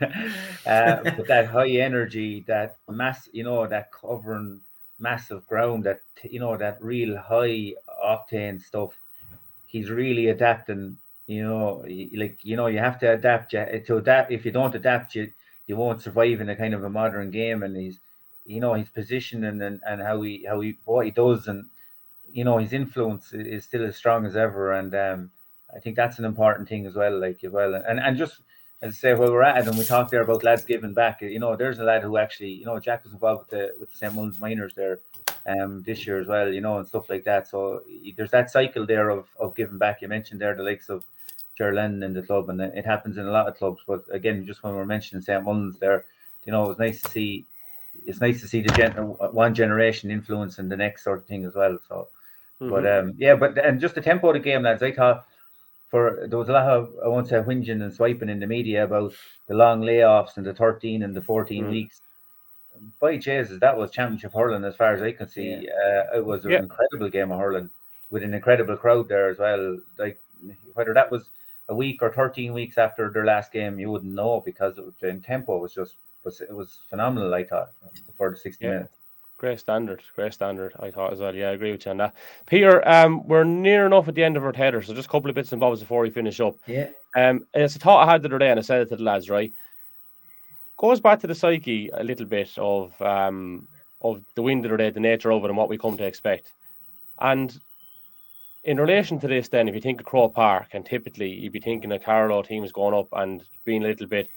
uh, 0.66 1.05
but 1.16 1.27
that 1.29 1.46
high 1.46 1.68
energy, 1.70 2.44
that 2.46 2.77
mass, 2.88 3.29
you 3.33 3.44
know, 3.44 3.66
that 3.66 3.92
covering 3.92 4.61
massive 4.98 5.46
ground, 5.46 5.85
that 5.85 6.01
you 6.25 6.40
know, 6.40 6.57
that 6.57 6.83
real 6.83 7.16
high 7.16 7.75
octane 8.05 8.62
stuff. 8.62 8.92
He's 9.66 9.90
really 9.90 10.29
adapting. 10.29 10.98
You 11.27 11.44
know, 11.44 11.85
like 12.14 12.38
you 12.42 12.57
know, 12.57 12.66
you 12.66 12.79
have 12.79 12.98
to 13.01 13.12
adapt. 13.12 13.53
You, 13.53 13.83
to 13.87 13.96
adapt, 13.96 14.33
if 14.33 14.44
you 14.44 14.51
don't 14.51 14.75
adapt, 14.75 15.14
you 15.14 15.31
you 15.66 15.77
won't 15.77 16.03
survive 16.03 16.40
in 16.40 16.48
a 16.48 16.57
kind 16.57 16.75
of 16.75 16.85
a 16.85 16.90
modern 16.90 17.31
game. 17.31 17.62
And 17.62 17.77
he's, 17.77 18.01
you 18.44 18.61
know, 18.61 18.75
his 18.75 18.88
positioning 18.88 19.62
and, 19.62 19.81
and 19.87 20.03
how 20.03 20.20
he 20.22 20.44
how 20.48 20.61
he 20.61 20.77
what 20.85 21.07
he 21.07 21.12
does 21.12 21.48
and 21.48 21.64
you 22.33 22.44
know 22.44 22.59
his 22.59 22.72
influence 22.72 23.33
is 23.33 23.64
still 23.64 23.85
as 23.85 23.96
strong 23.96 24.27
as 24.27 24.37
ever, 24.37 24.72
and 24.72 24.94
um, 24.94 25.31
I 25.74 25.80
think 25.80 25.96
that's 25.96 26.18
an 26.18 26.24
important 26.24 26.68
thing 26.68 26.87
as 26.87 26.94
well. 26.94 27.18
Like 27.18 27.42
as 27.44 27.52
well, 27.52 27.74
and 27.74 27.98
and 27.98 28.16
just 28.16 28.42
as 28.82 28.94
I 28.94 28.96
say, 28.96 29.14
where 29.14 29.30
we're 29.30 29.42
at, 29.42 29.66
and 29.66 29.78
we 29.78 29.85
talked 29.85 30.11
there 30.11 30.22
about 30.22 30.42
lads 30.42 30.64
giving 30.64 30.92
back. 30.92 31.22
You 31.22 31.38
know, 31.38 31.54
there's 31.54 31.78
a 31.78 31.85
lad 31.85 32.02
who 32.02 32.16
actually, 32.16 32.50
you 32.50 32.64
know, 32.64 32.80
Jack 32.80 33.04
was 33.04 33.12
involved 33.12 33.42
with 33.42 33.50
the 33.50 33.74
with 33.78 33.90
the 33.90 33.96
St 33.96 34.12
Mullins 34.12 34.40
minors 34.40 34.74
there, 34.74 34.98
um, 35.46 35.82
this 35.85 36.04
year 36.04 36.20
as 36.20 36.26
well. 36.26 36.52
You 36.52 36.61
know, 36.61 36.78
and 36.78 36.87
stuff 36.87 37.08
like 37.08 37.24
that. 37.24 37.46
So 37.46 37.82
there's 38.16 38.32
that 38.32 38.50
cycle 38.50 38.85
there 38.85 39.11
of 39.11 39.28
of 39.38 39.54
giving 39.54 39.78
back. 39.78 40.02
You 40.02 40.08
mentioned 40.08 40.40
there 40.40 40.56
the 40.56 40.64
likes 40.64 40.88
of 40.88 41.04
Ger 41.56 41.72
Lennon 41.72 42.02
in 42.02 42.12
the 42.12 42.22
club, 42.22 42.48
and 42.48 42.61
it 42.61 42.85
happens 42.85 43.18
in 43.18 43.26
a 43.26 43.30
lot 43.30 43.48
of 43.48 43.56
clubs. 43.56 43.80
But 43.87 44.04
again, 44.11 44.44
just 44.44 44.64
when 44.64 44.74
we're 44.74 44.85
mentioning 44.85 45.22
St 45.22 45.44
Mullins 45.44 45.78
there, 45.78 46.04
you 46.44 46.52
know, 46.52 46.64
it 46.64 46.68
was 46.68 46.78
nice 46.78 47.00
to 47.02 47.11
see. 47.11 47.46
It's 48.04 48.20
nice 48.20 48.40
to 48.40 48.48
see 48.48 48.62
the 48.62 48.72
gen- 48.72 48.94
one 49.32 49.54
generation 49.54 50.11
influencing 50.11 50.68
the 50.68 50.76
next 50.76 51.04
sort 51.04 51.18
of 51.18 51.26
thing 51.26 51.44
as 51.44 51.54
well. 51.54 51.78
So. 51.88 52.08
But 52.58 52.85
mhm. 52.85 53.00
um, 53.00 53.14
yeah, 53.18 53.35
but 53.35 53.58
and 53.58 53.80
just 53.80 53.96
the 53.96 54.00
tempo 54.00 54.28
of 54.28 54.35
the 54.35 54.40
game, 54.40 54.62
lads. 54.62 54.85
I 54.85 54.92
thought 54.92 55.26
for 55.92 56.26
there 56.26 56.38
was 56.38 56.48
a 56.48 56.52
lot 56.52 56.68
of 56.70 56.90
I 57.05 57.09
won't 57.09 57.28
say 57.28 57.37
whinging 57.37 57.83
and 57.83 57.92
swiping 57.94 58.31
in 58.31 58.40
the 58.40 58.46
media 58.46 58.85
about 58.85 59.12
the 59.46 59.55
long 59.55 59.83
layoffs 59.83 60.38
and 60.38 60.46
the 60.46 60.55
thirteen 60.55 61.02
and 61.02 61.14
the 61.14 61.20
14 61.22 61.66
Mhm. 61.66 61.70
weeks. 61.70 62.00
By 62.98 63.18
Jesus, 63.18 63.61
that 63.61 63.76
was 63.76 63.90
championship 63.90 64.33
hurling 64.33 64.64
as 64.64 64.74
far 64.74 64.94
as 64.94 65.02
I 65.02 65.12
can 65.12 65.28
see. 65.28 65.68
Uh, 65.68 66.16
it 66.18 66.24
was 66.24 66.46
an 66.46 66.52
Yeah. 66.52 66.59
incredible 66.61 67.11
game 67.11 67.31
of 67.31 67.38
hurling 67.38 67.70
with 68.11 68.22
an 68.22 68.33
incredible 68.33 68.76
crowd 68.76 69.09
there 69.09 69.28
as 69.28 69.38
well. 69.38 69.78
Like 69.98 70.18
whether 70.72 70.94
that 70.94 71.11
was 71.11 71.28
a 71.68 71.74
week 71.74 72.02
or 72.02 72.11
13 72.11 72.55
weeks 72.55 72.78
after 72.78 73.11
their 73.11 73.26
last 73.26 73.52
game, 73.52 73.78
you 73.78 73.90
wouldn't 73.90 74.14
know 74.14 74.40
because 74.40 74.78
it, 74.78 74.85
the 75.00 75.12
tempo 75.20 75.59
was 75.59 75.74
just 75.74 75.96
was 76.24 76.40
it 76.40 76.55
was 76.55 76.81
phenomenal. 76.88 77.35
I 77.35 77.44
thought 77.44 77.70
for 78.16 78.31
the 78.31 78.37
60 78.37 78.64
Yeah. 78.64 78.70
minutes. 78.72 79.02
Great 79.42 79.59
standard, 79.59 80.05
great 80.14 80.33
standard. 80.33 80.72
I 80.78 80.92
thought 80.92 81.12
as 81.12 81.18
well. 81.18 81.35
Yeah, 81.35 81.48
I 81.48 81.55
agree 81.55 81.72
with 81.72 81.85
you 81.85 81.90
on 81.90 81.96
that. 81.96 82.14
Peter, 82.46 82.88
um, 82.88 83.26
we're 83.26 83.42
near 83.42 83.87
enough 83.87 84.07
at 84.07 84.14
the 84.14 84.22
end 84.22 84.37
of 84.37 84.44
our 84.44 84.52
header, 84.52 84.81
so 84.83 84.94
just 84.94 85.09
a 85.09 85.11
couple 85.11 85.28
of 85.28 85.35
bits 85.35 85.50
and 85.50 85.59
bobs 85.59 85.81
before 85.81 86.02
we 86.02 86.11
finish 86.11 86.38
up. 86.38 86.55
Yeah. 86.68 86.90
Um, 87.16 87.44
it's 87.52 87.74
a 87.74 87.81
thought 87.81 88.07
I 88.07 88.12
had 88.12 88.22
the 88.22 88.28
other 88.28 88.38
day, 88.38 88.50
and 88.50 88.61
I 88.61 88.62
said 88.62 88.83
it 88.83 88.88
to 88.90 88.96
the 88.96 89.02
lads. 89.02 89.28
Right, 89.28 89.50
goes 90.76 91.00
back 91.00 91.18
to 91.22 91.26
the 91.26 91.35
psyche 91.35 91.90
a 91.92 92.05
little 92.05 92.24
bit 92.24 92.57
of 92.57 93.02
um 93.02 93.66
of 94.00 94.22
the 94.37 94.42
wind 94.42 94.62
the 94.62 94.68
other 94.68 94.76
day, 94.76 94.90
the 94.90 95.00
nature 95.00 95.33
of 95.33 95.42
it, 95.42 95.48
and 95.48 95.57
what 95.57 95.68
we 95.68 95.76
come 95.76 95.96
to 95.96 96.07
expect. 96.07 96.52
And 97.18 97.52
in 98.62 98.78
relation 98.78 99.18
to 99.18 99.26
this, 99.26 99.48
then, 99.48 99.66
if 99.66 99.74
you 99.74 99.81
think 99.81 99.98
of 99.98 100.07
Croke 100.07 100.35
Park, 100.35 100.68
and 100.72 100.87
typically 100.87 101.31
you'd 101.33 101.52
be 101.52 101.59
thinking 101.59 101.90
of 101.90 102.05
Carlow 102.05 102.42
teams 102.42 102.70
going 102.70 102.94
up 102.94 103.09
and 103.11 103.42
being 103.64 103.83
a 103.83 103.88
little 103.88 104.07
bit, 104.07 104.28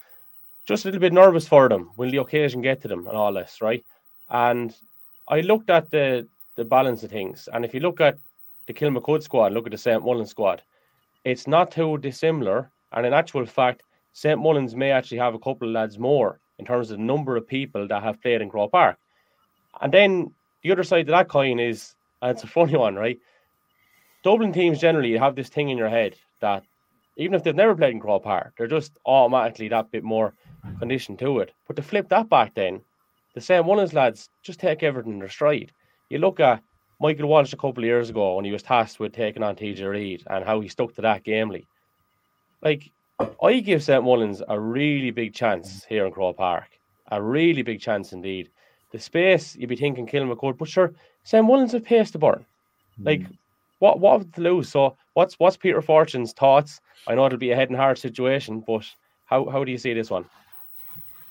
just 0.65 0.85
a 0.85 0.87
little 0.87 0.99
bit 0.99 1.13
nervous 1.13 1.47
for 1.47 1.69
them. 1.69 1.91
Will 1.95 2.09
the 2.09 2.17
occasion 2.17 2.63
get 2.63 2.81
to 2.81 2.87
them 2.87 3.05
and 3.05 3.15
all 3.15 3.33
this, 3.33 3.61
right? 3.61 3.85
And 4.31 4.75
I 5.27 5.41
looked 5.41 5.69
at 5.69 5.89
the 5.91 6.27
the 6.55 6.65
balance 6.65 7.03
of 7.03 7.11
things, 7.11 7.49
and 7.51 7.65
if 7.65 7.73
you 7.73 7.81
look 7.81 7.99
at 7.99 8.17
the 8.67 8.73
Kilmacud 8.73 9.21
squad, 9.21 9.51
look 9.51 9.65
at 9.65 9.71
the 9.71 9.77
St. 9.77 10.03
Mullins 10.03 10.29
squad, 10.29 10.61
it's 11.23 11.47
not 11.47 11.71
too 11.71 11.97
dissimilar. 11.97 12.71
And 12.93 13.05
in 13.05 13.13
actual 13.13 13.45
fact, 13.45 13.83
St. 14.13 14.39
Mullins 14.39 14.75
may 14.75 14.91
actually 14.91 15.17
have 15.17 15.35
a 15.35 15.39
couple 15.39 15.67
of 15.67 15.73
lads 15.73 15.99
more 15.99 16.39
in 16.59 16.65
terms 16.65 16.91
of 16.91 16.97
the 16.97 17.03
number 17.03 17.35
of 17.35 17.47
people 17.47 17.88
that 17.88 18.03
have 18.03 18.21
played 18.21 18.41
in 18.41 18.49
Croke 18.49 18.71
Park. 18.71 18.97
And 19.81 19.93
then 19.93 20.33
the 20.61 20.71
other 20.71 20.83
side 20.83 21.01
of 21.01 21.07
that 21.07 21.27
coin 21.27 21.59
is, 21.59 21.95
and 22.21 22.31
it's 22.31 22.43
a 22.43 22.47
funny 22.47 22.77
one, 22.77 22.95
right? 22.95 23.19
Dublin 24.23 24.53
teams 24.53 24.79
generally 24.79 25.17
have 25.17 25.35
this 25.35 25.49
thing 25.49 25.69
in 25.69 25.77
your 25.77 25.89
head 25.89 26.15
that 26.39 26.63
even 27.17 27.35
if 27.35 27.43
they've 27.43 27.55
never 27.55 27.75
played 27.75 27.93
in 27.93 27.99
Croke 27.99 28.23
Park, 28.23 28.53
they're 28.57 28.67
just 28.67 28.93
automatically 29.05 29.67
that 29.69 29.91
bit 29.91 30.03
more 30.03 30.33
conditioned 30.79 31.19
to 31.19 31.39
it. 31.39 31.51
But 31.67 31.75
to 31.75 31.81
flip 31.81 32.09
that 32.09 32.29
back 32.29 32.53
then, 32.55 32.81
the 33.35 33.41
St. 33.41 33.65
Mullins 33.65 33.93
lads 33.93 34.29
just 34.41 34.59
take 34.59 34.81
everything 34.81 35.13
in 35.13 35.19
their 35.19 35.29
stride. 35.29 35.71
You 36.09 36.19
look 36.19 36.39
at 36.39 36.63
Michael 36.99 37.27
Walsh 37.27 37.53
a 37.53 37.57
couple 37.57 37.83
of 37.83 37.87
years 37.87 38.09
ago 38.09 38.35
when 38.35 38.45
he 38.45 38.51
was 38.51 38.63
tasked 38.63 38.99
with 38.99 39.13
taking 39.13 39.43
on 39.43 39.55
TJ 39.55 39.87
Reid 39.87 40.23
and 40.27 40.43
how 40.45 40.61
he 40.61 40.69
stuck 40.69 40.95
to 40.95 41.01
that 41.01 41.23
gamely. 41.23 41.67
Like, 42.61 42.89
I 43.43 43.59
give 43.59 43.83
St. 43.83 44.03
Mullins 44.03 44.41
a 44.47 44.59
really 44.59 45.11
big 45.11 45.33
chance 45.33 45.85
here 45.85 46.05
in 46.05 46.13
Croke 46.13 46.37
Park. 46.37 46.79
A 47.11 47.21
really 47.21 47.61
big 47.61 47.81
chance 47.81 48.13
indeed. 48.13 48.49
The 48.91 48.99
space, 48.99 49.55
you'd 49.55 49.69
be 49.69 49.75
thinking 49.75 50.07
Kilmacud, 50.07 50.57
but 50.57 50.69
sure, 50.69 50.93
St. 51.23 51.45
Mullins 51.45 51.73
have 51.73 51.83
pace 51.83 52.11
the 52.11 52.17
burn. 52.17 52.45
Hmm. 52.97 53.03
Like, 53.03 53.21
what 53.79 53.99
what 53.99 54.19
have 54.19 54.31
to 54.31 54.41
lose? 54.41 54.69
So, 54.69 54.95
what's 55.13 55.35
what's 55.35 55.57
Peter 55.57 55.81
Fortune's 55.81 56.31
thoughts? 56.31 56.79
I 57.07 57.15
know 57.15 57.25
it'll 57.25 57.37
be 57.37 57.51
a 57.51 57.55
head 57.55 57.69
and 57.69 57.77
heart 57.77 57.97
situation, 57.97 58.63
but 58.65 58.85
how, 59.25 59.49
how 59.49 59.63
do 59.63 59.71
you 59.71 59.77
see 59.77 59.93
this 59.93 60.09
one? 60.09 60.25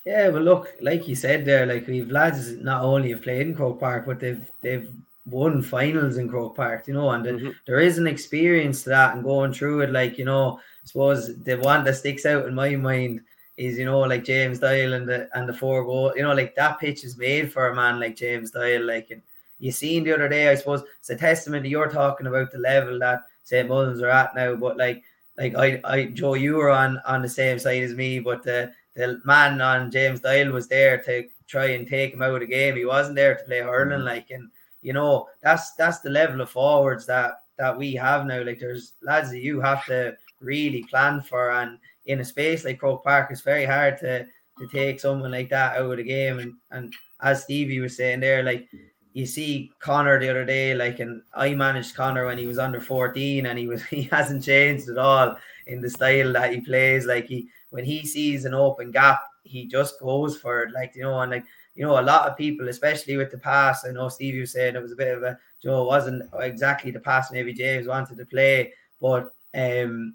Yeah, 0.04 0.28
well, 0.28 0.42
look, 0.42 0.74
like 0.82 1.08
you 1.08 1.14
said 1.14 1.44
there, 1.46 1.64
like 1.64 1.86
we've 1.86 2.10
lads 2.10 2.52
not 2.56 2.82
only 2.82 3.10
have 3.10 3.22
played 3.22 3.46
in 3.46 3.54
Croke 3.54 3.80
Park, 3.80 4.04
but 4.06 4.20
they've 4.20 4.46
they've 4.60 4.90
won 5.30 5.62
finals 5.62 6.18
in 6.18 6.28
Croke 6.28 6.54
Park, 6.56 6.86
you 6.86 6.92
know, 6.94 7.10
and 7.10 7.24
Mhm. 7.24 7.54
there 7.66 7.80
is 7.80 7.96
an 7.96 8.06
experience 8.06 8.82
to 8.82 8.90
that 8.90 9.14
and 9.14 9.24
going 9.24 9.52
through 9.54 9.80
it. 9.80 9.90
Like 9.92 10.18
you 10.18 10.26
know, 10.26 10.58
I 10.58 10.86
suppose 10.86 11.34
the 11.42 11.56
one 11.56 11.84
that 11.84 11.94
sticks 11.96 12.26
out 12.26 12.46
in 12.46 12.54
my 12.54 12.76
mind 12.76 13.20
is 13.56 13.78
you 13.78 13.84
know 13.86 14.00
like 14.00 14.24
James 14.24 14.58
Doyle 14.58 14.92
and 14.92 15.08
the 15.08 15.28
and 15.32 15.48
the 15.48 15.54
four 15.54 15.84
goal. 15.84 16.12
You 16.14 16.22
know, 16.24 16.34
like 16.34 16.54
that 16.56 16.78
pitch 16.78 17.02
is 17.04 17.16
made 17.16 17.50
for 17.50 17.68
a 17.68 17.74
man 17.74 17.98
like 17.98 18.16
James 18.16 18.50
Doyle. 18.50 18.84
Like 18.84 19.10
and 19.10 19.22
you 19.58 19.72
seen 19.72 20.04
the 20.04 20.12
other 20.14 20.28
day, 20.28 20.50
I 20.50 20.54
suppose 20.56 20.82
it's 20.98 21.08
a 21.10 21.16
testament 21.16 21.64
to 21.64 21.70
you're 21.70 21.88
talking 21.88 22.26
about 22.26 22.50
the 22.52 22.58
level 22.58 22.98
that 22.98 23.22
St. 23.44 23.66
Mullins 23.68 24.02
are 24.02 24.10
at 24.10 24.34
now. 24.34 24.54
But 24.54 24.76
like 24.76 25.02
like 25.38 25.54
I, 25.56 25.80
I 25.84 26.04
Joe, 26.06 26.34
you 26.34 26.56
were 26.56 26.70
on 26.70 27.00
on 27.06 27.22
the 27.22 27.28
same 27.28 27.58
side 27.58 27.82
as 27.82 27.94
me, 27.94 28.18
but 28.18 28.42
the 28.42 28.70
the 28.94 29.20
man 29.24 29.60
on 29.60 29.90
James 29.90 30.20
Doyle 30.20 30.52
was 30.52 30.68
there 30.68 30.98
to 31.02 31.24
try 31.46 31.66
and 31.66 31.86
take 31.86 32.14
him 32.14 32.22
out 32.22 32.34
of 32.34 32.40
the 32.40 32.46
game. 32.46 32.76
He 32.76 32.84
wasn't 32.84 33.16
there 33.16 33.36
to 33.36 33.44
play 33.44 33.60
hurling, 33.60 33.98
mm-hmm. 33.98 34.06
like 34.06 34.30
and 34.30 34.50
you 34.82 34.92
know 34.92 35.28
that's 35.42 35.72
that's 35.74 36.00
the 36.00 36.10
level 36.10 36.40
of 36.40 36.50
forwards 36.50 37.06
that 37.06 37.40
that 37.58 37.76
we 37.76 37.94
have 37.94 38.26
now. 38.26 38.42
Like 38.42 38.58
there's 38.58 38.94
lads 39.02 39.30
that 39.30 39.40
you 39.40 39.60
have 39.60 39.84
to 39.86 40.16
really 40.40 40.84
plan 40.84 41.20
for, 41.20 41.50
and 41.52 41.78
in 42.06 42.20
a 42.20 42.24
space 42.24 42.64
like 42.64 42.78
Croke 42.78 43.04
Park, 43.04 43.28
it's 43.30 43.40
very 43.40 43.64
hard 43.64 43.98
to 43.98 44.24
to 44.58 44.68
take 44.72 45.00
someone 45.00 45.32
like 45.32 45.50
that 45.50 45.76
out 45.76 45.90
of 45.90 45.96
the 45.96 46.04
game. 46.04 46.38
And 46.38 46.54
and 46.70 46.92
as 47.22 47.44
Stevie 47.44 47.80
was 47.80 47.96
saying 47.96 48.20
there, 48.20 48.42
like 48.42 48.68
you 49.14 49.26
see 49.26 49.72
Connor 49.78 50.18
the 50.18 50.28
other 50.28 50.44
day, 50.44 50.74
like 50.74 50.98
and 50.98 51.22
I 51.34 51.54
managed 51.54 51.94
Connor 51.94 52.26
when 52.26 52.36
he 52.36 52.48
was 52.48 52.58
under 52.58 52.80
14 52.80 53.46
and 53.46 53.58
he 53.58 53.68
was 53.68 53.82
he 53.86 54.02
hasn't 54.02 54.44
changed 54.44 54.88
at 54.88 54.98
all 54.98 55.36
in 55.66 55.80
the 55.80 55.88
style 55.88 56.32
that 56.34 56.52
he 56.52 56.60
plays. 56.60 57.06
Like 57.06 57.26
he 57.26 57.48
when 57.70 57.84
he 57.84 58.04
sees 58.04 58.44
an 58.44 58.54
open 58.54 58.90
gap, 58.90 59.22
he 59.44 59.66
just 59.66 60.00
goes 60.00 60.36
for 60.36 60.64
it. 60.64 60.72
Like 60.72 60.94
you 60.96 61.02
know, 61.02 61.20
and 61.20 61.30
like 61.30 61.44
you 61.76 61.84
know, 61.84 61.98
a 61.98 62.02
lot 62.02 62.28
of 62.28 62.36
people, 62.36 62.68
especially 62.68 63.16
with 63.16 63.30
the 63.30 63.38
pass, 63.38 63.86
I 63.86 63.92
know 63.92 64.08
Stevie 64.08 64.40
was 64.40 64.52
saying 64.52 64.74
it 64.74 64.82
was 64.82 64.92
a 64.92 64.96
bit 64.96 65.16
of 65.16 65.22
a 65.22 65.38
you 65.62 65.70
know, 65.70 65.82
it 65.82 65.86
wasn't 65.86 66.28
exactly 66.40 66.90
the 66.90 67.00
pass 67.00 67.30
maybe 67.30 67.54
James 67.54 67.86
wanted 67.86 68.18
to 68.18 68.26
play, 68.26 68.72
but 69.00 69.32
um 69.54 70.14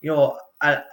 you 0.00 0.10
know, 0.10 0.38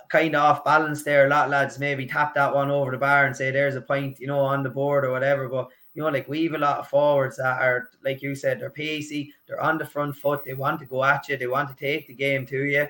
kind 0.09 0.35
of 0.35 0.41
off 0.41 0.65
balance 0.65 1.03
there. 1.03 1.25
A 1.25 1.29
lot 1.29 1.45
of 1.45 1.51
lads 1.51 1.79
maybe 1.79 2.05
tap 2.05 2.33
that 2.35 2.53
one 2.53 2.69
over 2.69 2.91
the 2.91 2.97
bar 2.97 3.25
and 3.25 3.35
say 3.35 3.51
there's 3.51 3.75
a 3.75 3.81
point, 3.81 4.19
you 4.19 4.27
know, 4.27 4.39
on 4.39 4.63
the 4.63 4.69
board 4.69 5.05
or 5.05 5.11
whatever. 5.11 5.49
But 5.49 5.69
you 5.93 6.03
know, 6.03 6.09
like 6.09 6.27
we 6.27 6.45
have 6.45 6.53
a 6.53 6.57
lot 6.57 6.79
of 6.79 6.87
forwards 6.87 7.37
that 7.37 7.61
are, 7.61 7.89
like 8.03 8.21
you 8.21 8.33
said, 8.35 8.59
they're 8.59 8.69
pacey, 8.69 9.33
they're 9.47 9.61
on 9.61 9.77
the 9.77 9.85
front 9.85 10.15
foot, 10.15 10.43
they 10.45 10.53
want 10.53 10.79
to 10.79 10.85
go 10.85 11.03
at 11.03 11.27
you, 11.27 11.37
they 11.37 11.47
want 11.47 11.69
to 11.69 11.75
take 11.75 12.07
the 12.07 12.13
game 12.13 12.45
to 12.47 12.63
you. 12.63 12.87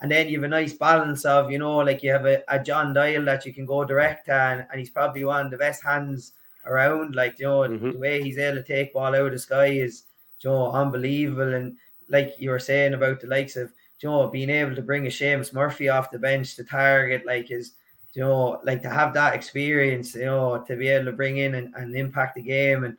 And 0.00 0.10
then 0.10 0.28
you 0.28 0.38
have 0.38 0.44
a 0.44 0.48
nice 0.48 0.74
balance 0.74 1.24
of, 1.24 1.50
you 1.50 1.58
know, 1.58 1.78
like 1.78 2.02
you 2.02 2.10
have 2.10 2.26
a, 2.26 2.42
a 2.48 2.62
John 2.62 2.92
Doyle 2.92 3.24
that 3.24 3.46
you 3.46 3.54
can 3.54 3.64
go 3.64 3.84
direct 3.84 4.28
and, 4.28 4.66
and 4.70 4.78
he's 4.78 4.90
probably 4.90 5.24
one 5.24 5.46
of 5.46 5.50
the 5.50 5.56
best 5.56 5.82
hands 5.82 6.32
around. 6.66 7.14
Like, 7.14 7.38
you 7.38 7.46
know, 7.46 7.60
mm-hmm. 7.60 7.92
the 7.92 7.98
way 7.98 8.22
he's 8.22 8.38
able 8.38 8.56
to 8.56 8.62
take 8.62 8.92
ball 8.92 9.14
out 9.14 9.26
of 9.26 9.32
the 9.32 9.38
sky 9.38 9.66
is, 9.66 10.04
you 10.40 10.50
know, 10.50 10.72
unbelievable. 10.72 11.54
And 11.54 11.76
like 12.08 12.34
you 12.38 12.50
were 12.50 12.58
saying 12.58 12.94
about 12.94 13.20
the 13.20 13.28
likes 13.28 13.56
of, 13.56 13.72
you 14.00 14.08
know, 14.10 14.28
being 14.28 14.50
able 14.50 14.74
to 14.74 14.82
bring 14.82 15.06
a 15.06 15.10
Seamus 15.10 15.54
Murphy 15.54 15.88
off 15.88 16.10
the 16.10 16.18
bench 16.18 16.56
to 16.56 16.64
target, 16.64 17.24
like 17.24 17.50
is 17.50 17.72
you 18.14 18.22
know, 18.22 18.60
like 18.64 18.80
to 18.82 18.90
have 18.90 19.12
that 19.14 19.34
experience, 19.34 20.14
you 20.14 20.26
know, 20.26 20.64
to 20.66 20.76
be 20.76 20.88
able 20.88 21.06
to 21.06 21.12
bring 21.12 21.38
in 21.38 21.56
and, 21.56 21.74
and 21.74 21.94
impact 21.96 22.36
the 22.36 22.42
game. 22.42 22.84
And 22.84 22.96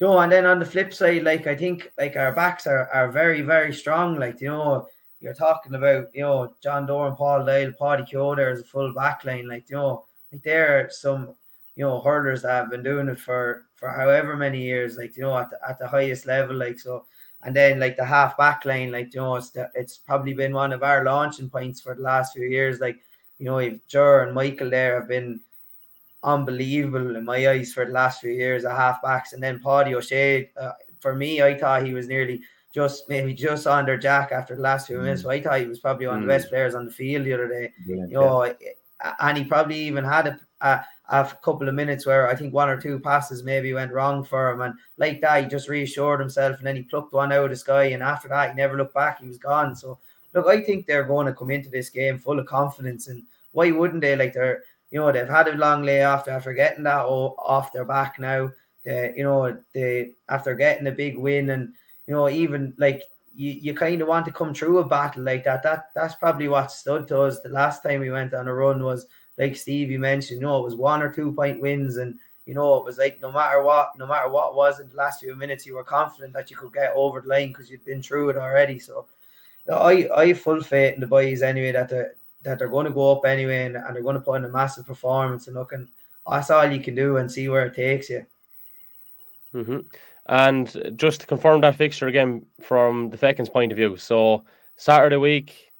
you 0.00 0.06
know, 0.06 0.18
and 0.20 0.30
then 0.30 0.46
on 0.46 0.60
the 0.60 0.64
flip 0.64 0.94
side, 0.94 1.24
like 1.24 1.46
I 1.46 1.56
think 1.56 1.90
like 1.98 2.16
our 2.16 2.32
backs 2.32 2.66
are, 2.66 2.88
are 2.90 3.10
very, 3.10 3.42
very 3.42 3.74
strong. 3.74 4.16
Like, 4.16 4.40
you 4.40 4.48
know, 4.48 4.86
you're 5.20 5.34
talking 5.34 5.74
about, 5.74 6.14
you 6.14 6.22
know, 6.22 6.54
John 6.62 6.86
Doran, 6.86 7.16
Paul 7.16 7.44
Dale, 7.44 7.72
Paddy 7.72 8.04
there 8.12 8.50
as 8.50 8.60
a 8.60 8.64
full 8.64 8.94
back 8.94 9.24
line. 9.24 9.48
Like, 9.48 9.68
you 9.68 9.76
know, 9.76 10.04
like 10.30 10.42
there 10.42 10.78
are 10.78 10.90
some, 10.90 11.34
you 11.74 11.84
know, 11.84 12.00
hurlers 12.00 12.42
that 12.42 12.52
have 12.52 12.70
been 12.70 12.84
doing 12.84 13.08
it 13.08 13.18
for 13.18 13.64
for 13.74 13.88
however 13.90 14.36
many 14.36 14.62
years, 14.62 14.96
like, 14.96 15.16
you 15.16 15.22
know, 15.22 15.36
at 15.36 15.50
the, 15.50 15.58
at 15.68 15.78
the 15.78 15.88
highest 15.88 16.26
level. 16.26 16.56
Like, 16.56 16.78
so 16.78 17.04
and 17.42 17.54
then 17.54 17.80
like 17.80 17.96
the 17.96 18.04
half 18.04 18.36
back 18.36 18.64
line, 18.64 18.92
like 18.92 19.14
you 19.14 19.20
know, 19.20 19.36
it's, 19.36 19.50
the, 19.50 19.68
it's 19.74 19.98
probably 19.98 20.34
been 20.34 20.52
one 20.52 20.72
of 20.72 20.82
our 20.84 21.04
launching 21.04 21.50
points 21.50 21.80
for 21.80 21.94
the 21.94 22.02
last 22.02 22.34
few 22.34 22.46
years. 22.46 22.78
Like 22.78 23.00
you 23.38 23.46
know, 23.46 23.58
if 23.58 23.86
Jer 23.86 24.22
and 24.22 24.34
Michael 24.34 24.70
there 24.70 24.98
have 24.98 25.08
been 25.08 25.40
unbelievable 26.22 27.16
in 27.16 27.24
my 27.24 27.48
eyes 27.48 27.72
for 27.72 27.84
the 27.84 27.92
last 27.92 28.20
few 28.20 28.30
years 28.30 28.64
at 28.64 28.76
half 28.76 29.00
backs, 29.02 29.32
and 29.32 29.42
then 29.42 29.60
Paddy 29.60 29.94
O'Shea. 29.94 30.50
Uh, 30.60 30.72
for 31.00 31.14
me, 31.14 31.42
I 31.42 31.56
thought 31.56 31.86
he 31.86 31.94
was 31.94 32.08
nearly 32.08 32.42
just 32.74 33.08
maybe 33.08 33.32
just 33.34 33.66
under 33.66 33.96
Jack 33.96 34.32
after 34.32 34.56
the 34.56 34.62
last 34.62 34.86
few 34.86 34.98
minutes. 34.98 35.20
Mm. 35.20 35.24
So 35.24 35.30
I 35.30 35.42
thought 35.42 35.60
he 35.60 35.66
was 35.66 35.80
probably 35.80 36.06
one 36.06 36.16
of 36.16 36.22
the 36.22 36.28
best 36.28 36.46
mm. 36.46 36.50
players 36.50 36.74
on 36.74 36.86
the 36.86 36.90
field 36.90 37.24
the 37.24 37.34
other 37.34 37.48
day. 37.48 37.72
Brilliant, 37.86 38.10
you 38.10 38.16
know, 38.18 38.44
yeah. 38.44 39.14
and 39.20 39.38
he 39.38 39.44
probably 39.44 39.78
even 39.78 40.04
had 40.04 40.26
a, 40.26 40.40
a, 40.60 40.84
a, 41.08 41.24
couple 41.42 41.68
of 41.68 41.74
minutes 41.74 42.04
where 42.04 42.28
I 42.28 42.34
think 42.34 42.52
one 42.52 42.68
or 42.68 42.80
two 42.80 42.98
passes 42.98 43.44
maybe 43.44 43.72
went 43.72 43.92
wrong 43.92 44.24
for 44.24 44.50
him, 44.50 44.60
and 44.62 44.74
like 44.96 45.20
that, 45.20 45.44
he 45.44 45.48
just 45.48 45.68
reassured 45.68 46.20
himself, 46.20 46.58
and 46.58 46.66
then 46.66 46.76
he 46.76 46.82
plucked 46.82 47.12
one 47.12 47.32
out 47.32 47.44
of 47.44 47.50
the 47.50 47.56
sky, 47.56 47.84
and 47.84 48.02
after 48.02 48.28
that, 48.28 48.50
he 48.50 48.56
never 48.56 48.76
looked 48.76 48.94
back. 48.94 49.20
He 49.20 49.28
was 49.28 49.38
gone. 49.38 49.76
So 49.76 49.98
look, 50.38 50.46
I 50.46 50.62
think 50.62 50.86
they're 50.86 51.04
going 51.04 51.26
to 51.26 51.34
come 51.34 51.50
into 51.50 51.70
this 51.70 51.90
game 51.90 52.18
full 52.18 52.38
of 52.38 52.46
confidence, 52.46 53.08
and 53.08 53.22
why 53.52 53.70
wouldn't 53.70 54.00
they? 54.00 54.16
Like 54.16 54.32
they're, 54.32 54.62
you 54.90 55.00
know, 55.00 55.10
they've 55.12 55.28
had 55.28 55.48
a 55.48 55.56
long 55.56 55.82
layoff 55.82 56.28
after 56.28 56.52
getting 56.52 56.84
that 56.84 57.04
off 57.04 57.72
their 57.72 57.84
back 57.84 58.18
now. 58.18 58.50
They, 58.84 59.14
you 59.16 59.24
know, 59.24 59.58
they 59.74 60.12
after 60.28 60.54
getting 60.54 60.86
a 60.86 60.92
big 60.92 61.18
win, 61.18 61.50
and 61.50 61.72
you 62.06 62.14
know, 62.14 62.28
even 62.28 62.74
like 62.78 63.02
you, 63.34 63.52
you 63.52 63.74
kind 63.74 64.00
of 64.00 64.08
want 64.08 64.26
to 64.26 64.32
come 64.32 64.54
through 64.54 64.78
a 64.78 64.84
battle 64.84 65.22
like 65.22 65.44
that. 65.44 65.62
That 65.62 65.90
that's 65.94 66.14
probably 66.14 66.48
what 66.48 66.72
stood 66.72 67.08
to 67.08 67.22
us 67.22 67.40
the 67.40 67.48
last 67.48 67.82
time 67.82 68.00
we 68.00 68.10
went 68.10 68.34
on 68.34 68.48
a 68.48 68.54
run 68.54 68.82
was 68.82 69.06
like 69.36 69.56
Steve 69.56 69.90
you 69.90 69.98
mentioned. 69.98 70.40
You 70.40 70.46
know, 70.46 70.58
it 70.58 70.64
was 70.64 70.76
one 70.76 71.02
or 71.02 71.12
two 71.12 71.32
point 71.32 71.60
wins, 71.60 71.96
and 71.96 72.18
you 72.46 72.54
know, 72.54 72.76
it 72.76 72.84
was 72.84 72.98
like 72.98 73.20
no 73.20 73.30
matter 73.30 73.62
what, 73.62 73.90
no 73.98 74.06
matter 74.06 74.30
what 74.30 74.54
was 74.54 74.80
in 74.80 74.88
the 74.88 74.96
last 74.96 75.20
few 75.20 75.36
minutes, 75.36 75.66
you 75.66 75.74
were 75.74 75.84
confident 75.84 76.32
that 76.32 76.50
you 76.50 76.56
could 76.56 76.72
get 76.72 76.92
over 76.94 77.20
the 77.20 77.28
line 77.28 77.48
because 77.48 77.70
you'd 77.70 77.84
been 77.84 78.02
through 78.02 78.30
it 78.30 78.36
already. 78.36 78.78
So 78.78 79.06
I 79.76 80.08
I 80.14 80.26
have 80.28 80.40
full 80.40 80.62
faith 80.62 80.94
in 80.94 81.00
the 81.00 81.06
boys 81.06 81.42
anyway 81.42 81.72
that 81.72 81.88
they're 81.88 82.14
that 82.42 82.58
they're 82.58 82.68
going 82.68 82.86
to 82.86 82.92
go 82.92 83.12
up 83.12 83.26
anyway 83.26 83.66
and, 83.66 83.76
and 83.76 83.94
they're 83.94 84.02
going 84.02 84.14
to 84.14 84.20
put 84.20 84.34
in 84.34 84.44
a 84.44 84.48
massive 84.48 84.86
performance 84.86 85.46
and 85.46 85.56
look 85.56 85.72
and 85.72 85.88
that's 86.30 86.50
all 86.50 86.70
you 86.70 86.80
can 86.80 86.94
do 86.94 87.16
and 87.16 87.30
see 87.30 87.48
where 87.48 87.66
it 87.66 87.74
takes 87.74 88.10
you. 88.10 88.24
Mm-hmm. 89.54 89.78
And 90.26 90.92
just 90.96 91.22
to 91.22 91.26
confirm 91.26 91.62
that 91.62 91.76
fixture 91.76 92.06
again 92.06 92.44
from 92.60 93.08
the 93.10 93.16
Fechins 93.16 93.50
point 93.50 93.72
of 93.72 93.76
view. 93.76 93.96
So 93.96 94.44
Saturday 94.76 95.16
week, 95.16 95.72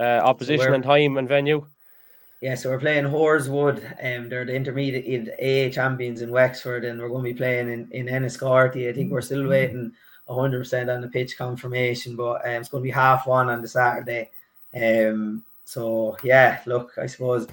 uh, 0.00 0.20
opposition 0.24 0.66
so 0.66 0.74
and 0.74 0.82
time 0.82 1.18
and 1.18 1.28
venue. 1.28 1.66
Yeah, 2.40 2.54
so 2.54 2.70
we're 2.70 2.80
playing 2.80 3.04
Horeswood. 3.04 3.84
Um, 4.02 4.30
they're 4.30 4.46
the 4.46 4.54
intermediate 4.54 5.28
AA 5.38 5.70
champions 5.70 6.22
in 6.22 6.30
Wexford, 6.30 6.86
and 6.86 6.98
we're 6.98 7.10
going 7.10 7.24
to 7.24 7.32
be 7.34 7.36
playing 7.36 7.70
in 7.70 7.88
in 7.90 8.06
Enniscorthy. 8.06 8.88
I 8.88 8.94
think 8.94 9.12
we're 9.12 9.20
still 9.20 9.46
waiting 9.46 9.92
100% 10.30 10.94
on 10.94 11.00
the 11.00 11.08
pitch 11.08 11.36
confirmation, 11.36 12.16
but 12.16 12.44
um, 12.44 12.52
it's 12.52 12.68
going 12.68 12.82
to 12.82 12.86
be 12.86 12.90
half 12.90 13.26
one 13.26 13.48
on 13.48 13.62
the 13.62 13.68
Saturday. 13.68 14.30
Um, 14.74 15.42
so 15.64 16.16
yeah, 16.22 16.60
look, 16.66 16.92
I 16.96 17.06
suppose 17.06 17.46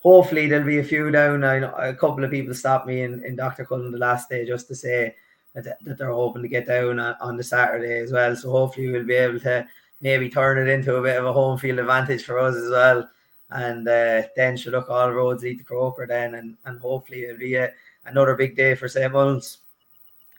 hopefully 0.00 0.46
there'll 0.46 0.66
be 0.66 0.78
a 0.78 0.84
few 0.84 1.10
down. 1.10 1.44
I 1.44 1.58
know 1.58 1.74
a 1.74 1.94
couple 1.94 2.24
of 2.24 2.30
people 2.30 2.54
stopped 2.54 2.86
me 2.86 3.02
in, 3.02 3.24
in 3.24 3.36
Dr. 3.36 3.64
Cullen 3.64 3.90
the 3.90 3.98
last 3.98 4.28
day 4.28 4.46
just 4.46 4.68
to 4.68 4.74
say 4.74 5.14
that, 5.54 5.78
that 5.84 5.98
they're 5.98 6.12
hoping 6.12 6.42
to 6.42 6.48
get 6.48 6.66
down 6.66 6.98
on, 6.98 7.16
on 7.20 7.36
the 7.36 7.44
Saturday 7.44 8.00
as 8.00 8.12
well. 8.12 8.34
So 8.36 8.50
hopefully 8.50 8.90
we'll 8.90 9.04
be 9.04 9.14
able 9.14 9.40
to 9.40 9.66
maybe 10.00 10.28
turn 10.28 10.58
it 10.58 10.70
into 10.70 10.96
a 10.96 11.02
bit 11.02 11.16
of 11.16 11.26
a 11.26 11.32
home 11.32 11.58
field 11.58 11.78
advantage 11.78 12.24
for 12.24 12.38
us 12.38 12.54
as 12.54 12.70
well. 12.70 13.08
And 13.50 13.86
uh, 13.88 14.22
then 14.36 14.56
should 14.56 14.72
look 14.72 14.90
all 14.90 15.12
roads 15.12 15.42
lead 15.42 15.58
to 15.58 15.64
Croker 15.64 16.06
then, 16.06 16.34
and, 16.34 16.56
and 16.64 16.80
hopefully 16.80 17.24
it'll 17.24 17.38
be 17.38 17.54
a, 17.54 17.72
another 18.06 18.34
big 18.34 18.56
day 18.56 18.74
for 18.74 18.88
St. 18.88 19.12
Mullins. 19.12 19.58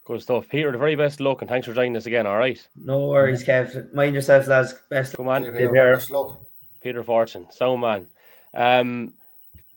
Good 0.05 0.21
stuff. 0.21 0.47
Peter, 0.47 0.71
the 0.71 0.77
very 0.77 0.95
best 0.95 1.19
luck 1.19 1.41
and 1.41 1.49
thanks 1.49 1.67
for 1.67 1.73
joining 1.73 1.97
us 1.97 2.05
again. 2.05 2.27
All 2.27 2.37
right. 2.37 2.65
No 2.75 3.07
worries, 3.07 3.43
Kev. 3.43 3.91
Mind 3.93 4.13
yourselves, 4.13 4.47
lads. 4.47 4.75
Best 4.89 5.17
Come 5.17 5.27
on. 5.27 5.43
Peter, 5.43 5.99
Peter 6.81 7.03
Fortune. 7.03 7.47
So 7.49 7.75
man. 7.75 8.07
Um 8.53 9.13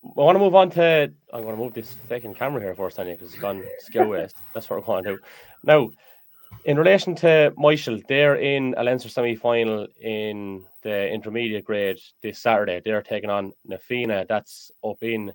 I 0.04 0.20
want 0.20 0.36
to 0.36 0.40
move 0.40 0.54
on 0.54 0.70
to 0.70 1.12
I'm 1.32 1.42
going 1.42 1.56
to 1.56 1.62
move 1.62 1.74
this 1.74 1.96
second 2.08 2.36
camera 2.36 2.62
here 2.62 2.74
first, 2.74 2.96
Tanya, 2.96 3.14
because 3.14 3.32
it's 3.32 3.40
gone 3.40 3.64
skill 3.80 4.08
waste. 4.08 4.36
That's 4.54 4.68
what 4.70 4.78
we're 4.78 4.86
going 4.86 5.04
to 5.04 5.16
do. 5.16 5.18
Now, 5.64 5.90
in 6.64 6.78
relation 6.78 7.14
to 7.16 7.52
Myshall, 7.58 8.06
they're 8.06 8.36
in 8.36 8.74
a 8.76 8.84
Leinster 8.84 9.08
semi 9.08 9.34
final 9.34 9.86
in 10.00 10.64
the 10.82 11.08
intermediate 11.08 11.64
grade 11.64 11.98
this 12.22 12.38
Saturday. 12.38 12.80
They're 12.84 13.02
taking 13.02 13.30
on 13.30 13.52
Na 13.64 13.76
Fianna. 13.78 14.24
That's 14.28 14.70
up 14.84 15.02
in 15.02 15.32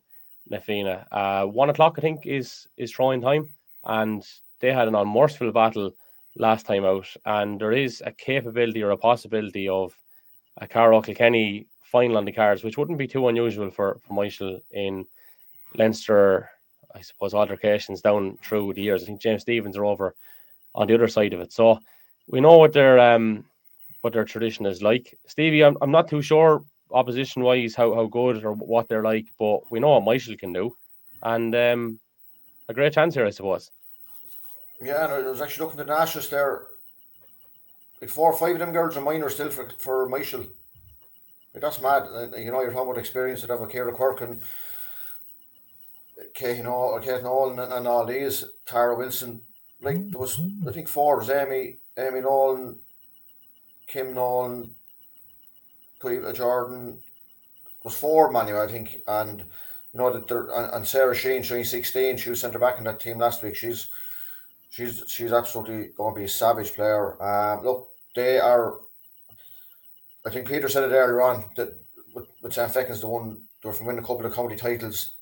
Na 0.50 0.60
Fianna. 0.60 1.06
Uh, 1.12 1.46
one 1.46 1.70
o'clock, 1.70 1.96
I 1.98 2.02
think, 2.02 2.26
is 2.26 2.68
is 2.78 2.92
throwing 2.92 3.22
time. 3.22 3.50
And 3.84 4.26
they 4.64 4.72
had 4.72 4.88
an 4.88 4.96
unmerciful 4.96 5.52
battle 5.52 5.92
last 6.38 6.66
time 6.66 6.86
out, 6.86 7.06
and 7.26 7.60
there 7.60 7.74
is 7.74 8.02
a 8.06 8.14
capability 8.14 8.82
or 8.82 8.92
a 8.92 8.98
possibility 8.98 9.68
of 9.68 9.94
a 10.56 10.66
Carlow 10.66 11.02
Kilkenny 11.02 11.68
final 11.84 12.16
on 12.16 12.24
the 12.24 12.32
cards, 12.32 12.64
which 12.64 12.78
wouldn't 12.78 12.98
be 12.98 13.06
too 13.06 13.28
unusual 13.28 13.70
for, 13.70 14.00
for 14.02 14.14
Myshall 14.14 14.62
in 14.72 15.06
Leinster, 15.76 16.50
I 16.96 17.02
suppose, 17.02 17.34
altercations 17.34 18.00
down 18.02 18.38
through 18.42 18.74
the 18.74 18.82
years. 18.82 19.04
I 19.04 19.08
think 19.08 19.22
James 19.22 19.42
Stephens 19.42 19.76
are 19.76 19.84
over 19.84 20.16
on 20.74 20.88
the 20.88 20.94
other 20.94 21.10
side 21.10 21.34
of 21.34 21.42
it. 21.42 21.52
So 21.52 21.78
we 22.30 22.40
know 22.40 22.58
what 22.58 22.72
their 22.72 22.98
um 23.00 23.44
what 24.00 24.14
their 24.14 24.24
tradition 24.24 24.66
is 24.66 24.82
like. 24.82 25.14
Stevie, 25.28 25.66
I'm, 25.66 25.78
I'm 25.82 25.92
not 25.92 26.08
too 26.08 26.22
sure 26.22 26.64
opposition 26.92 27.44
wise 27.44 27.76
how, 27.76 27.94
how 27.94 28.06
good 28.06 28.46
or 28.46 28.54
what 28.54 28.88
they're 28.88 29.04
like, 29.04 29.26
but 29.38 29.70
we 29.72 29.82
know 29.82 30.00
what 30.00 30.04
Myshall 30.04 30.40
can 30.40 30.54
do. 30.54 30.74
And 31.22 31.54
um 31.54 32.00
a 32.70 32.74
great 32.74 32.94
chance 32.94 33.14
here, 33.16 33.26
I 33.26 33.32
suppose. 33.32 33.70
Yeah, 34.82 35.06
and 35.06 35.14
I 35.14 35.30
was 35.30 35.42
actually 35.42 35.66
looking 35.66 35.80
at 35.80 35.88
the 35.88 35.94
Nationals 35.94 36.30
there. 36.30 36.68
Like 38.02 38.10
four 38.10 38.32
or 38.32 38.38
five 38.38 38.56
of 38.56 38.60
them 38.60 38.74
girls 38.74 38.98
are 38.98 39.02
minor 39.02 39.30
still 39.30 39.50
for, 39.50 39.70
for 39.78 40.10
Myshall. 40.10 40.48
Like 41.54 41.62
that's 41.62 41.82
mad. 41.82 42.04
You 42.38 42.52
know, 42.52 42.62
you're 42.62 42.72
talking 42.72 42.90
about 42.90 42.98
experience 42.98 43.42
that 43.42 43.50
have 43.50 43.62
a 43.62 43.68
Kira 43.68 43.94
Quirk 43.94 44.22
and 44.22 44.42
Kate 46.34 46.64
Nolan, 46.64 47.02
Kate 47.02 47.24
Nolan 47.24 47.60
and, 47.60 47.72
and 47.72 47.88
all 47.88 48.06
these, 48.06 48.44
Tara 48.66 48.98
Wilson. 48.98 49.42
Like 49.82 50.10
there 50.10 50.20
was, 50.20 50.40
I 50.68 50.72
think 50.72 50.88
four 50.88 51.18
was 51.18 51.30
Amy, 51.30 51.78
Amy 51.98 52.22
Nolan, 52.22 52.80
Kim 53.88 54.14
Nolan, 54.14 54.72
Cueva 56.00 56.34
Jordan. 56.34 57.00
Was 57.84 57.96
four 57.96 58.32
Manu, 58.32 58.58
I 58.58 58.68
think, 58.68 59.02
and 59.08 59.40
you 59.40 60.00
know 60.00 60.12
that 60.12 60.32
and, 60.32 60.74
and 60.74 60.88
Sarah 60.88 61.14
Sheen, 61.14 61.44
she's 61.44 61.70
sixteen. 61.70 62.16
She 62.16 62.30
was 62.30 62.40
centre 62.40 62.58
back 62.58 62.78
in 62.78 62.86
that 62.86 63.02
team 63.02 63.20
last 63.20 63.44
week. 63.44 63.58
She's 63.58 63.90
she's 64.74 65.04
she's 65.08 65.32
absolutely 65.32 65.90
going 65.96 66.16
to 66.16 66.20
be 66.20 66.26
a 66.26 66.30
savage 66.30 66.74
player. 66.74 67.22
Um, 67.22 67.64
look, 67.64 67.90
they 68.16 68.40
are. 68.40 68.80
I 70.26 70.32
think 70.32 70.48
Peter 70.48 70.68
said 70.68 70.90
it 70.90 70.96
earlier 70.96 71.22
on 71.22 71.46
that 71.58 71.70
with, 72.16 72.26
with 72.42 72.54
St. 72.54 72.72
Feckin's 72.72 73.02
the 73.02 73.08
one 73.08 73.42
they 73.62 73.70
were 73.70 73.74
from 73.74 73.86
winning 73.86 74.04
a 74.04 74.08
couple 74.08 74.26
of 74.26 74.34
county 74.34 74.56
titles, 74.56 75.14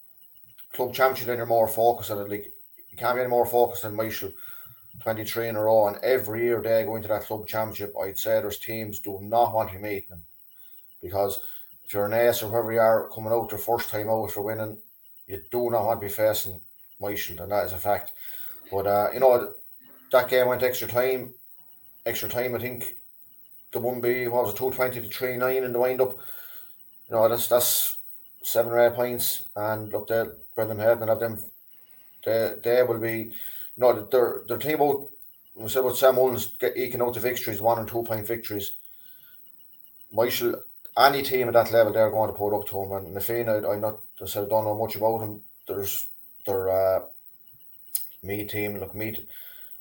club 0.73 0.93
championship, 0.93 1.27
then 1.27 1.37
you're 1.37 1.45
more 1.45 1.67
focused 1.67 2.11
on 2.11 2.19
it. 2.19 2.29
Like 2.29 2.51
you 2.89 2.97
can't 2.97 3.15
be 3.15 3.21
any 3.21 3.29
more 3.29 3.45
focused 3.45 3.83
than 3.83 3.95
Myshall. 3.95 4.33
23 5.01 5.47
in 5.47 5.55
a 5.55 5.63
row, 5.63 5.87
and 5.87 5.97
every 6.03 6.43
year 6.43 6.61
they 6.61 6.83
go 6.83 6.95
into 6.95 7.07
that 7.07 7.23
club 7.23 7.47
championship, 7.47 7.93
I'd 7.99 8.19
say 8.19 8.39
there's 8.39 8.59
teams 8.59 8.99
do 8.99 9.19
not 9.21 9.53
want 9.53 9.71
to 9.71 9.79
meeting 9.79 10.09
them 10.09 10.21
because 11.01 11.39
if 11.83 11.93
you're 11.93 12.05
an 12.05 12.13
ace 12.13 12.43
or 12.43 12.49
whoever 12.49 12.71
you 12.71 12.79
are 12.79 13.09
coming 13.09 13.31
out 13.31 13.49
their 13.49 13.57
first 13.57 13.89
time 13.89 14.09
out 14.09 14.31
for 14.31 14.43
winning, 14.43 14.77
you 15.25 15.41
do 15.49 15.71
not 15.71 15.85
want 15.85 16.01
to 16.01 16.07
be 16.07 16.13
facing 16.13 16.61
Myshall, 17.01 17.41
and 17.41 17.51
that 17.51 17.65
is 17.65 17.73
a 17.73 17.77
fact. 17.77 18.11
But 18.71 18.87
uh, 18.87 19.09
you 19.13 19.19
know 19.19 19.53
that 20.11 20.29
game 20.29 20.47
went 20.47 20.63
extra 20.63 20.87
time. 20.87 21.33
Extra 22.05 22.29
time, 22.29 22.55
I 22.55 22.59
think 22.59 22.95
the 23.71 23.79
one 23.79 24.01
be 24.01 24.27
what 24.27 24.45
was 24.45 24.53
it, 24.53 24.57
two 24.57 24.71
twenty 24.71 25.01
to 25.01 25.07
three 25.07 25.37
nine 25.37 25.63
in 25.63 25.73
the 25.73 25.79
wind 25.79 26.01
up. 26.01 26.17
You 27.07 27.15
know 27.15 27.27
that's 27.29 27.47
that's 27.47 27.97
seven 28.43 28.71
or 28.71 28.79
eight 28.79 28.93
points, 28.93 29.43
and 29.55 29.91
look 29.91 30.07
there, 30.07 30.33
Brendan 30.55 30.79
Head 30.79 30.99
and 30.99 31.09
have 31.09 31.19
them. 31.19 31.39
They 32.25 32.53
they 32.63 32.83
will 32.83 32.99
be 32.99 33.33
no, 33.77 34.05
their 34.05 34.41
their 34.47 34.57
team 34.57 34.79
we 35.55 35.67
said 35.67 35.79
about 35.79 35.97
St. 35.97 36.15
Mullins 36.15 36.45
get 36.57 36.77
eking 36.77 37.01
out 37.01 37.13
the 37.13 37.19
victories, 37.19 37.61
one 37.61 37.79
and 37.79 37.87
two 37.87 38.03
point 38.03 38.25
victories. 38.25 38.71
Myshall, 40.15 40.61
any 40.97 41.21
team 41.21 41.47
at 41.47 41.53
that 41.53 41.71
level, 41.71 41.93
they're 41.93 42.09
going 42.09 42.31
to 42.31 42.37
put 42.37 42.57
up 42.57 42.67
to 42.67 42.83
him. 42.83 42.91
And 42.91 43.13
Na 43.13 43.19
Fianna, 43.19 43.67
I 43.67 43.73
I 43.73 43.79
not 43.79 43.99
I 44.21 44.25
said 44.25 44.45
I 44.45 44.49
don't 44.49 44.65
know 44.65 44.77
much 44.77 44.95
about 44.95 45.21
him. 45.21 45.41
There's 45.67 46.07
their 46.45 46.69
uh, 46.69 47.01
Meath 48.23 48.51
team. 48.51 48.79
Look, 48.79 48.95
Meath 48.95 49.19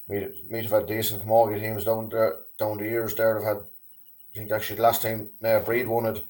Meath 0.08 0.62
have 0.62 0.70
had 0.70 0.86
decent 0.86 1.22
camogie 1.22 1.60
teams 1.60 1.84
down 1.84 2.08
there 2.08 2.36
down 2.58 2.78
the 2.78 2.84
years. 2.84 3.14
There, 3.14 3.34
they've 3.34 3.44
had. 3.44 3.58
I 3.58 4.38
think 4.38 4.52
actually 4.52 4.76
the 4.76 4.82
last 4.82 5.02
time 5.02 5.30
Naomh 5.42 5.64
Bríd 5.64 5.86
won 5.86 6.06
it. 6.06 6.24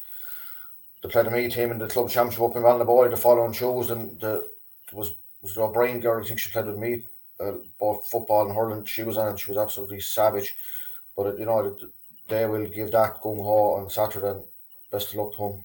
They 1.03 1.09
played 1.09 1.27
the 1.27 1.31
Meath 1.31 1.55
team 1.55 1.71
in 1.71 1.79
the 1.79 1.87
club 1.87 2.11
championship 2.11 2.43
up 2.43 2.57
in 2.57 2.63
Ballinaboy 2.63 3.11
the 3.11 3.17
following 3.17 3.53
shows, 3.53 3.91
and 3.91 4.19
the 4.21 4.49
was 4.93 5.13
was 5.43 5.55
the 5.55 5.63
O'Brien 5.63 6.01
girl. 6.01 6.23
I 6.23 6.27
think 6.27 6.41
she 6.41 6.51
played 6.51 6.67
with 6.67 6.79
Meath 6.79 7.07
uh, 7.41 7.53
both 7.79 8.09
football 8.09 8.47
and 8.47 8.55
hurling. 8.55 8.85
She 8.85 9.03
was 9.03 9.17
on 9.17 9.29
and 9.29 9.41
she 9.41 9.51
was 9.51 9.59
absolutely 9.59 10.01
savage. 10.01 10.55
But 11.17 11.39
you 11.39 11.47
know 11.47 11.77
they 12.29 12.47
will 12.47 12.67
give 12.67 12.91
that 12.93 13.21
gung 13.21 13.43
ho 13.43 13.75
on 13.75 13.91
Saturday. 13.91 14.31
And 14.31 14.45
best 14.91 15.09
of 15.09 15.15
luck 15.15 15.37
to 15.37 15.43
him. 15.45 15.65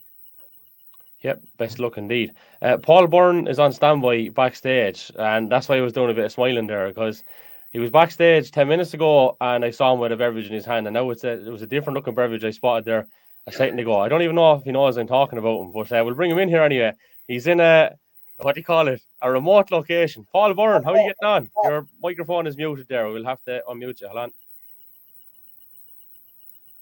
Yep, 1.26 1.42
best 1.58 1.80
luck 1.80 1.98
indeed. 1.98 2.34
Uh, 2.62 2.78
Paul 2.78 3.08
Byrne 3.08 3.48
is 3.48 3.58
on 3.58 3.74
standby 3.74 4.30
backstage, 4.30 5.12
and 5.18 5.52
that's 5.52 5.68
why 5.68 5.78
I 5.78 5.82
was 5.82 5.92
doing 5.92 6.12
a 6.12 6.14
bit 6.14 6.26
of 6.26 6.32
smiling 6.32 6.68
there 6.68 6.88
because 6.88 7.24
he 7.72 7.80
was 7.80 7.90
backstage 7.90 8.52
ten 8.52 8.68
minutes 8.68 8.94
ago, 8.94 9.36
and 9.42 9.66
I 9.66 9.72
saw 9.72 9.92
him 9.92 10.00
with 10.00 10.12
a 10.12 10.18
beverage 10.18 10.46
in 10.46 10.54
his 10.54 10.66
hand, 10.66 10.86
and 10.86 10.94
now 10.94 11.10
it's 11.10 11.24
a 11.24 11.32
it 11.32 11.50
was 11.50 11.64
a 11.64 11.66
different 11.66 11.96
looking 11.96 12.14
beverage 12.14 12.44
I 12.44 12.52
spotted 12.52 12.86
there 12.86 13.08
a 13.48 13.52
second 13.52 13.80
ago. 13.80 14.00
I 14.00 14.08
don't 14.08 14.22
even 14.22 14.36
know 14.36 14.54
if 14.54 14.66
he 14.66 14.72
knows 14.72 14.98
I'm 14.98 15.08
talking 15.08 15.40
about 15.40 15.62
him, 15.62 15.72
but 15.72 15.92
uh, 15.92 16.04
we'll 16.06 16.14
bring 16.14 16.30
him 16.30 16.38
in 16.38 16.48
here 16.48 16.62
anyway. 16.62 16.94
He's 17.28 17.48
in 17.48 17.60
a 17.60 17.96
what 18.38 18.54
do 18.54 18.62
you 18.62 18.66
call 18.66 18.88
it? 18.88 19.02
A 19.24 19.32
remote 19.32 19.72
location. 19.72 20.28
Paul 20.32 20.54
Byrne, 20.54 20.84
how 20.84 20.92
are 20.92 20.98
you 20.98 21.08
getting 21.08 21.28
on? 21.28 21.50
Your 21.64 21.88
microphone 22.04 22.46
is 22.46 22.56
muted 22.56 22.88
there. 22.88 23.10
We'll 23.10 23.26
have 23.26 23.42
to 23.46 23.64
unmute 23.68 24.00
you. 24.00 24.10
Hold 24.10 24.20
on. 24.20 24.32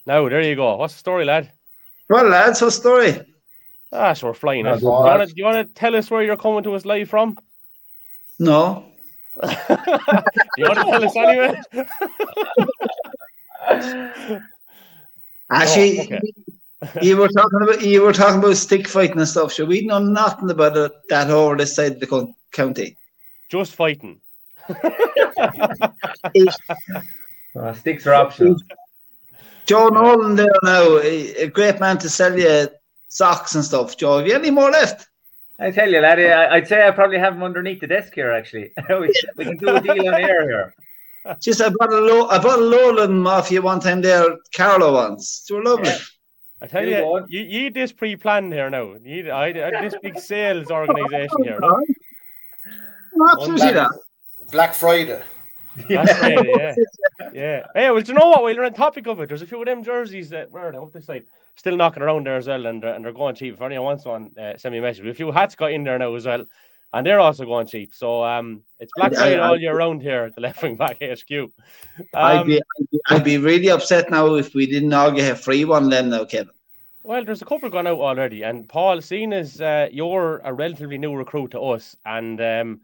Now, 0.06 0.28
there 0.28 0.42
you 0.42 0.58
go. 0.58 0.76
What's 0.76 0.96
the 0.96 1.00
story, 1.00 1.24
lad? 1.24 1.50
Well, 2.10 2.28
lads, 2.28 2.62
what's 2.62 2.76
the 2.76 2.82
story? 2.82 3.33
Ah, 3.94 4.14
so 4.14 4.28
we're 4.28 4.34
flying. 4.34 4.66
Do 4.66 4.78
you, 4.80 4.88
want 4.88 5.30
to, 5.30 5.34
do 5.34 5.34
you 5.38 5.46
want 5.46 5.68
to 5.68 5.74
tell 5.74 5.96
us 5.96 6.10
where 6.10 6.24
you're 6.24 6.36
coming 6.38 6.64
to 6.64 6.74
us 6.74 6.84
live 6.86 7.10
from? 7.10 7.38
No. 8.40 8.86
you 9.44 9.50
want 10.66 10.80
to 10.80 10.84
tell 10.84 11.04
us 11.06 11.16
anyway? 11.16 11.62
Actually, 15.52 16.00
oh, 16.00 16.04
okay 16.04 16.22
you 17.02 17.18
were 17.18 17.28
talking 17.28 17.62
about 17.62 17.82
you 17.82 18.02
were 18.02 18.14
talking 18.14 18.40
about 18.40 18.58
stick 18.58 18.88
fighting 18.88 19.20
and 19.20 19.28
stuff. 19.28 19.52
So 19.54 19.66
we 19.66 19.82
know 19.82 20.00
nothing 20.00 20.50
about 20.50 20.78
it, 20.78 20.92
that 21.10 21.30
over 21.30 21.56
this 21.56 21.76
side 21.76 21.94
of 21.94 22.00
the 22.00 22.34
county. 22.52 22.98
Just 23.50 23.76
fighting. 23.76 24.20
uh, 27.56 27.74
sticks 27.74 28.08
are 28.08 28.14
optional. 28.14 28.56
Joe 29.66 29.90
Nolan 29.90 30.36
there 30.36 30.48
now, 30.64 30.98
a, 31.00 31.48
great 31.48 31.80
man 31.80 31.98
to 32.00 32.10
sell 32.10 32.38
you 32.38 32.68
socks 33.14 33.54
and 33.54 33.64
stuff. 33.64 33.96
Joe, 33.96 34.18
have 34.18 34.28
you 34.28 34.34
any 34.34 34.50
more 34.50 34.72
left? 34.72 35.08
I 35.60 35.70
tell 35.70 35.90
you, 35.90 36.02
laddie, 36.02 36.28
I, 36.28 36.56
would 36.56 36.68
say 36.68 36.86
I 36.86 36.92
probably 36.92 37.20
have 37.20 37.36
them 37.36 37.44
underneath 37.44 37.80
the 37.80 37.88
desk 37.88 38.14
here. 38.16 38.32
Actually, 38.32 38.72
we, 38.90 39.14
we, 39.38 39.46
can 39.46 39.58
do 39.58 39.76
a 39.76 39.82
deal 39.82 40.08
on 40.08 40.16
air 40.16 40.44
here. 40.50 40.76
Just 41.40 41.62
I 41.62 41.70
bought 41.70 41.94
a 41.94 42.00
low, 42.00 42.28
I 42.28 42.40
bought 42.40 42.60
a 42.60 42.62
Lowland 42.62 43.24
Mafia 43.24 43.62
one 43.62 43.80
time 43.80 44.02
there, 44.02 44.38
Carlow 44.54 44.94
once. 44.94 45.46
They 45.48 45.56
were 45.56 45.64
lovely. 45.64 45.90
Yeah. 45.90 46.00
I 46.62 46.68
tell 46.68 46.86
you, 46.86 47.26
you, 47.30 47.42
you 47.42 47.70
this 47.70 47.92
pre-planned 47.92 48.52
here 48.52 48.70
now. 48.70 48.96
You, 49.04 49.30
I, 49.30 49.48
I 49.48 49.82
this 49.82 49.96
big 50.02 50.18
sales 50.18 50.72
organization 50.72 51.44
here. 51.44 51.60
No? 51.60 51.78
Absolutely 53.32 53.74
Black, 53.74 53.92
Black 54.52 54.74
Friday. 54.74 55.22
Black 55.88 56.10
Friday, 56.18 56.54
yeah, 56.58 56.76
yeah. 57.34 57.66
Hey, 57.76 57.92
well, 57.92 58.02
do 58.02 58.12
you 58.12 58.18
know 58.18 58.30
what? 58.30 58.44
While 58.44 58.56
we're 58.56 58.64
on 58.64 58.74
topic 58.74 59.08
of 59.08 59.20
it, 59.20 59.28
there's 59.28 59.42
a 59.42 59.48
few 59.48 59.60
of 59.60 59.66
them 59.66 59.84
jerseys 59.84 60.30
that 60.30 60.52
were 60.52 60.74
up 60.74 60.94
this 60.94 61.06
side 61.06 61.26
still 61.56 61.78
knocking 61.78 62.04
around 62.04 62.26
there 62.26 62.38
as 62.38 62.48
well, 62.48 62.66
and, 62.66 62.84
and 62.84 63.06
they're 63.06 63.12
going 63.12 63.36
cheap. 63.36 63.56
If 63.56 63.62
anyone 63.62 63.86
wants 63.86 64.06
one, 64.06 64.32
uh, 64.38 64.58
send 64.58 64.74
me 64.74 64.80
a 64.80 64.82
message. 64.82 65.06
A 65.06 65.14
few 65.14 65.32
hats 65.32 65.56
got 65.56 65.72
in 65.72 65.84
there 65.84 66.00
now 66.00 66.16
as 66.16 66.26
well, 66.26 66.46
and 66.94 67.06
they're 67.06 67.20
also 67.20 67.46
going 67.46 67.68
cheap. 67.68 67.94
So 67.94 68.24
um, 68.24 68.64
it's 68.80 68.92
Black 68.96 69.14
Friday 69.14 69.40
all 69.40 69.60
year 69.60 69.76
round 69.76 70.02
here 70.02 70.24
at 70.24 70.36
the 70.36 70.42
Left 70.48 70.62
Wing 70.64 70.76
Back 70.76 70.98
HQ. 71.02 71.32
Um, 71.32 71.50
I'd, 72.14 72.46
be, 72.46 72.62
I'd 73.10 73.24
be 73.24 73.38
really 73.38 73.70
upset 73.70 74.10
now 74.10 74.36
if 74.36 74.54
we 74.54 74.66
didn't 74.66 74.94
all 74.94 75.12
get 75.12 75.32
a 75.32 75.36
free 75.36 75.66
one 75.66 75.90
then, 75.90 76.10
though, 76.10 76.26
Kevin. 76.26 76.54
Well, 77.06 77.26
there's 77.26 77.42
a 77.42 77.46
couple 77.46 77.70
gone 77.70 77.88
out 77.88 78.00
already, 78.00 78.44
and 78.44 78.68
Paul, 78.70 79.02
seeing 79.02 79.34
as 79.34 79.60
uh, 79.60 79.90
you're 79.92 80.40
a 80.46 80.54
relatively 80.54 80.98
new 80.98 81.14
recruit 81.14 81.52
to 81.52 81.60
us, 81.60 81.98
and 82.06 82.40
um, 82.40 82.80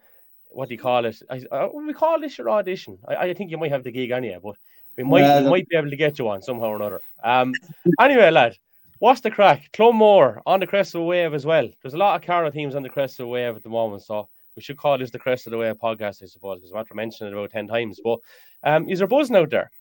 what 0.50 0.68
do 0.68 0.76
you 0.76 0.80
call 0.80 1.06
it? 1.06 1.22
I, 1.30 1.42
uh, 1.52 1.70
we 1.74 1.94
call 1.94 2.20
this 2.20 2.38
your 2.38 2.50
audition. 2.50 3.00
I, 3.08 3.16
I, 3.16 3.34
think 3.34 3.50
you 3.50 3.58
might 3.58 3.72
have 3.72 3.86
the 3.86 3.92
gig 3.92 4.12
anyway, 4.12 4.40
but 4.44 4.56
we 5.00 5.06
might 5.06 5.22
yeah, 5.22 5.42
we 5.42 5.50
might 5.50 5.70
be 5.70 5.78
able 5.78 5.90
to 5.90 5.96
get 5.96 6.20
you 6.20 6.28
on 6.28 6.42
somehow 6.42 6.68
or 6.68 6.76
another. 6.76 7.00
Um, 7.24 7.54
anyway, 8.02 8.30
lad, 8.32 8.58
what's 9.00 9.22
the 9.22 9.32
crack? 9.32 9.72
Clonmore 9.72 10.42
on 10.46 10.60
the 10.60 10.68
crest 10.68 10.94
of 10.94 11.00
the 11.00 11.06
wave 11.06 11.34
as 11.34 11.46
well. 11.46 11.70
There's 11.82 11.94
a 11.94 11.98
lot 11.98 12.18
of 12.18 12.28
Carlow 12.28 12.52
teams 12.52 12.76
on 12.76 12.84
the 12.84 12.90
crest 12.90 13.14
of 13.14 13.24
the 13.24 13.30
wave 13.30 13.56
at 13.56 13.64
the 13.64 13.70
moment, 13.70 14.04
so 14.04 14.28
we 14.58 14.62
should 14.62 14.76
call 14.76 14.98
this 14.98 15.10
the 15.10 15.18
crest 15.18 15.48
of 15.48 15.52
the 15.52 15.58
wave 15.58 15.76
podcast, 15.76 16.22
I 16.22 16.26
suppose, 16.26 16.60
because 16.60 16.72
I'm 16.72 16.80
after 16.80 16.96
mentioning 16.96 17.32
it 17.32 17.38
about 17.38 17.52
ten 17.52 17.66
times. 17.66 18.02
But 18.04 18.20
um, 18.64 18.90
is 18.90 19.00
there 19.00 19.08
buzzing 19.08 19.38
out 19.38 19.50
there? 19.50 19.72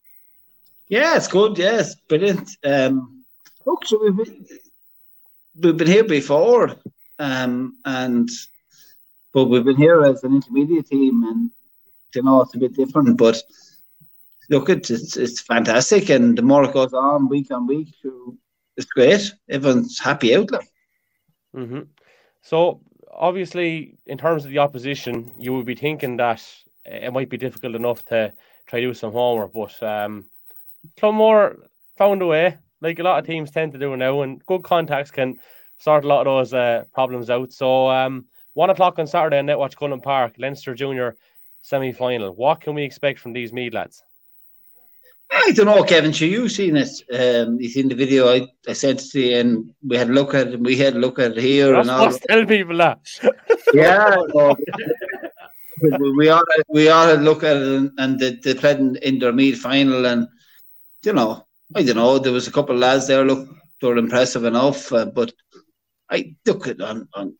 Yeah, 0.89 1.17
it's 1.17 1.27
good. 1.27 1.59
Yes, 1.59 1.97
brilliant. 2.09 2.51
Um, 2.63 3.25
look, 3.67 3.85
so 3.87 3.99
we've 4.01 4.17
been, 4.17 4.47
we've 5.61 5.77
been 5.77 5.89
here 5.89 6.05
before, 6.05 6.77
um, 7.19 7.77
and 7.85 8.29
but 9.35 9.47
we've 9.47 9.65
been 9.65 9.77
here 9.77 10.05
as 10.05 10.23
an 10.23 10.37
intermediate 10.37 10.87
team, 10.87 11.25
and 11.25 11.51
you 12.15 12.23
know 12.23 12.43
it's 12.43 12.55
a 12.55 12.59
bit 12.59 12.77
different. 12.77 13.19
But 13.19 13.43
look, 14.49 14.69
it's 14.69 14.91
it's, 14.91 15.17
it's 15.17 15.41
fantastic, 15.41 16.09
and 16.11 16.37
the 16.37 16.43
more 16.43 16.65
it 16.65 16.73
goes 16.73 16.93
on, 16.93 17.29
week 17.29 17.51
on 17.51 17.67
week, 17.67 17.95
it's 18.77 18.87
great. 18.87 19.33
Everyone's 19.49 19.99
happy 19.99 20.35
out 20.35 20.49
there. 20.49 20.67
Mm-hmm. 21.55 21.81
So 22.43 22.81
obviously, 23.13 23.99
in 24.07 24.19
terms 24.19 24.45
of 24.45 24.51
the 24.51 24.59
opposition, 24.59 25.33
you 25.39 25.55
would 25.55 25.67
be 25.67 25.75
thinking 25.75 26.17
that 26.19 26.45
it 26.85 27.13
might 27.13 27.29
be 27.29 27.37
difficult 27.37 27.75
enough 27.75 28.05
to 28.07 28.33
try 28.67 28.81
to 28.81 28.87
do 28.87 28.95
some 28.95 29.13
homework, 29.13 29.53
but 29.53 29.83
um, 29.83 30.27
Clonmore 30.97 31.57
found 31.97 32.23
a 32.23 32.27
way 32.27 32.57
like 32.81 32.99
a 32.99 33.03
lot 33.03 33.19
of 33.19 33.27
teams 33.27 33.51
tend 33.51 33.73
to 33.73 33.79
do 33.79 33.97
now, 33.97 34.23
and 34.23 34.45
good 34.47 34.63
contacts 34.63 35.11
can 35.11 35.39
sort 35.79 36.05
a 36.05 36.09
lot 36.09 36.27
of 36.27 36.27
those 36.27 36.55
uh, 36.55 36.85
problems 36.93 37.31
out. 37.31 37.53
So, 37.53 37.91
um, 37.91 38.27
one 38.55 38.71
o'clock 38.71 38.99
on 38.99 39.07
Saturday, 39.07 39.41
Netwatch 39.41 39.77
Cullen 39.77 40.01
Park, 40.01 40.35
Leinster 40.39 40.75
Junior 40.75 41.17
semi 41.63 41.93
final. 41.93 42.35
What 42.35 42.61
can 42.61 42.75
we 42.75 42.83
expect 42.83 43.21
from 43.21 43.33
these 43.33 43.53
Meath 43.53 43.75
lads? 43.75 44.03
I 45.31 45.53
don't 45.53 45.67
know, 45.67 45.83
Kevin. 45.85 46.13
Sure, 46.13 46.29
you've 46.29 46.53
seen 46.53 46.77
it. 46.77 46.89
Um, 47.13 47.61
you 47.61 47.69
seen 47.69 47.89
the 47.89 47.95
video 47.95 48.29
I, 48.29 48.49
I 48.67 48.73
sent 48.73 49.01
to 49.11 49.21
you, 49.21 49.37
and 49.37 49.75
we 49.87 49.97
had 49.97 50.09
a 50.09 50.13
look 50.13 50.35
at 50.35 50.49
it. 50.49 50.61
We 50.61 50.77
had 50.77 50.95
a 50.95 50.99
look 50.99 51.19
at 51.19 51.33
it 51.33 51.43
here, 51.43 51.75
and 51.75 51.91
all. 51.91 52.11
Tell 52.13 52.47
people 52.47 52.77
that. 52.79 53.01
yeah, 53.75 54.17
we 56.17 56.29
all 56.29 56.43
we 56.69 56.89
all 56.89 57.07
had 57.07 57.19
a 57.19 57.23
look 57.23 57.45
at 57.45 57.57
it, 57.57 57.63
and, 57.63 57.91
and 57.99 58.19
they, 58.19 58.37
they 58.37 58.55
played 58.55 58.79
in, 58.79 58.97
in 58.97 59.19
their 59.19 59.33
Meath 59.33 59.59
final, 59.61 60.07
and 60.07 60.29
you 61.05 61.13
know 61.13 61.47
I 61.75 61.83
don't 61.83 61.97
know. 61.97 62.19
There 62.19 62.33
was 62.33 62.49
a 62.49 62.53
couple 62.53 62.75
of 62.75 62.81
lads 62.81 63.07
there. 63.07 63.25
Look, 63.25 63.49
they 63.81 63.89
were 63.89 63.99
impressive 63.99 64.45
enough, 64.45 64.93
uh, 64.93 65.07
but 65.07 65.33
I 66.11 66.35
look 66.47 66.67
at 66.67 66.81
on, 66.81 67.09
on. 67.13 67.35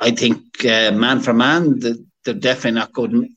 I 0.00 0.10
think 0.10 0.64
uh, 0.64 0.92
man 0.92 1.20
for 1.20 1.34
man, 1.34 1.78
they're 1.78 2.34
definitely 2.34 2.80
not 2.80 2.92
good, 2.92 3.28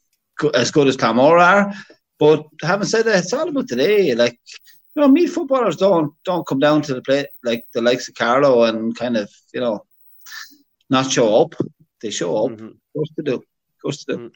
as 0.54 0.72
good 0.72 0.88
as 0.88 0.98
Clonmore 0.98 1.40
are. 1.40 1.74
But 2.20 2.46
having 2.62 2.88
said 2.88 3.06
that, 3.06 3.20
it's 3.20 3.34
all 3.34 3.50
about 3.50 3.68
today. 3.68 4.16
Like 4.16 4.40
you 4.96 5.02
know, 5.02 5.08
Meath 5.08 5.34
footballers 5.34 5.78
don't 5.78 6.14
don't 6.24 6.48
come 6.48 6.60
down 6.60 6.82
to 6.84 6.94
the 6.94 7.02
plate 7.02 7.28
like 7.44 7.66
the 7.74 7.82
likes 7.82 8.08
of 8.08 8.16
Carlow 8.16 8.64
and 8.64 8.96
kind 8.96 9.18
of 9.18 9.30
you 9.54 9.62
know 9.62 9.86
not 10.90 11.12
show 11.12 11.42
up. 11.42 11.54
They 12.02 12.10
show 12.10 12.46
up. 12.46 12.52
Mm-hmm. 12.52 12.70
Course 12.94 13.10
they 13.18 13.24
do. 13.24 13.44
Course 13.82 14.06
they 14.06 14.14
do. 14.14 14.20
Mm-hmm. 14.20 14.28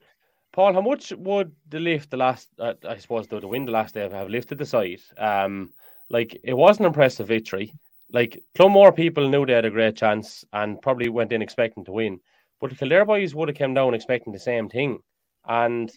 Paul, 0.54 0.74
how 0.74 0.82
much 0.82 1.14
would 1.18 1.54
the 1.70 1.80
lift 1.80 2.12
the 2.12 2.18
last? 2.18 2.50
Uh, 2.60 2.74
I 2.88 2.98
suppose 2.98 3.28
the, 3.28 3.40
the 3.40 3.48
win 3.48 3.66
the 3.66 3.72
last 3.72 3.94
day 3.94 4.08
have 4.10 4.30
lifted 4.30 4.58
the 4.58 4.66
side? 4.66 5.00
Um, 5.18 5.72
like 6.10 6.40
it 6.44 6.54
was 6.54 6.80
an 6.80 6.86
impressive 6.86 7.28
victory. 7.28 7.74
Like 8.12 8.44
more 8.60 8.92
people 8.92 9.30
knew 9.30 9.46
they 9.46 9.54
had 9.54 9.66
a 9.66 9.72
great 9.72 9.96
chance 9.96 10.44
and 10.52 10.82
probably 10.82 11.08
went 11.08 11.32
in 11.32 11.42
expecting 11.42 11.86
to 11.86 11.94
win, 11.94 12.20
but 12.60 12.70
the 12.70 12.76
Kildare 12.76 13.06
boys 13.06 13.34
would 13.34 13.48
have 13.48 13.58
come 13.58 13.74
down 13.74 13.94
expecting 13.94 14.34
the 14.34 14.40
same 14.40 14.68
thing. 14.68 15.00
And 15.48 15.90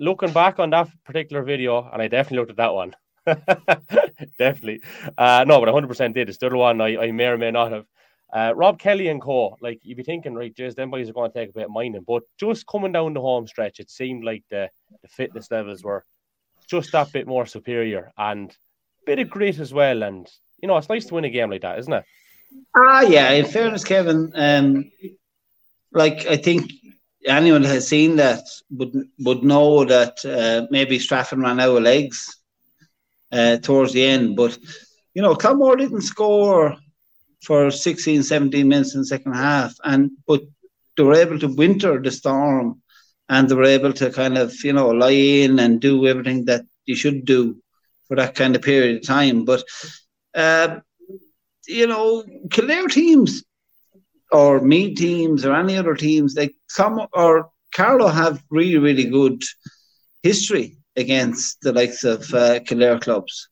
looking 0.00 0.32
back 0.32 0.58
on 0.58 0.70
that 0.70 0.88
particular 1.04 1.44
video, 1.44 1.88
and 1.92 2.02
I 2.02 2.08
definitely 2.08 2.38
looked 2.38 2.50
at 2.50 2.56
that 2.56 2.74
one. 2.74 2.96
definitely, 4.38 4.80
uh, 5.16 5.44
no, 5.46 5.60
but 5.60 5.66
100 5.66 5.86
percent 5.86 6.14
did. 6.14 6.28
It's 6.28 6.38
the 6.38 6.46
other 6.46 6.56
one 6.56 6.80
I, 6.80 6.96
I 6.96 7.12
may 7.12 7.26
or 7.26 7.38
may 7.38 7.52
not 7.52 7.70
have. 7.70 7.86
Uh, 8.32 8.52
Rob 8.54 8.78
Kelly 8.78 9.08
and 9.08 9.20
Co. 9.20 9.56
Like 9.60 9.80
you'd 9.82 9.96
be 9.96 10.04
thinking, 10.04 10.34
right, 10.34 10.54
Jays, 10.54 10.74
them 10.74 10.90
boys 10.90 11.08
are 11.08 11.12
going 11.12 11.30
to 11.30 11.38
take 11.38 11.50
a 11.50 11.52
bit 11.52 11.64
of 11.64 11.70
minding, 11.70 12.04
but 12.06 12.22
just 12.38 12.66
coming 12.66 12.92
down 12.92 13.12
the 13.12 13.20
home 13.20 13.46
stretch, 13.46 13.80
it 13.80 13.90
seemed 13.90 14.24
like 14.24 14.44
the, 14.50 14.70
the 15.02 15.08
fitness 15.08 15.50
levels 15.50 15.82
were 15.82 16.04
just 16.68 16.92
that 16.92 17.12
bit 17.12 17.26
more 17.26 17.44
superior 17.44 18.12
and 18.16 18.56
bit 19.04 19.18
of 19.18 19.28
grit 19.28 19.58
as 19.58 19.74
well. 19.74 20.04
And 20.04 20.30
you 20.62 20.68
know, 20.68 20.76
it's 20.76 20.88
nice 20.88 21.06
to 21.06 21.14
win 21.14 21.24
a 21.24 21.30
game 21.30 21.50
like 21.50 21.62
that, 21.62 21.78
isn't 21.80 21.92
it? 21.92 22.04
Ah, 22.76 23.02
yeah. 23.02 23.30
In 23.30 23.46
fairness, 23.46 23.84
Kevin, 23.84 24.32
um, 24.34 24.90
like 25.92 26.26
I 26.26 26.36
think 26.36 26.70
anyone 27.26 27.64
has 27.64 27.88
seen 27.88 28.16
that 28.16 28.44
would 28.70 28.94
would 29.18 29.42
know 29.42 29.84
that 29.84 30.24
uh, 30.24 30.66
maybe 30.70 30.98
Straffan 30.98 31.42
ran 31.42 31.60
out 31.60 31.76
of 31.76 31.82
legs 31.82 32.36
uh, 33.32 33.58
towards 33.58 33.92
the 33.92 34.04
end, 34.04 34.36
but 34.36 34.58
you 35.14 35.22
know, 35.22 35.34
Clonmore 35.34 35.76
didn't 35.76 36.02
score 36.02 36.76
for 37.42 37.70
16, 37.70 38.22
17 38.22 38.68
minutes 38.68 38.94
in 38.94 39.00
the 39.00 39.06
second 39.06 39.34
half. 39.34 39.74
And 39.84 40.10
but 40.26 40.42
they 40.96 41.02
were 41.02 41.14
able 41.14 41.38
to 41.40 41.48
winter 41.48 42.00
the 42.00 42.10
storm 42.10 42.82
and 43.28 43.48
they 43.48 43.54
were 43.54 43.64
able 43.64 43.92
to 43.94 44.10
kind 44.10 44.36
of, 44.36 44.52
you 44.64 44.72
know, 44.72 44.90
lie 44.90 45.10
in 45.10 45.58
and 45.58 45.80
do 45.80 46.06
everything 46.06 46.44
that 46.46 46.64
you 46.86 46.94
should 46.96 47.24
do 47.24 47.56
for 48.06 48.16
that 48.16 48.34
kind 48.34 48.56
of 48.56 48.62
period 48.62 48.96
of 48.96 49.06
time. 49.06 49.44
But 49.44 49.64
uh, 50.34 50.80
you 51.66 51.86
know, 51.86 52.24
Kildare 52.50 52.88
teams 52.88 53.44
or 54.32 54.60
Meath 54.60 54.96
teams 54.98 55.44
or 55.44 55.54
any 55.54 55.76
other 55.76 55.94
teams, 55.94 56.34
they 56.34 56.54
come 56.74 57.06
or 57.12 57.50
Carlow 57.74 58.08
have 58.08 58.42
really, 58.50 58.78
really 58.78 59.04
good 59.04 59.42
history 60.22 60.78
against 60.96 61.60
the 61.62 61.72
likes 61.72 62.04
of 62.04 62.32
uh, 62.34 62.60
Kildare 62.60 62.98
clubs. 62.98 63.48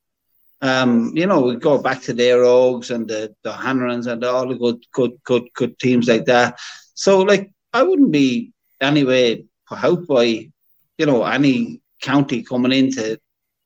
Um, 0.60 1.12
you 1.14 1.26
know, 1.26 1.40
we 1.42 1.56
go 1.56 1.78
back 1.78 2.02
to 2.02 2.12
the 2.12 2.32
Oaks 2.32 2.90
and 2.90 3.06
the, 3.08 3.32
the 3.44 3.52
Hanrahans 3.52 4.10
and 4.10 4.24
all 4.24 4.48
the 4.48 4.56
good, 4.56 4.84
good, 4.92 5.12
good, 5.24 5.48
good 5.54 5.78
teams 5.78 6.08
like 6.08 6.24
that. 6.24 6.58
So, 6.94 7.20
like, 7.20 7.52
I 7.72 7.84
wouldn't 7.84 8.10
be 8.10 8.52
anyway 8.80 9.44
put 9.68 9.84
out 9.84 10.06
by, 10.08 10.50
you 10.98 11.06
know, 11.06 11.22
any 11.24 11.80
county 12.02 12.42
coming 12.42 12.72
into 12.72 13.18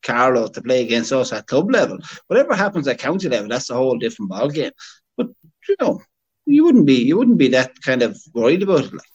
Carlow 0.03 0.49
to 0.49 0.63
play 0.63 0.83
against 0.83 1.13
us 1.13 1.33
at 1.33 1.47
club 1.47 1.71
level. 1.71 1.99
Whatever 2.27 2.55
happens 2.55 2.89
at 2.89 2.99
county 2.99 3.29
level, 3.29 3.49
that's 3.49 3.71
a 3.71 3.75
whole 3.75 3.99
different 3.99 4.31
ball 4.31 4.51
game. 4.51 4.73
But 5.17 5.29
you 5.69 5.77
know, 5.81 6.03
you 6.47 6.65
wouldn't 6.65 6.87
be 6.87 6.95
you 6.95 7.17
wouldn't 7.17 7.39
be 7.39 7.49
that 7.49 7.81
kind 7.83 8.03
of 8.03 8.19
worried 8.35 8.63
about 8.63 8.85
it. 8.85 8.93
Like. 8.93 9.11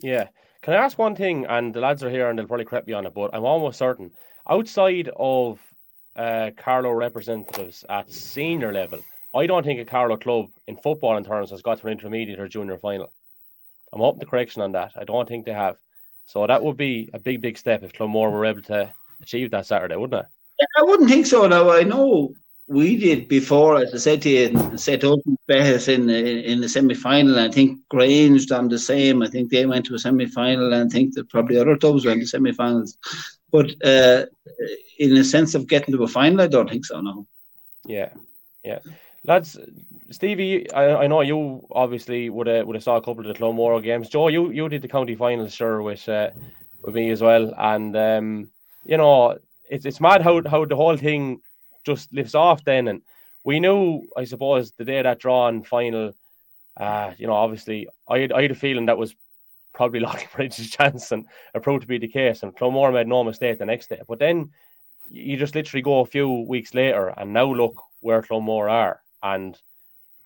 Yeah. 0.00 0.28
Can 0.62 0.74
I 0.74 0.78
ask 0.78 0.98
one 0.98 1.16
thing? 1.16 1.46
And 1.46 1.72
the 1.72 1.80
lads 1.80 2.04
are 2.04 2.10
here 2.10 2.28
and 2.28 2.38
they'll 2.38 2.46
probably 2.46 2.66
correct 2.66 2.86
me 2.86 2.92
on 2.92 3.06
it, 3.06 3.14
but 3.14 3.30
I'm 3.32 3.44
almost 3.44 3.78
certain 3.78 4.10
outside 4.48 5.10
of 5.16 5.58
uh, 6.16 6.50
Carlow 6.56 6.90
representatives 6.90 7.84
at 7.88 8.12
senior 8.12 8.72
level, 8.72 9.00
I 9.34 9.46
don't 9.46 9.64
think 9.64 9.80
a 9.80 9.84
Carlow 9.84 10.16
club 10.16 10.46
in 10.66 10.76
football 10.76 11.16
in 11.16 11.24
terms 11.24 11.50
has 11.50 11.62
got 11.62 11.78
to 11.78 11.86
an 11.86 11.92
intermediate 11.92 12.40
or 12.40 12.48
junior 12.48 12.78
final. 12.78 13.12
I'm 13.92 14.02
open 14.02 14.20
to 14.20 14.26
correction 14.26 14.62
on 14.62 14.72
that. 14.72 14.92
I 14.96 15.04
don't 15.04 15.28
think 15.28 15.46
they 15.46 15.52
have. 15.52 15.76
So 16.26 16.46
that 16.46 16.62
would 16.62 16.76
be 16.76 17.10
a 17.14 17.18
big, 17.18 17.40
big 17.40 17.58
step 17.58 17.82
if 17.82 17.92
Clonmore 17.92 18.30
were 18.30 18.44
able 18.44 18.62
to 18.62 18.92
achieve 19.22 19.50
that 19.50 19.66
Saturday, 19.66 19.96
wouldn't 19.96 20.20
it? 20.20 20.26
Yeah, 20.60 20.66
I 20.78 20.82
wouldn't 20.84 21.08
think 21.08 21.26
so. 21.26 21.46
Now 21.46 21.70
I 21.70 21.82
know 21.82 22.34
we 22.70 22.96
did 22.96 23.26
before, 23.26 23.78
as 23.78 23.92
I 23.92 23.96
said 23.98 24.22
to 24.22 24.30
you, 24.30 24.78
set 24.78 25.02
open 25.02 25.36
Behes 25.48 25.88
in 25.88 26.08
in 26.08 26.60
the 26.60 26.68
semi 26.68 26.94
final. 26.94 27.36
I 27.36 27.50
think 27.50 27.80
Grange 27.88 28.46
done 28.46 28.68
the 28.68 28.78
same. 28.78 29.22
I 29.22 29.28
think 29.28 29.50
they 29.50 29.66
went 29.66 29.86
to 29.86 29.96
a 29.96 29.98
semi 29.98 30.26
final, 30.26 30.72
and 30.72 30.88
I 30.88 30.88
think 30.88 31.14
that 31.14 31.28
probably 31.28 31.58
other 31.58 31.76
clubs 31.76 32.06
went 32.06 32.20
to 32.20 32.28
semi 32.28 32.52
finals. 32.52 32.96
But 33.50 33.74
uh, 33.84 34.26
in 35.00 35.16
a 35.16 35.24
sense 35.24 35.56
of 35.56 35.66
getting 35.66 35.96
to 35.96 36.04
a 36.04 36.08
final, 36.08 36.42
I 36.42 36.46
don't 36.46 36.70
think 36.70 36.86
so. 36.86 37.00
No. 37.00 37.26
Yeah, 37.86 38.10
yeah, 38.62 38.78
lads. 39.24 39.58
Stevie, 40.12 40.70
I, 40.72 41.04
I 41.04 41.06
know 41.08 41.22
you 41.22 41.66
obviously 41.72 42.30
would 42.30 42.46
have 42.46 42.66
would 42.66 42.76
have 42.76 42.84
saw 42.84 42.96
a 42.96 43.02
couple 43.02 43.26
of 43.26 43.26
the 43.26 43.40
Clonmore 43.40 43.82
games. 43.82 44.08
Joe, 44.08 44.28
you 44.28 44.50
you 44.50 44.68
did 44.68 44.82
the 44.82 44.94
county 44.96 45.16
finals, 45.16 45.54
sure, 45.54 45.82
with 45.82 46.08
uh, 46.08 46.30
with 46.84 46.94
me 46.94 47.10
as 47.10 47.20
well, 47.20 47.52
and 47.58 47.96
um, 47.96 48.50
you 48.84 48.96
know 48.96 49.38
it's 49.68 49.86
it's 49.86 50.00
mad 50.00 50.22
how 50.22 50.40
how 50.48 50.64
the 50.64 50.76
whole 50.76 50.96
thing 50.96 51.40
just 51.84 52.12
lifts 52.12 52.34
off 52.34 52.64
then, 52.64 52.88
and 52.88 53.02
we 53.44 53.60
knew, 53.60 54.06
I 54.16 54.24
suppose, 54.24 54.72
the 54.72 54.84
day 54.84 55.02
that 55.02 55.18
drawn 55.18 55.62
final. 55.62 56.12
Uh, 56.76 57.12
you 57.18 57.26
know, 57.26 57.34
obviously, 57.34 57.88
I 58.08 58.20
had, 58.20 58.32
I 58.32 58.42
had 58.42 58.50
a 58.50 58.54
feeling 58.54 58.86
that 58.86 58.98
was 58.98 59.14
probably 59.72 60.04
Bridge's 60.34 60.70
chance 60.70 61.12
and 61.12 61.26
it 61.54 61.62
proved 61.62 61.82
to 61.82 61.88
be 61.88 61.98
the 61.98 62.08
case. 62.08 62.42
And 62.42 62.56
Clonmore 62.56 62.92
made 62.92 63.06
no 63.06 63.24
mistake 63.24 63.58
the 63.58 63.66
next 63.66 63.88
day. 63.88 64.00
But 64.06 64.18
then 64.18 64.50
you 65.08 65.36
just 65.36 65.54
literally 65.54 65.82
go 65.82 66.00
a 66.00 66.06
few 66.06 66.28
weeks 66.28 66.74
later 66.74 67.08
and 67.16 67.32
now 67.32 67.52
look 67.52 67.82
where 68.00 68.22
Clonmore 68.22 68.70
are 68.70 69.00
and 69.22 69.60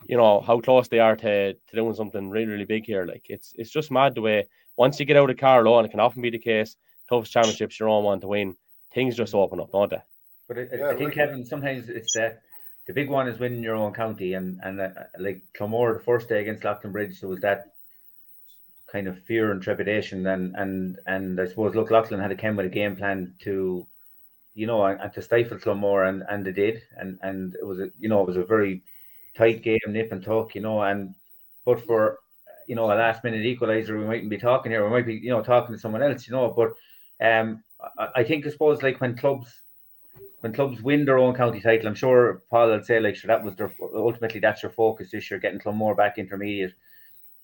you 0.06 0.16
know 0.16 0.40
how 0.40 0.60
close 0.60 0.88
they 0.88 0.98
are 0.98 1.16
to, 1.16 1.54
to 1.54 1.76
doing 1.76 1.94
something 1.94 2.30
really, 2.30 2.46
really 2.46 2.64
big 2.64 2.84
here. 2.84 3.06
Like 3.06 3.26
it's 3.28 3.54
it's 3.56 3.70
just 3.70 3.90
mad 3.90 4.14
the 4.14 4.20
way 4.20 4.46
once 4.76 4.98
you 4.98 5.06
get 5.06 5.16
out 5.16 5.30
of 5.30 5.36
Carlow, 5.36 5.78
and 5.78 5.86
it 5.86 5.90
can 5.90 6.00
often 6.00 6.22
be 6.22 6.30
the 6.30 6.38
case, 6.38 6.76
toughest 7.08 7.32
championships 7.32 7.78
your 7.78 7.88
own 7.88 8.04
one 8.04 8.20
to 8.20 8.28
win, 8.28 8.56
things 8.92 9.16
just 9.16 9.34
open 9.34 9.60
up, 9.60 9.70
don't 9.72 9.90
they? 9.90 10.02
But 10.48 10.58
I, 10.58 10.66
yeah, 10.72 10.88
I 10.88 10.96
think 10.96 11.14
Kevin, 11.14 11.44
sometimes 11.46 11.88
it's 11.88 12.14
that 12.14 12.42
the 12.86 12.92
big 12.92 13.08
one 13.08 13.28
is 13.28 13.38
winning 13.38 13.62
your 13.62 13.76
own 13.76 13.94
county, 13.94 14.34
and 14.34 14.60
and 14.62 14.80
uh, 14.80 14.90
like 15.18 15.42
Clonmore 15.56 15.94
the 15.94 16.04
first 16.04 16.28
day 16.28 16.40
against 16.40 16.62
Leighlinbridge, 16.62 17.20
there 17.20 17.28
was 17.28 17.40
that 17.40 17.74
kind 18.94 19.08
of 19.08 19.18
fear 19.24 19.50
and 19.50 19.60
trepidation 19.60 20.24
and 20.26 20.54
and 20.54 20.98
and 21.06 21.40
I 21.40 21.46
suppose 21.46 21.74
look 21.74 21.90
Leighlin 21.90 22.20
had 22.20 22.30
a 22.30 22.36
came 22.36 22.54
with 22.54 22.66
a 22.66 22.68
game 22.68 22.94
plan 22.94 23.34
to 23.40 23.88
you 24.54 24.66
know 24.68 24.84
and, 24.84 25.00
and 25.00 25.12
to 25.14 25.22
stifle 25.22 25.58
Clonmore 25.58 26.08
and 26.08 26.22
and 26.28 26.46
they 26.46 26.52
did. 26.52 26.82
And 26.96 27.18
and 27.22 27.54
it 27.54 27.66
was 27.66 27.80
a 27.80 27.90
you 27.98 28.08
know 28.08 28.20
it 28.20 28.28
was 28.28 28.36
a 28.36 28.44
very 28.44 28.82
tight 29.36 29.62
game 29.62 29.80
nip 29.88 30.12
and 30.12 30.22
tuck 30.22 30.54
you 30.54 30.60
know 30.60 30.80
and 30.82 31.14
but 31.64 31.84
for 31.84 32.20
you 32.68 32.76
know 32.76 32.84
a 32.84 32.94
last 32.94 33.24
minute 33.24 33.44
equalizer 33.44 33.98
we 33.98 34.04
mightn't 34.04 34.30
be 34.30 34.38
talking 34.38 34.70
here. 34.70 34.84
We 34.84 34.90
might 34.90 35.06
be 35.06 35.14
you 35.14 35.30
know 35.30 35.42
talking 35.42 35.74
to 35.74 35.80
someone 35.80 36.02
else 36.02 36.28
you 36.28 36.34
know 36.34 36.48
but 36.50 36.74
um 37.26 37.64
I, 37.98 38.20
I 38.20 38.24
think 38.24 38.46
I 38.46 38.50
suppose 38.50 38.82
like 38.82 39.00
when 39.00 39.16
clubs 39.16 39.63
when 40.44 40.52
clubs 40.52 40.82
win 40.82 41.04
their 41.04 41.18
own 41.18 41.34
county 41.34 41.60
title 41.60 41.88
I'm 41.88 41.94
sure 41.94 42.42
Paul 42.50 42.68
will 42.68 42.84
say 42.84 43.00
like 43.00 43.16
sure 43.16 43.28
that 43.28 43.42
was 43.42 43.56
their 43.56 43.72
ultimately 43.80 44.40
that's 44.40 44.62
your 44.62 44.72
focus 44.72 45.10
this 45.10 45.30
year 45.30 45.40
getting 45.40 45.58
Clonmore 45.58 45.96
back 45.96 46.18
intermediate 46.18 46.74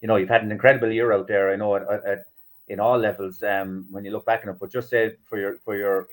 you 0.00 0.08
know, 0.08 0.16
you've 0.16 0.28
had 0.28 0.42
an 0.42 0.52
incredible 0.52 0.90
year 0.90 1.12
out 1.12 1.28
there. 1.28 1.52
I 1.52 1.56
know 1.56 1.76
at, 1.76 1.82
at, 2.04 2.24
in 2.68 2.80
all 2.80 2.98
levels. 2.98 3.42
Um, 3.42 3.86
when 3.90 4.04
you 4.04 4.10
look 4.10 4.24
back 4.24 4.42
on 4.44 4.50
it, 4.50 4.58
but 4.58 4.72
just 4.72 4.90
say 4.90 5.14
for 5.28 5.38
your 5.38 5.58
for 5.58 5.76
your 5.76 6.06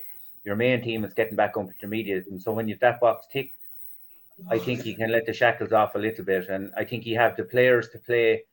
your 0.44 0.56
main 0.56 0.82
team 0.82 1.04
is 1.04 1.14
getting 1.14 1.36
back 1.36 1.58
up 1.58 1.68
intermediate, 1.68 2.28
and 2.28 2.42
so 2.42 2.52
when 2.52 2.68
you've 2.68 2.80
that 2.80 3.00
box 3.00 3.28
ticked, 3.32 3.56
I 4.50 4.58
think 4.58 4.86
you 4.86 4.96
can 4.96 5.12
let 5.12 5.26
the 5.26 5.34
shackles 5.34 5.72
off 5.72 5.96
a 5.96 6.00
little 6.00 6.26
bit, 6.26 6.50
and 6.50 6.72
I 6.76 6.84
think 6.84 7.06
you 7.06 7.18
have 7.18 7.36
the 7.38 7.44
players 7.44 7.90
to 7.90 8.00
play. 8.00 8.44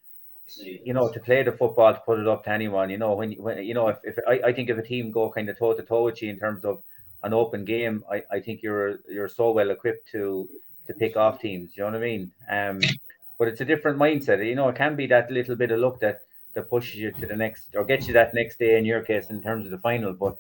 You 0.59 0.93
know, 0.93 1.11
to 1.11 1.21
play 1.21 1.43
the 1.43 1.53
football 1.53 1.95
to 1.95 2.01
put 2.01 2.19
it 2.19 2.29
up 2.29 2.45
to 2.45 2.51
anyone. 2.51 2.91
You 2.91 2.99
know, 2.99 3.15
when 3.15 3.33
when 3.33 3.65
you 3.65 3.73
know 3.73 3.89
if, 3.89 3.97
if 4.05 4.19
I, 4.29 4.49
I 4.49 4.53
think 4.53 4.69
if 4.69 4.77
a 4.77 4.83
team 4.83 5.11
go 5.11 5.31
kind 5.31 5.49
of 5.49 5.59
toe 5.59 5.73
to 5.73 5.83
toe 5.83 6.05
with 6.05 6.21
you 6.21 6.29
in 6.29 6.39
terms 6.39 6.67
of 6.67 6.83
an 7.25 7.33
open 7.33 7.65
game, 7.65 8.05
I, 8.11 8.23
I 8.31 8.41
think 8.41 8.63
you're 8.63 8.99
you're 9.09 9.29
so 9.29 9.51
well 9.51 9.71
equipped 9.71 10.11
to 10.13 10.49
to 10.87 10.95
pick 10.95 11.17
off 11.17 11.41
teams. 11.41 11.77
You 11.77 11.83
know 11.83 11.91
what 11.91 11.97
I 11.97 12.05
mean? 12.11 12.33
Um, 12.51 12.81
but 13.39 13.49
it's 13.49 13.61
a 13.61 13.65
different 13.65 13.99
mindset. 13.99 14.47
You 14.47 14.55
know, 14.55 14.69
it 14.69 14.77
can 14.77 14.95
be 14.95 15.07
that 15.09 15.31
little 15.31 15.57
bit 15.57 15.71
of 15.71 15.81
luck 15.81 16.01
that 16.01 16.21
that 16.55 16.71
pushes 16.71 16.97
you 16.97 17.11
to 17.11 17.27
the 17.27 17.37
next 17.37 17.75
or 17.75 17.85
gets 17.85 18.07
you 18.07 18.15
that 18.15 18.35
next 18.35 18.59
day 18.59 18.79
in 18.79 18.85
your 18.85 19.03
case 19.03 19.31
in 19.31 19.43
terms 19.43 19.65
of 19.65 19.71
the 19.73 19.79
final. 19.79 20.13
But 20.13 20.37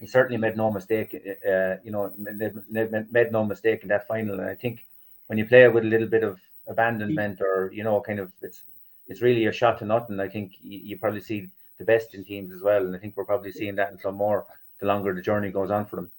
he 0.00 0.06
certainly 0.06 0.40
made 0.40 0.56
no 0.56 0.70
mistake. 0.70 1.14
Uh, 1.14 1.76
you 1.84 1.92
know, 1.92 2.12
made, 2.16 3.12
made 3.12 3.32
no 3.32 3.44
mistake 3.44 3.82
in 3.82 3.88
that 3.88 4.06
final. 4.06 4.40
And 4.40 4.48
I 4.48 4.54
think 4.54 4.86
when 5.26 5.38
you 5.38 5.46
play 5.46 5.68
with 5.68 5.84
a 5.84 5.88
little 5.88 6.08
bit 6.08 6.24
of 6.24 6.40
abandonment 6.66 7.40
or 7.40 7.70
you 7.72 7.84
know, 7.84 8.00
kind 8.00 8.18
of 8.18 8.32
it's 8.42 8.62
it's 9.06 9.22
really 9.22 9.46
a 9.46 9.52
shot 9.52 9.78
to 9.78 9.84
nothing. 9.84 10.20
I 10.20 10.28
think 10.28 10.52
you, 10.60 10.78
you 10.82 10.98
probably 10.98 11.20
see 11.20 11.48
the 11.78 11.84
best 11.84 12.14
in 12.14 12.24
teams 12.24 12.52
as 12.52 12.62
well, 12.62 12.84
and 12.84 12.94
I 12.96 12.98
think 12.98 13.16
we're 13.16 13.24
probably 13.24 13.52
seeing 13.52 13.76
that 13.76 13.92
in 13.92 13.98
Clonmore 13.98 14.44
the 14.80 14.86
longer 14.86 15.14
the 15.14 15.22
journey 15.22 15.50
goes 15.50 15.70
on 15.70 15.86
for 15.86 15.96
them. 15.96 16.10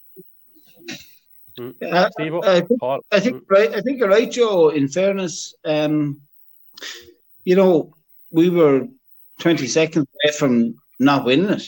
Mm. 1.59 1.75
Uh, 1.81 2.09
I, 2.43 2.61
think, 2.61 2.81
I 3.11 3.19
think 3.19 3.43
right. 3.49 3.73
I 3.75 3.81
think 3.81 3.99
you're 3.99 4.09
right, 4.09 4.31
Joe. 4.31 4.69
In 4.69 4.87
fairness, 4.87 5.53
um, 5.65 6.21
you 7.43 7.55
know, 7.55 7.93
we 8.31 8.49
were 8.49 8.87
20 9.39 9.67
seconds 9.67 10.07
away 10.23 10.31
from 10.33 10.75
not 10.99 11.25
winning 11.25 11.49
it, 11.49 11.63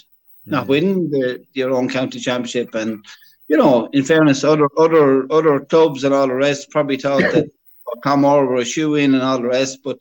not 0.45 0.65
Mhm. 0.65 0.69
winning 0.69 1.09
the 1.09 1.43
your 1.53 1.71
own 1.71 1.89
county 1.89 2.19
championship. 2.19 2.73
And 2.75 3.03
you 3.47 3.57
know, 3.57 3.89
in 3.91 4.03
fairness, 4.03 4.43
other 4.43 4.67
other 4.77 5.31
other 5.31 5.59
clubs 5.61 6.03
and 6.03 6.13
all 6.13 6.27
the 6.27 6.35
rest 6.35 6.71
probably 6.71 6.97
thought 6.97 7.21
that 7.33 7.49
Clonmore 8.03 8.45
were 8.47 8.57
a 8.57 8.65
shoe 8.65 8.95
in 8.95 9.13
and 9.13 9.23
all 9.23 9.37
the 9.41 9.47
rest. 9.47 9.79
But 9.83 9.97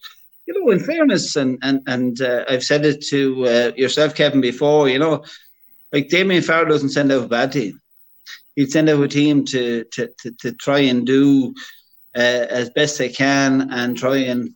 you 0.47 0.55
know, 0.55 0.71
in 0.71 0.81
fairness, 0.81 1.37
and 1.37 1.59
and 1.63 1.81
and 1.87 2.21
uh, 2.21 2.45
I've 2.49 2.65
said 2.65 2.85
it 2.85 3.05
to 3.07 3.47
uh, 3.47 3.73
yourself, 3.77 4.15
Kevin, 4.15 4.41
before. 4.41 4.89
You 4.89 4.99
know, 5.01 5.25
like 5.93 6.09
Damien 6.09 6.43
Farrell 6.43 6.69
doesn't 6.69 6.91
send 6.91 7.13
out 7.13 7.25
a 7.25 7.29
bad 7.29 7.53
team. 7.53 7.81
He'd 8.57 8.73
send 8.73 8.89
out 8.89 9.03
a 9.03 9.09
team 9.09 9.45
to 9.47 9.85
to 9.85 10.11
to, 10.21 10.31
to 10.41 10.53
try 10.53 10.81
and 10.81 11.07
do 11.07 11.55
uh, 12.17 12.47
as 12.51 12.71
best 12.71 12.99
they 12.99 13.09
can 13.09 13.71
and 13.71 13.97
try 13.97 14.17
and 14.17 14.51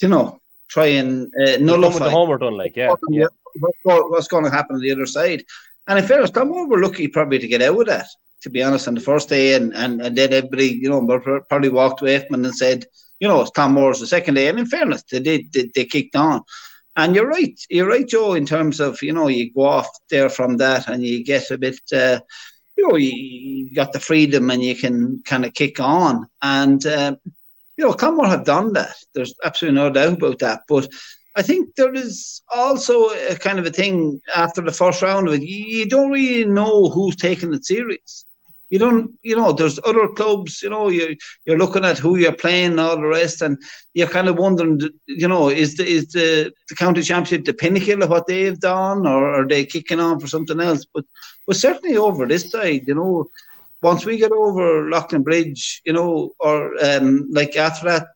you 0.00 0.08
know 0.08 0.40
try 0.68 0.86
and 0.86 1.32
uh, 1.34 1.56
nullify 1.58 2.04
the 2.04 2.10
homework 2.10 2.40
done, 2.40 2.56
like 2.56 2.76
yeah, 2.76 2.94
yeah. 3.10 3.26
what's 3.60 3.78
what's 3.84 4.28
going 4.28 4.44
to 4.44 4.50
happen 4.50 4.76
on 4.76 4.82
the 4.82 4.92
other 4.92 5.06
side. 5.06 5.44
And 5.88 5.98
in 5.98 6.04
fairness, 6.04 6.30
Clonmore 6.30 6.68
were 6.68 6.82
lucky 6.82 7.08
probably 7.08 7.38
to 7.38 7.48
get 7.48 7.62
out 7.62 7.80
of 7.80 7.86
that, 7.86 8.06
to 8.42 8.50
be 8.50 8.62
honest, 8.62 8.86
on 8.86 8.94
the 8.94 9.00
first 9.00 9.30
day. 9.30 9.54
And, 9.54 9.74
and, 9.74 10.02
and 10.02 10.16
then 10.16 10.34
everybody, 10.34 10.66
you 10.66 10.90
know, 10.90 11.40
probably 11.48 11.70
walked 11.70 12.02
away 12.02 12.18
from 12.18 12.44
and 12.44 12.54
said, 12.54 12.84
you 13.20 13.26
know, 13.26 13.40
it's 13.40 13.50
Clonmore's 13.50 13.98
the 13.98 14.06
second 14.06 14.34
day. 14.34 14.48
And 14.48 14.58
in 14.58 14.66
fairness, 14.66 15.02
they 15.10 15.20
did, 15.20 15.50
they, 15.52 15.70
they 15.74 15.86
kicked 15.86 16.14
on. 16.14 16.42
And 16.98 17.14
you're 17.14 17.28
right, 17.28 17.56
you're 17.70 17.86
right, 17.86 18.06
Joe, 18.06 18.34
in 18.34 18.44
terms 18.44 18.80
of, 18.80 19.00
you 19.02 19.12
know, 19.12 19.28
you 19.28 19.52
go 19.52 19.66
off 19.66 19.88
there 20.10 20.28
from 20.28 20.56
that 20.56 20.88
and 20.88 21.00
you 21.00 21.22
get 21.22 21.48
a 21.52 21.56
bit, 21.56 21.78
uh, 21.92 22.18
you 22.76 22.88
know, 22.88 22.96
you, 22.96 23.72
got 23.72 23.92
the 23.92 24.00
freedom 24.00 24.50
and 24.50 24.64
you 24.64 24.74
can 24.74 25.22
kind 25.24 25.44
of 25.44 25.54
kick 25.54 25.78
on. 25.78 26.28
And, 26.42 26.84
um, 26.86 27.18
you 27.76 27.84
know, 27.84 27.92
Clonmore 27.92 28.26
have 28.26 28.44
done 28.44 28.72
that. 28.72 28.96
There's 29.14 29.32
absolutely 29.44 29.76
no 29.76 29.90
doubt 29.90 30.14
about 30.14 30.40
that. 30.40 30.62
But 30.66 30.88
I 31.36 31.42
think 31.42 31.76
there 31.76 31.94
is 31.94 32.42
also 32.52 33.10
a 33.10 33.36
kind 33.36 33.60
of 33.60 33.66
a 33.66 33.70
thing 33.70 34.20
after 34.34 34.60
the 34.60 34.72
first 34.72 35.00
round 35.00 35.28
of 35.28 35.34
it. 35.34 35.42
You 35.42 35.86
don't 35.88 36.10
really 36.10 36.46
know 36.46 36.88
who's 36.88 37.14
taking 37.14 37.54
it 37.54 37.64
serious. 37.64 38.24
You 38.70 38.78
don't, 38.78 39.12
you 39.22 39.34
know, 39.34 39.52
there's 39.52 39.80
other 39.84 40.08
clubs, 40.08 40.62
you 40.62 40.68
know, 40.68 40.88
you, 40.90 41.16
you're 41.46 41.56
looking 41.56 41.84
at 41.84 41.98
who 41.98 42.16
you're 42.16 42.32
playing 42.32 42.72
and 42.72 42.80
all 42.80 42.96
the 42.96 43.06
rest, 43.06 43.40
and 43.40 43.56
you're 43.94 44.08
kind 44.08 44.28
of 44.28 44.36
wondering, 44.36 44.80
you 45.06 45.26
know, 45.26 45.48
is 45.48 45.76
the, 45.76 45.86
is 45.86 46.08
the, 46.08 46.52
the 46.68 46.74
county 46.74 47.02
championship 47.02 47.46
the 47.46 47.54
pinnacle 47.54 48.02
of 48.02 48.10
what 48.10 48.26
they've 48.26 48.60
done, 48.60 49.06
or 49.06 49.40
are 49.40 49.48
they 49.48 49.64
kicking 49.64 50.00
on 50.00 50.20
for 50.20 50.26
something 50.26 50.60
else? 50.60 50.84
But, 50.92 51.04
but 51.46 51.56
certainly 51.56 51.96
over 51.96 52.26
this 52.26 52.50
side, 52.50 52.84
you 52.86 52.94
know, 52.94 53.26
once 53.82 54.04
we 54.04 54.18
get 54.18 54.32
over 54.32 54.90
Leighlinbridge, 54.90 55.80
you 55.84 55.92
know, 55.92 56.32
or 56.40 56.72
um, 56.84 57.28
like 57.30 57.56
after 57.56 57.86
that, 57.86 58.08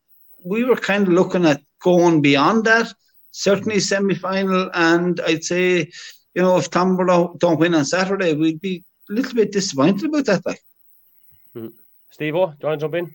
we 0.45 0.65
were 0.65 0.77
kind 0.77 1.07
of 1.07 1.13
looking 1.13 1.47
at 1.47 1.63
going 1.83 2.21
beyond 2.21 2.65
that. 2.65 2.93
Certainly 3.31 3.81
semi 3.81 4.15
final, 4.15 4.71
and 4.75 5.21
I'd 5.21 5.45
say, 5.45 5.91
you 6.35 6.43
know, 6.43 6.59
if 6.59 6.71
Clonmore 6.71 7.39
don't, 7.39 7.59
win 7.59 7.75
on 7.75 7.85
Saturday, 7.85 8.35
we'd 8.35 8.61
be 8.61 8.85
little 9.13 9.35
bit 9.35 9.53
disappointed 9.53 10.07
about 10.07 10.27
that. 10.27 10.47
Like, 10.47 10.63
hmm. 11.53 11.69
Steve, 12.11 12.35
O, 12.37 12.47
do 12.47 12.57
you 12.61 12.69
want 12.69 12.81
to 12.81 12.85
jump 12.85 12.95
in? 12.95 13.13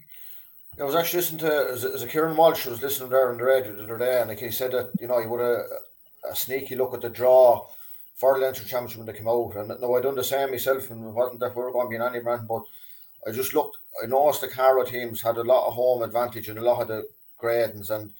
I 0.79 0.83
was 0.83 0.95
actually 0.95 1.21
listening 1.21 1.39
to 1.39 1.69
as, 1.71 1.83
as 1.85 2.03
a 2.03 2.07
Kieran 2.07 2.37
Walsh 2.37 2.67
was 2.67 2.81
listening 2.81 3.09
there 3.09 3.31
on 3.31 3.37
the 3.37 3.43
radio 3.43 3.75
the 3.75 3.83
other 3.83 3.97
day, 3.97 4.19
and 4.19 4.29
like 4.29 4.39
he 4.39 4.51
said 4.51 4.71
that 4.73 4.91
you 4.99 5.07
know 5.07 5.19
he 5.19 5.27
would 5.27 5.41
have 5.41 5.65
a 6.31 6.35
sneaky 6.35 6.75
look 6.75 6.93
at 6.93 7.01
the 7.01 7.09
draw 7.09 7.67
for 8.15 8.35
the 8.35 8.45
Leinster 8.45 8.63
Championship 8.63 8.97
when 8.97 9.07
they 9.07 9.13
came 9.13 9.27
out. 9.27 9.55
And 9.55 9.79
no, 9.79 9.95
I 9.95 10.01
done 10.01 10.15
the 10.15 10.23
same 10.23 10.51
myself, 10.51 10.89
and 10.91 11.03
it 11.03 11.09
wasn't 11.09 11.39
that 11.39 11.55
we 11.55 11.63
were 11.63 11.71
going 11.71 11.87
to 11.87 11.89
be 11.89 11.95
in 11.95 12.01
any 12.01 12.19
brand, 12.19 12.47
but 12.47 12.61
I 13.27 13.31
just 13.31 13.55
looked. 13.55 13.77
I 14.03 14.05
noticed 14.05 14.41
the 14.41 14.49
Carlow 14.49 14.85
teams 14.85 15.21
had 15.21 15.37
a 15.37 15.43
lot 15.43 15.67
of 15.67 15.73
home 15.73 16.03
advantage 16.03 16.49
and 16.49 16.59
a 16.59 16.61
lot 16.61 16.81
of 16.81 16.87
the 16.89 17.07
gradings, 17.41 17.89
and 17.89 18.13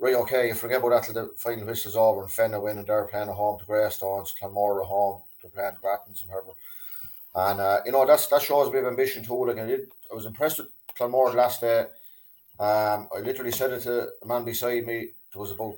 right, 0.00 0.14
okay, 0.14 0.48
you 0.48 0.54
forget 0.54 0.78
about 0.78 0.90
that 0.90 1.04
till 1.04 1.14
the 1.14 1.30
final 1.36 1.66
whistle's 1.66 1.96
over 1.96 2.22
and 2.22 2.30
Fenagh 2.30 2.62
win, 2.62 2.78
and 2.78 2.86
they're 2.86 3.08
playing 3.08 3.28
at 3.28 3.34
home 3.34 3.58
to 3.58 3.64
Greystones, 3.64 4.34
Clonmore 4.40 4.82
at 4.82 4.86
home, 4.86 5.22
they're 5.42 5.50
playing 5.50 5.76
Grattans 5.82 6.22
and 6.22 6.30
whatever. 6.30 6.52
And 7.34 7.60
uh, 7.60 7.80
you 7.84 7.92
know 7.92 8.06
that's 8.06 8.26
that 8.28 8.42
shows 8.42 8.68
a 8.68 8.70
bit 8.70 8.84
of 8.84 8.90
ambition 8.90 9.24
too. 9.24 9.46
Like 9.46 9.58
I 9.58 9.72
I 10.10 10.14
was 10.14 10.26
impressed 10.26 10.58
with 10.58 10.68
Clonmore 10.98 11.34
last 11.34 11.60
day. 11.60 11.86
Um, 12.60 13.08
I 13.14 13.20
literally 13.22 13.52
said 13.52 13.72
it 13.72 13.82
to 13.82 14.08
the 14.20 14.26
man 14.26 14.44
beside 14.44 14.84
me. 14.84 15.10
There 15.32 15.40
was 15.40 15.52
about 15.52 15.76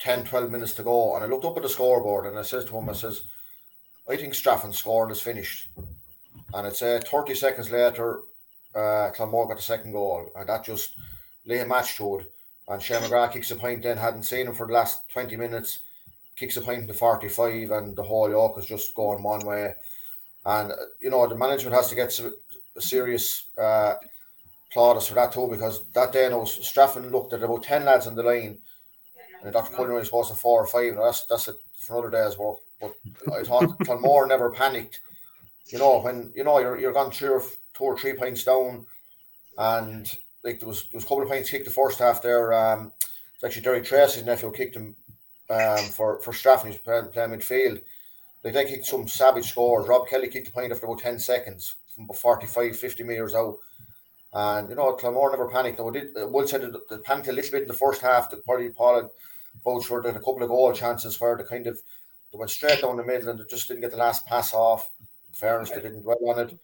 10, 0.00 0.24
12 0.24 0.50
minutes 0.50 0.74
to 0.74 0.82
go, 0.82 1.14
and 1.14 1.24
I 1.24 1.28
looked 1.28 1.44
up 1.44 1.56
at 1.56 1.62
the 1.62 1.68
scoreboard 1.68 2.26
and 2.26 2.38
I 2.38 2.42
says 2.42 2.64
to 2.64 2.76
him, 2.76 2.88
I 2.88 2.92
says, 2.92 3.22
I 4.08 4.16
think 4.16 4.32
Straffan's 4.32 4.78
scoring 4.78 5.12
is 5.12 5.20
finished. 5.20 5.68
And 6.54 6.66
it's 6.66 6.82
uh, 6.82 7.00
30 7.04 7.34
seconds 7.34 7.70
later, 7.70 8.22
uh, 8.74 9.10
Clonmore 9.14 9.48
got 9.48 9.56
the 9.56 9.62
second 9.62 9.92
goal, 9.92 10.30
and 10.34 10.48
that 10.48 10.64
just 10.64 10.94
lay 11.46 11.60
a 11.60 11.66
match 11.66 11.96
to 11.96 12.20
it. 12.20 12.32
And 12.68 12.82
Shane 12.82 13.02
McGrath 13.02 13.32
kicks 13.32 13.50
a 13.50 13.56
point 13.56 13.82
then, 13.82 13.96
hadn't 13.96 14.24
seen 14.24 14.46
him 14.46 14.54
for 14.54 14.66
the 14.66 14.72
last 14.72 15.08
20 15.10 15.36
minutes, 15.36 15.80
kicks 16.36 16.56
a 16.56 16.60
point 16.60 16.86
to 16.88 16.94
45, 16.94 17.70
and 17.70 17.96
the 17.96 18.02
whole 18.02 18.30
yoke 18.30 18.58
is 18.58 18.66
just 18.66 18.94
going 18.94 19.22
one 19.22 19.44
way. 19.46 19.74
And, 20.44 20.72
uh, 20.72 20.76
you 21.00 21.10
know, 21.10 21.26
the 21.26 21.34
management 21.34 21.76
has 21.76 21.88
to 21.88 21.94
get 21.94 22.18
a 22.76 22.80
serious 22.80 23.46
uh, 23.60 23.94
plaudits 24.72 25.08
for 25.08 25.14
that 25.14 25.32
too, 25.32 25.48
because 25.50 25.84
that 25.92 26.12
day, 26.12 26.28
no, 26.28 26.42
Straffan 26.42 27.10
looked 27.10 27.32
at 27.32 27.42
about 27.42 27.62
10 27.62 27.84
lads 27.84 28.06
on 28.06 28.14
the 28.14 28.22
line, 28.22 28.58
and 29.42 29.52
Dr. 29.52 29.74
Cullen 29.74 29.92
was 29.92 30.06
supposed 30.06 30.30
to 30.30 30.36
four 30.36 30.62
or 30.62 30.66
five. 30.66 30.94
Now 30.94 31.04
that's 31.04 31.24
that's 31.26 31.48
it 31.48 31.56
for 31.80 31.98
another 31.98 32.10
day's 32.10 32.38
work. 32.38 32.56
But 32.80 32.94
I 33.32 33.42
thought 33.42 33.78
Clonmore 33.84 34.26
never 34.26 34.50
panicked. 34.50 35.00
You 35.66 35.78
know, 35.78 36.00
when 36.00 36.32
you 36.34 36.44
know 36.44 36.58
you're 36.58 36.78
you're 36.78 36.92
gone 36.92 37.10
three 37.10 37.28
or 37.28 37.42
two 37.74 37.84
or 37.84 37.98
three 37.98 38.14
points 38.14 38.44
down, 38.44 38.86
and 39.56 40.10
like 40.42 40.60
there 40.60 40.68
was 40.68 40.82
there 40.84 40.96
was 40.98 41.04
a 41.04 41.06
couple 41.06 41.22
of 41.22 41.28
points 41.28 41.50
kicked 41.50 41.66
the 41.66 41.70
first 41.70 41.98
half 41.98 42.22
there. 42.22 42.52
Um, 42.52 42.92
it's 43.34 43.44
actually 43.44 43.62
Derek 43.62 43.84
Tracy's 43.84 44.24
nephew 44.24 44.50
kicked 44.50 44.76
him 44.76 44.96
um 45.50 45.78
for 45.78 46.20
for 46.20 46.32
Straffan. 46.32 46.68
He's 46.68 46.78
playing, 46.78 47.08
playing 47.08 47.30
midfield. 47.30 47.82
Like 48.44 48.54
they 48.54 48.64
kicked 48.64 48.86
some 48.86 49.08
savage 49.08 49.50
scores. 49.50 49.88
Rob 49.88 50.08
Kelly 50.08 50.28
kicked 50.28 50.46
the 50.46 50.52
point 50.52 50.72
after 50.72 50.86
about 50.86 51.00
10 51.00 51.18
seconds 51.18 51.74
from 51.94 52.04
about 52.04 52.16
45, 52.16 52.76
50 52.76 53.02
metres 53.02 53.34
out. 53.34 53.58
And 54.32 54.68
you 54.68 54.76
know, 54.76 54.94
Clonmore 54.94 55.30
never 55.30 55.48
panicked. 55.48 55.78
Though 55.78 55.90
did 55.90 56.16
uh, 56.16 56.28
Will 56.28 56.46
said 56.46 56.62
that 56.62 56.88
they 56.88 56.98
panicked 56.98 57.28
a 57.28 57.32
little 57.32 57.50
bit 57.50 57.62
in 57.62 57.68
the 57.68 57.74
first 57.74 58.02
half. 58.02 58.30
The 58.30 58.36
party 58.38 58.68
Paul 58.68 59.10
vouched 59.64 59.86
for 59.86 60.00
a 60.00 60.12
couple 60.12 60.42
of 60.42 60.48
goal 60.48 60.72
chances 60.72 61.20
where 61.20 61.36
they 61.36 61.44
kind 61.44 61.66
of 61.66 61.80
they 62.32 62.38
went 62.38 62.50
straight 62.50 62.82
down 62.82 62.98
the 62.98 63.04
middle 63.04 63.30
and 63.30 63.40
they 63.40 63.44
just 63.48 63.68
didn't 63.68 63.80
get 63.80 63.90
the 63.90 63.96
last 63.96 64.26
pass 64.26 64.52
off. 64.52 64.90
In 65.28 65.34
fairness, 65.34 65.70
they 65.70 65.80
didn't 65.80 66.02
dwell 66.02 66.18
on 66.28 66.40
it. 66.40 66.58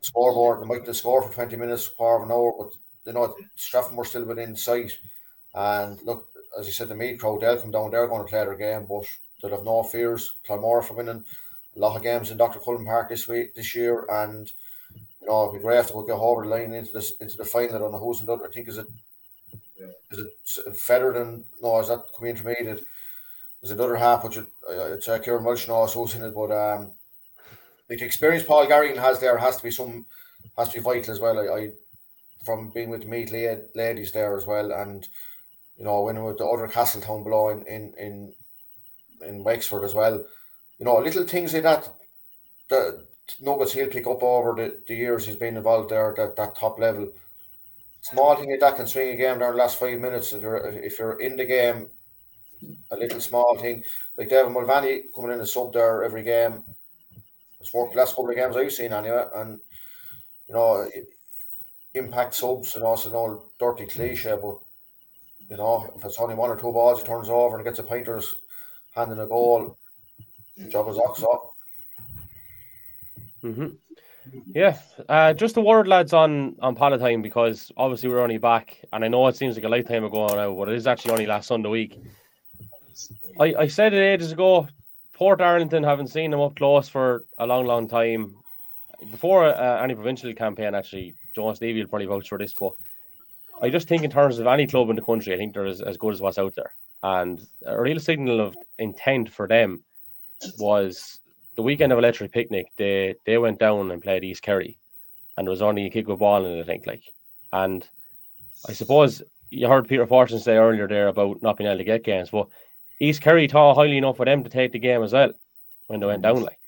Scoreboard, 0.00 0.62
they 0.62 0.66
might 0.66 0.86
have 0.86 0.96
scored 0.96 1.24
for 1.24 1.32
20 1.32 1.56
minutes, 1.56 1.88
quarter 1.88 2.22
of 2.22 2.30
an 2.30 2.34
hour, 2.34 2.54
but 2.56 2.70
you 3.06 3.12
know, 3.12 3.36
Straffan 3.58 3.96
were 3.96 4.04
still 4.04 4.24
within 4.24 4.56
sight. 4.56 4.96
And 5.54 6.00
look, 6.02 6.28
as 6.58 6.66
you 6.66 6.72
said, 6.72 6.88
the 6.88 6.94
Meath 6.94 7.20
crowd, 7.20 7.40
they'll 7.40 7.60
come 7.60 7.70
down, 7.70 7.90
they're 7.90 8.06
going 8.06 8.24
to 8.24 8.30
play 8.30 8.44
their 8.44 8.54
game, 8.54 8.86
but 8.88 9.04
they'll 9.44 9.56
have 9.56 9.64
no 9.64 9.82
fears. 9.82 10.36
Clonmore 10.46 10.82
for 10.82 10.94
winning 10.94 11.24
a 11.76 11.78
lot 11.78 11.96
of 11.96 12.02
games 12.02 12.30
in 12.30 12.38
Dr. 12.38 12.60
Cullen 12.60 12.84
Park 12.84 13.10
this 13.10 13.28
week, 13.28 13.54
this 13.54 13.74
year, 13.74 14.06
and 14.10 14.50
you 15.20 15.28
know, 15.28 15.48
it'd 15.48 15.60
be 15.60 15.62
great 15.62 15.78
if 15.80 15.94
we 15.94 16.06
get 16.06 16.12
over 16.12 16.44
the 16.44 16.48
line 16.48 16.72
into 16.72 16.92
this 16.92 17.12
into 17.20 17.36
the 17.36 17.44
final. 17.44 17.78
Don't 17.78 17.92
know 17.92 17.98
who's 17.98 18.20
in 18.20 18.28
other. 18.28 18.46
I 18.46 18.50
think 18.50 18.68
is 18.68 18.78
it 18.78 18.86
is 20.10 20.58
it 20.58 20.74
Federer 20.74 21.20
and 21.20 21.44
no, 21.62 21.78
is 21.80 21.88
that 21.88 22.04
coming 22.16 22.30
intermediate? 22.30 22.80
There's 23.60 23.72
another 23.72 23.96
half 23.96 24.24
which 24.24 24.36
it, 24.36 24.46
it's 24.68 25.08
uh, 25.08 25.18
Kieran 25.18 25.44
Welsh 25.44 25.68
knows 25.68 25.94
who's 25.94 26.14
in 26.14 26.24
it, 26.24 26.34
but 26.34 26.52
um, 26.52 26.92
the 27.88 28.02
experience 28.02 28.44
Paul 28.44 28.66
Garrigan 28.66 28.98
has 28.98 29.20
there 29.20 29.38
has 29.38 29.56
to 29.56 29.62
be 29.62 29.70
some 29.70 30.06
has 30.58 30.68
to 30.68 30.74
be 30.74 30.80
vital 30.80 31.12
as 31.12 31.20
well. 31.20 31.38
I, 31.38 31.54
I 31.54 31.70
from 32.44 32.68
being 32.70 32.90
with 32.90 33.02
the 33.02 33.64
ladies 33.74 34.12
there 34.12 34.36
as 34.36 34.46
well, 34.46 34.72
and 34.72 35.08
you 35.76 35.84
know 35.84 36.02
winning 36.02 36.24
with 36.24 36.38
the 36.38 36.46
other 36.46 36.68
Castletown 36.68 37.24
below 37.24 37.48
in 37.48 37.62
in 37.66 37.94
in, 37.98 38.34
in 39.26 39.44
Wexford 39.44 39.84
as 39.84 39.94
well. 39.94 40.24
You 40.78 40.84
know, 40.84 40.98
little 40.98 41.24
things 41.24 41.54
like 41.54 41.62
that 41.62 41.88
that 42.70 43.06
nuggets 43.40 43.72
he'll 43.72 43.88
pick 43.88 44.06
up 44.06 44.22
over 44.22 44.54
the, 44.54 44.78
the 44.86 44.94
years 44.94 45.26
he's 45.26 45.36
been 45.36 45.56
involved 45.56 45.90
there 45.90 46.10
at 46.10 46.16
that, 46.16 46.36
that 46.36 46.56
top 46.56 46.78
level. 46.78 47.10
Small 48.02 48.36
thing 48.36 48.50
like 48.50 48.60
that 48.60 48.76
can 48.76 48.86
swing 48.86 49.08
a 49.08 49.16
game 49.16 49.38
down 49.38 49.52
the 49.52 49.58
last 49.58 49.78
five 49.78 49.98
minutes 49.98 50.32
if 50.32 50.42
you're 50.42 50.66
if 50.68 50.98
you're 50.98 51.20
in 51.20 51.36
the 51.36 51.44
game. 51.44 51.88
A 52.92 52.96
little 52.96 53.20
small 53.20 53.58
thing 53.58 53.82
like 54.16 54.28
David 54.28 54.52
Mulvaney 54.52 55.02
coming 55.14 55.32
in 55.32 55.40
as 55.40 55.52
sub 55.52 55.72
there 55.72 56.04
every 56.04 56.22
game. 56.22 56.64
It's 57.60 57.72
worked 57.72 57.92
the 57.92 57.98
last 57.98 58.10
couple 58.10 58.30
of 58.30 58.36
games 58.36 58.56
I've 58.56 58.72
seen 58.72 58.92
anyway, 58.92 59.24
and 59.36 59.58
you 60.48 60.54
know, 60.54 60.88
impact 61.94 62.34
subs 62.34 62.76
and 62.76 62.84
also 62.84 63.10
no 63.10 63.44
dirty 63.58 63.86
cliche, 63.86 64.36
but 64.40 64.58
you 65.48 65.56
know, 65.56 65.90
if 65.96 66.04
it's 66.04 66.18
only 66.18 66.34
one 66.34 66.50
or 66.50 66.56
two 66.56 66.72
balls, 66.72 67.00
he 67.00 67.06
turns 67.06 67.28
over 67.28 67.56
and 67.56 67.64
gets 67.64 67.78
a 67.78 67.88
hand 67.88 68.06
in 68.96 69.18
a 69.18 69.26
goal. 69.26 69.76
Job 70.68 70.88
is 70.88 70.98
ox 70.98 71.22
up. 71.22 71.50
hmm 73.42 73.66
Yeah, 74.54 74.78
uh, 75.08 75.32
just 75.34 75.56
a 75.56 75.60
word, 75.60 75.88
lads, 75.88 76.12
on 76.12 76.56
on 76.60 76.74
Palatine 76.74 77.22
because 77.22 77.72
obviously 77.76 78.08
we're 78.08 78.20
only 78.20 78.38
back, 78.38 78.80
and 78.92 79.04
I 79.04 79.08
know 79.08 79.26
it 79.26 79.36
seems 79.36 79.56
like 79.56 79.64
a 79.64 79.68
lifetime 79.68 80.04
ago 80.04 80.26
now, 80.26 80.54
but 80.54 80.68
it 80.68 80.76
is 80.76 80.86
actually 80.86 81.12
only 81.12 81.26
last 81.26 81.48
Sunday 81.48 81.68
week. 81.68 81.98
I, 83.38 83.54
I 83.58 83.66
said 83.66 83.92
it 83.92 83.98
ages 83.98 84.32
ago. 84.32 84.68
Portarlington 85.18 85.84
haven't 85.84 86.08
seen 86.08 86.30
them 86.30 86.40
up 86.40 86.56
close 86.56 86.88
for 86.88 87.24
a 87.38 87.46
long, 87.46 87.66
long 87.66 87.88
time. 87.88 88.36
Before 89.10 89.44
uh, 89.44 89.82
any 89.82 89.94
provincial 89.94 90.32
campaign, 90.34 90.74
actually, 90.74 91.14
John 91.34 91.54
Stevie 91.54 91.80
will 91.80 91.88
probably 91.88 92.06
vouch 92.06 92.28
for 92.28 92.38
this, 92.38 92.54
but 92.54 92.72
I 93.60 93.70
just 93.70 93.88
think 93.88 94.02
in 94.02 94.10
terms 94.10 94.38
of 94.38 94.46
any 94.46 94.66
club 94.66 94.90
in 94.90 94.96
the 94.96 95.02
country, 95.02 95.34
I 95.34 95.36
think 95.36 95.54
they're 95.54 95.66
as, 95.66 95.80
as 95.80 95.96
good 95.96 96.14
as 96.14 96.20
what's 96.20 96.38
out 96.38 96.54
there. 96.54 96.74
And 97.04 97.46
a 97.66 97.78
real 97.78 98.00
signal 98.00 98.40
of 98.40 98.56
intent 98.78 99.28
for 99.30 99.46
them 99.46 99.84
was 100.58 101.20
the 101.54 101.62
weekend 101.62 101.92
of 101.92 101.98
Electric 101.98 102.32
Picnic. 102.32 102.68
They 102.78 103.14
they 103.26 103.36
went 103.36 103.58
down 103.58 103.90
and 103.90 104.02
played 104.02 104.24
East 104.24 104.40
Kerry, 104.40 104.78
and 105.36 105.46
there 105.46 105.50
was 105.50 105.60
only 105.60 105.84
a 105.84 105.90
kick 105.90 106.08
of 106.08 106.20
ball 106.20 106.46
in 106.46 106.52
it, 106.52 106.62
I 106.62 106.64
think. 106.64 106.86
Like, 106.86 107.02
and 107.52 107.86
I 108.66 108.72
suppose 108.72 109.22
you 109.50 109.68
heard 109.68 109.86
Peter 109.86 110.06
Fortune 110.06 110.38
say 110.38 110.56
earlier 110.56 110.88
there 110.88 111.08
about 111.08 111.42
not 111.42 111.58
being 111.58 111.68
able 111.68 111.76
to 111.76 111.84
get 111.84 112.04
games, 112.04 112.30
but 112.30 112.48
East 113.00 113.20
Kerry 113.20 113.48
thought 113.48 113.74
highly 113.74 113.98
enough 113.98 114.16
for 114.16 114.24
them 114.24 114.42
to 114.42 114.48
take 114.48 114.72
the 114.72 114.78
game 114.78 115.02
as 115.02 115.12
well 115.12 115.32
when 115.88 116.00
they 116.00 116.06
went 116.06 116.22
down. 116.22 116.40
Like, 116.40 116.58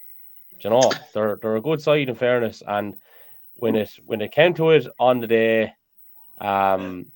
Do 0.61 0.69
you 0.69 0.71
know, 0.71 0.93
they're 1.15 1.39
they're 1.41 1.57
a 1.57 1.63
good 1.63 1.81
side 1.81 2.11
in 2.11 2.15
fairness, 2.15 2.63
and 2.67 2.95
when 3.55 3.75
it 3.75 3.91
when 4.05 4.21
it 4.21 4.33
came 4.33 4.53
to 4.55 4.73
it 4.73 4.87
on 4.99 5.21
the 5.21 5.27
day, 5.27 5.73
um, 6.43 7.07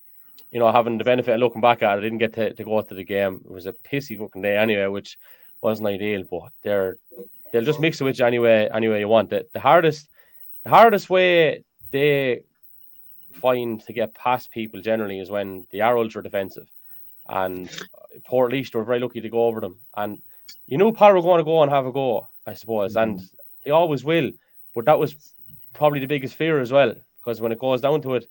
you 0.50 0.58
know, 0.58 0.72
having 0.72 0.98
the 0.98 1.04
benefit 1.04 1.34
of 1.34 1.40
looking 1.40 1.60
back 1.60 1.82
at 1.82 1.96
it, 1.96 1.98
I 1.98 2.00
didn't 2.00 2.18
get 2.18 2.34
to, 2.34 2.52
to 2.52 2.64
go 2.64 2.80
to 2.80 2.94
the 2.94 3.04
game. 3.04 3.40
It 3.44 3.50
was 3.50 3.66
a 3.66 3.72
pissy 3.72 4.18
fucking 4.18 4.42
day 4.42 4.56
anyway, 4.56 4.86
which 4.86 5.16
wasn't 5.62 5.88
ideal. 5.88 6.24
But 6.28 6.50
they're 6.62 6.96
they'll 7.52 7.64
just 7.64 7.80
mix 7.80 8.00
it 8.00 8.04
with 8.04 8.18
you 8.18 8.24
anyway, 8.24 8.68
anyway 8.72 9.00
you 9.00 9.08
want 9.08 9.32
it. 9.32 9.52
The 9.52 9.60
hardest 9.60 10.08
the 10.64 10.70
hardest 10.70 11.08
way 11.08 11.64
they 11.90 12.42
find 13.32 13.80
to 13.82 13.92
get 13.92 14.14
past 14.14 14.50
people 14.50 14.80
generally 14.80 15.20
is 15.20 15.30
when 15.30 15.66
they 15.70 15.80
are 15.80 15.96
ultra 15.96 16.22
defensive. 16.22 16.68
And 17.28 17.70
Portlaoise 18.28 18.74
were 18.74 18.84
very 18.84 18.98
lucky 18.98 19.20
to 19.20 19.28
go 19.28 19.46
over 19.46 19.60
them. 19.60 19.78
And 19.96 20.20
you 20.66 20.78
knew 20.78 20.92
Power 20.92 21.14
were 21.14 21.22
going 21.22 21.38
to 21.38 21.44
go 21.44 21.62
and 21.62 21.70
have 21.70 21.86
a 21.86 21.92
go, 21.92 22.28
I 22.46 22.54
suppose. 22.54 22.96
And 22.96 23.18
mm-hmm. 23.18 23.26
they 23.64 23.70
always 23.70 24.04
will. 24.04 24.32
But 24.74 24.86
that 24.86 24.98
was 24.98 25.14
probably 25.74 26.00
the 26.00 26.06
biggest 26.06 26.34
fear 26.34 26.60
as 26.60 26.72
well. 26.72 26.94
Because 27.18 27.40
when 27.40 27.52
it 27.52 27.58
goes 27.58 27.80
down 27.80 28.02
to 28.02 28.14
it, 28.14 28.26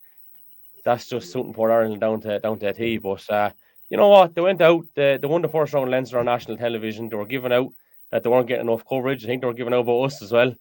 that's 0.84 1.07
just 1.07 1.32
suiting 1.32 1.53
Port 1.53 1.71
Ireland 1.71 2.01
down 2.01 2.21
to 2.21 2.39
down 2.39 2.59
to 2.59 2.67
a 2.67 2.73
T. 2.73 2.97
But 2.97 3.30
uh, 3.30 3.51
you 3.89 3.97
know 3.97 4.09
what? 4.09 4.36
They 4.36 4.41
went 4.41 4.61
out, 4.61 4.86
they, 4.95 5.17
they 5.17 5.27
won 5.27 5.41
the 5.41 5.47
first 5.47 5.73
round 5.73 5.89
Leinster 5.89 6.19
on 6.19 6.25
national 6.25 6.57
television. 6.57 7.09
They 7.09 7.15
were 7.15 7.25
giving 7.25 7.51
out 7.51 7.73
that 8.11 8.23
they 8.23 8.30
weren't 8.30 8.47
getting 8.47 8.67
enough 8.67 8.88
coverage. 8.88 9.23
I 9.23 9.27
think 9.27 9.41
they 9.41 9.47
were 9.47 9.53
giving 9.53 9.73
out 9.73 9.82
about 9.82 10.03
us 10.03 10.21
as 10.21 10.32
well. 10.32 10.53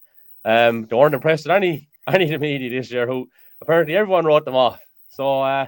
Um, 0.45 0.87
they 0.87 0.97
weren't 0.97 1.15
impressed 1.15 1.45
with 1.47 1.57
any 1.57 1.89
any 2.07 2.25
of 2.25 2.31
the 2.31 2.39
media 2.39 2.71
this 2.71 2.91
year 2.91 3.07
who 3.07 3.29
apparently 3.61 3.97
everyone 3.97 4.27
wrote 4.27 4.45
them 4.45 4.57
off. 4.57 4.81
So 5.09 5.41
uh, 5.43 5.67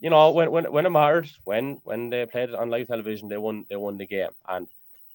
you 0.00 0.10
know, 0.10 0.30
when 0.30 0.50
when 0.50 0.72
when 0.72 0.86
it 0.86 0.90
mattered, 0.90 1.30
when 1.44 1.78
when 1.84 2.10
they 2.10 2.26
played 2.26 2.50
it 2.50 2.54
on 2.54 2.70
live 2.70 2.88
television, 2.88 3.28
they 3.28 3.36
won 3.36 3.66
they 3.68 3.76
won 3.76 3.96
the 3.96 4.06
game. 4.06 4.30
And 4.48 4.68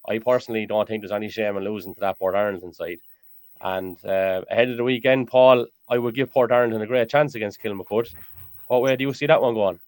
I 0.08 0.18
personally 0.18 0.66
don't 0.66 0.88
think 0.88 1.02
there's 1.02 1.12
any 1.12 1.28
shame 1.28 1.56
in 1.56 1.64
losing 1.64 1.94
to 1.94 2.00
that 2.00 2.18
Port 2.18 2.34
Ireland 2.34 2.74
side. 2.74 2.98
And 3.60 4.02
uh, 4.04 4.42
ahead 4.50 4.70
of 4.70 4.76
the 4.76 4.84
weekend, 4.84 5.28
Paul, 5.28 5.66
I 5.88 5.98
would 5.98 6.14
give 6.14 6.30
Port 6.30 6.52
Ireland 6.52 6.82
a 6.82 6.86
great 6.86 7.08
chance 7.08 7.34
against 7.34 7.60
Kilmacud. 7.60 8.14
What 8.68 8.82
way 8.82 8.96
do 8.96 9.04
you 9.04 9.12
see 9.12 9.26
that 9.26 9.42
one 9.42 9.54
going? 9.54 9.80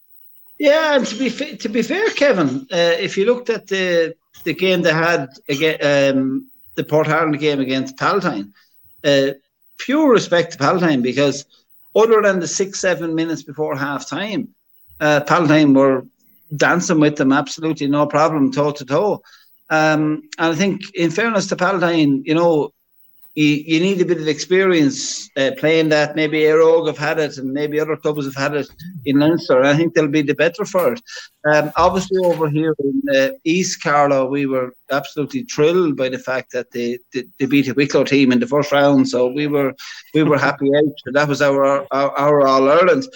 Yeah, 0.58 0.96
and 0.96 1.06
to 1.06 1.16
be 1.16 1.28
fa- 1.28 1.56
to 1.56 1.68
be 1.68 1.82
fair, 1.82 2.10
Kevin, 2.10 2.66
uh, 2.72 2.96
if 2.98 3.16
you 3.16 3.26
looked 3.26 3.50
at 3.50 3.68
the 3.68 4.14
the 4.44 4.54
game 4.54 4.82
they 4.82 4.92
had 4.92 5.28
again, 5.48 5.78
um, 5.82 6.50
the 6.74 6.84
Port 6.84 7.08
Ireland 7.08 7.38
game 7.38 7.60
against 7.60 7.96
Palatine, 7.96 8.52
uh, 9.04 9.28
pure 9.78 10.10
respect 10.10 10.52
to 10.52 10.58
Palatine 10.58 11.02
because 11.02 11.44
other 11.94 12.20
than 12.22 12.40
the 12.40 12.48
six 12.48 12.80
seven 12.80 13.14
minutes 13.14 13.42
before 13.42 13.76
half 13.76 14.08
time, 14.08 14.48
uh, 15.00 15.20
Palatine 15.20 15.74
were 15.74 16.04
dancing 16.56 17.00
with 17.00 17.16
them 17.16 17.32
absolutely 17.32 17.86
no 17.86 18.06
problem 18.06 18.50
toe 18.50 18.72
to 18.72 18.84
toe. 18.84 19.22
Um, 19.70 20.22
and 20.38 20.52
I 20.52 20.54
think, 20.54 20.80
in 20.94 21.10
fairness 21.10 21.46
to 21.48 21.56
Palatine, 21.56 22.22
you 22.24 22.34
know, 22.34 22.72
you, 23.38 23.62
you 23.66 23.80
need 23.80 24.00
a 24.00 24.04
bit 24.04 24.20
of 24.20 24.26
experience 24.26 25.30
uh, 25.36 25.52
playing 25.58 25.90
that. 25.90 26.16
Maybe 26.16 26.40
Éire 26.40 26.60
Óg 26.60 26.88
have 26.88 26.98
had 26.98 27.20
it, 27.20 27.38
and 27.38 27.52
maybe 27.52 27.78
other 27.78 27.96
clubs 27.96 28.24
have 28.24 28.34
had 28.34 28.54
it 28.54 28.68
in 29.04 29.20
Leinster. 29.20 29.62
I 29.62 29.76
think 29.76 29.94
they'll 29.94 30.08
be 30.08 30.22
the 30.22 30.34
better 30.34 30.64
for 30.64 30.94
it. 30.94 31.00
Um, 31.48 31.70
obviously, 31.76 32.18
over 32.24 32.48
here 32.48 32.74
in 32.80 33.02
uh, 33.14 33.28
East 33.44 33.80
Carlow, 33.80 34.26
we 34.26 34.46
were 34.46 34.74
absolutely 34.90 35.44
thrilled 35.44 35.96
by 35.96 36.08
the 36.08 36.18
fact 36.18 36.50
that 36.50 36.72
they, 36.72 36.98
they, 37.14 37.24
they 37.38 37.46
beat 37.46 37.68
a 37.68 37.74
Wicklow 37.74 38.02
team 38.02 38.32
in 38.32 38.40
the 38.40 38.46
first 38.48 38.72
round. 38.72 39.08
So 39.08 39.28
we 39.28 39.46
were 39.46 39.72
we 40.14 40.24
were 40.24 40.38
happy 40.38 40.68
out. 40.76 41.12
That 41.12 41.28
was 41.28 41.40
our 41.40 41.86
our, 41.92 42.10
our 42.10 42.44
All 42.44 42.68
Ireland. 42.68 43.06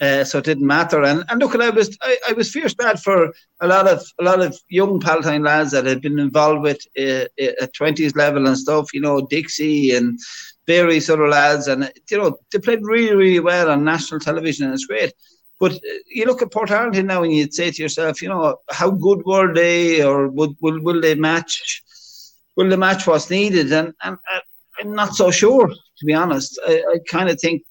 Uh, 0.00 0.24
so 0.24 0.38
it 0.38 0.44
didn't 0.44 0.66
matter. 0.66 1.02
And 1.02 1.24
and 1.28 1.40
look, 1.40 1.54
I 1.54 1.70
was 1.70 1.96
I, 2.02 2.18
I 2.30 2.32
was 2.32 2.50
fierce 2.50 2.74
bad 2.74 3.00
for 3.00 3.32
a 3.60 3.66
lot 3.66 3.86
of 3.86 4.02
a 4.20 4.24
lot 4.24 4.40
of 4.40 4.58
young 4.68 4.98
Palatine 4.98 5.44
lads 5.44 5.70
that 5.70 5.86
had 5.86 6.02
been 6.02 6.18
involved 6.18 6.62
with 6.62 6.80
uh, 6.98 7.26
at 7.38 7.72
twenties 7.74 8.16
level 8.16 8.46
and 8.46 8.58
stuff. 8.58 8.92
You 8.92 9.00
know, 9.00 9.26
Dixie 9.26 9.94
and 9.94 10.18
various 10.66 11.08
other 11.08 11.28
lads, 11.28 11.68
and 11.68 11.92
you 12.10 12.18
know 12.18 12.38
they 12.52 12.58
played 12.58 12.80
really 12.82 13.14
really 13.14 13.40
well 13.40 13.70
on 13.70 13.84
national 13.84 14.20
television, 14.20 14.64
and 14.66 14.74
it's 14.74 14.86
great. 14.86 15.12
But 15.60 15.72
uh, 15.74 15.98
you 16.08 16.24
look 16.24 16.42
at 16.42 16.52
Port 16.52 16.70
Ireland 16.70 17.06
now, 17.06 17.22
and 17.22 17.32
you'd 17.32 17.54
say 17.54 17.70
to 17.70 17.82
yourself, 17.82 18.20
you 18.20 18.28
know, 18.28 18.56
how 18.70 18.90
good 18.90 19.24
were 19.24 19.54
they, 19.54 20.02
or 20.02 20.28
would 20.28 20.56
will 20.60 20.82
will 20.82 21.00
they 21.00 21.14
match? 21.14 21.82
Will 22.56 22.68
they 22.68 22.76
match 22.76 23.06
what's 23.06 23.30
needed? 23.30 23.72
And 23.72 23.92
and 24.02 24.18
uh, 24.32 24.40
I'm 24.80 24.92
not 24.92 25.14
so 25.14 25.30
sure, 25.30 25.68
to 25.68 26.04
be 26.04 26.14
honest. 26.14 26.58
I, 26.66 26.82
I 26.94 26.98
kind 27.08 27.28
of 27.28 27.40
think 27.40 27.62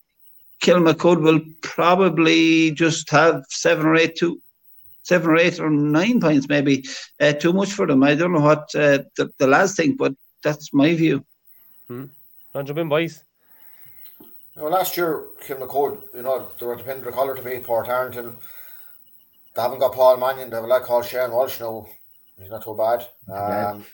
Kilmacud 0.64 1.22
will 1.22 1.42
probably 1.62 2.72
just 2.72 3.10
have 3.12 3.44
seven 3.50 3.86
or 3.86 3.96
eight, 3.98 4.16
two, 4.16 4.42
seven 5.04 5.30
or 5.32 5.38
eight 5.38 5.60
or 5.60 5.70
nine 5.70 6.22
points, 6.22 6.48
maybe 6.48 6.86
uh, 7.20 7.34
too 7.34 7.52
much 7.52 7.74
for 7.74 7.86
them. 7.86 8.02
I 8.02 8.16
don't 8.16 8.32
know 8.32 8.40
what 8.40 8.74
uh, 8.74 9.00
the, 9.18 9.30
the 9.40 9.48
lads 9.48 9.76
think, 9.76 9.98
but 9.98 10.14
that's 10.42 10.74
my 10.74 10.96
view. 10.96 11.26
Hmm. 11.88 12.06
Want 12.54 12.66
to 12.68 12.74
jump 12.74 12.80
in, 12.80 12.88
boys? 12.90 13.22
You 14.56 14.62
know, 14.62 14.68
last 14.70 14.96
year, 14.96 15.26
Kilmacud, 15.46 16.16
you 16.16 16.22
know, 16.22 16.48
they 16.58 16.66
were 16.66 16.76
dependent 16.78 17.08
on 17.08 17.14
colour 17.14 17.36
to 17.36 17.42
beat 17.42 17.64
Port 17.64 17.90
Ireland. 17.90 18.38
They 19.56 19.62
haven't 19.62 19.80
got 19.80 19.94
Paul 19.94 20.18
Mannion. 20.18 20.50
They 20.50 20.56
have 20.56 20.64
a 20.64 20.68
lad 20.68 20.84
called 20.84 21.06
Shane 21.06 21.32
Walsh 21.32 21.60
now. 21.60 21.88
He's 22.40 22.50
not 22.50 22.64
too 22.64 22.76
bad. 22.76 23.06
Um, 23.32 23.86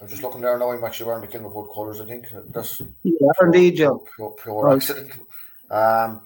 I'm 0.00 0.08
just 0.08 0.22
looking 0.22 0.40
there 0.40 0.58
now. 0.58 0.70
I'm 0.72 0.82
actually 0.82 1.06
wearing 1.06 1.22
the 1.22 1.28
Kilmacud 1.28 1.72
colours. 1.72 2.00
I 2.00 2.06
think 2.06 2.26
that's 2.52 2.82
Yeah, 3.04 3.28
indeed, 3.40 3.76
Joe. 3.76 4.04
pure, 4.16 4.34
pure 4.42 4.64
Right. 4.64 4.76
accident. 4.76 5.12
Um, 5.70 6.22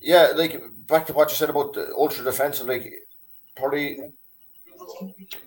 yeah, 0.00 0.32
like 0.34 0.62
back 0.86 1.06
to 1.06 1.12
what 1.12 1.30
you 1.30 1.36
said 1.36 1.50
about 1.50 1.72
the 1.72 1.92
ultra 1.96 2.24
defensive, 2.24 2.66
like 2.66 2.92
probably 3.56 3.98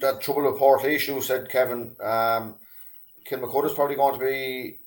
that 0.02 0.22
trouble 0.22 0.44
with 0.44 0.60
Port 0.60 0.84
issue 0.84 1.22
said 1.22 1.50
Kevin. 1.50 1.96
Um, 2.02 2.56
Kilmacud 3.30 3.66
is 3.66 3.74
probably 3.74 3.96
going 3.96 4.20
to 4.20 4.26
be. 4.26 4.80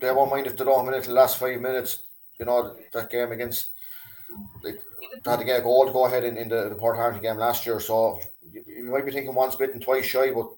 They 0.00 0.10
won't 0.10 0.30
mind 0.30 0.46
if 0.46 0.56
they 0.56 0.64
don't 0.64 0.84
win 0.84 0.94
it 0.94 1.04
the 1.04 1.12
last 1.12 1.38
five 1.38 1.60
minutes. 1.60 2.02
You 2.38 2.46
know 2.46 2.76
that 2.92 3.10
game 3.10 3.32
against. 3.32 3.70
They 4.62 4.74
had 5.24 5.38
to 5.38 5.44
get 5.44 5.60
a 5.60 5.62
goal 5.62 5.86
to 5.86 5.92
go 5.92 6.06
ahead 6.06 6.24
in, 6.24 6.36
in 6.36 6.48
the, 6.48 6.70
the 6.70 6.74
Portarlington 6.74 7.22
game 7.22 7.36
last 7.36 7.66
year, 7.66 7.78
so 7.80 8.18
you, 8.50 8.64
you 8.66 8.84
might 8.84 9.04
be 9.04 9.12
thinking 9.12 9.34
once 9.34 9.56
bitten, 9.56 9.80
twice 9.80 10.06
shy. 10.06 10.30
But 10.32 10.48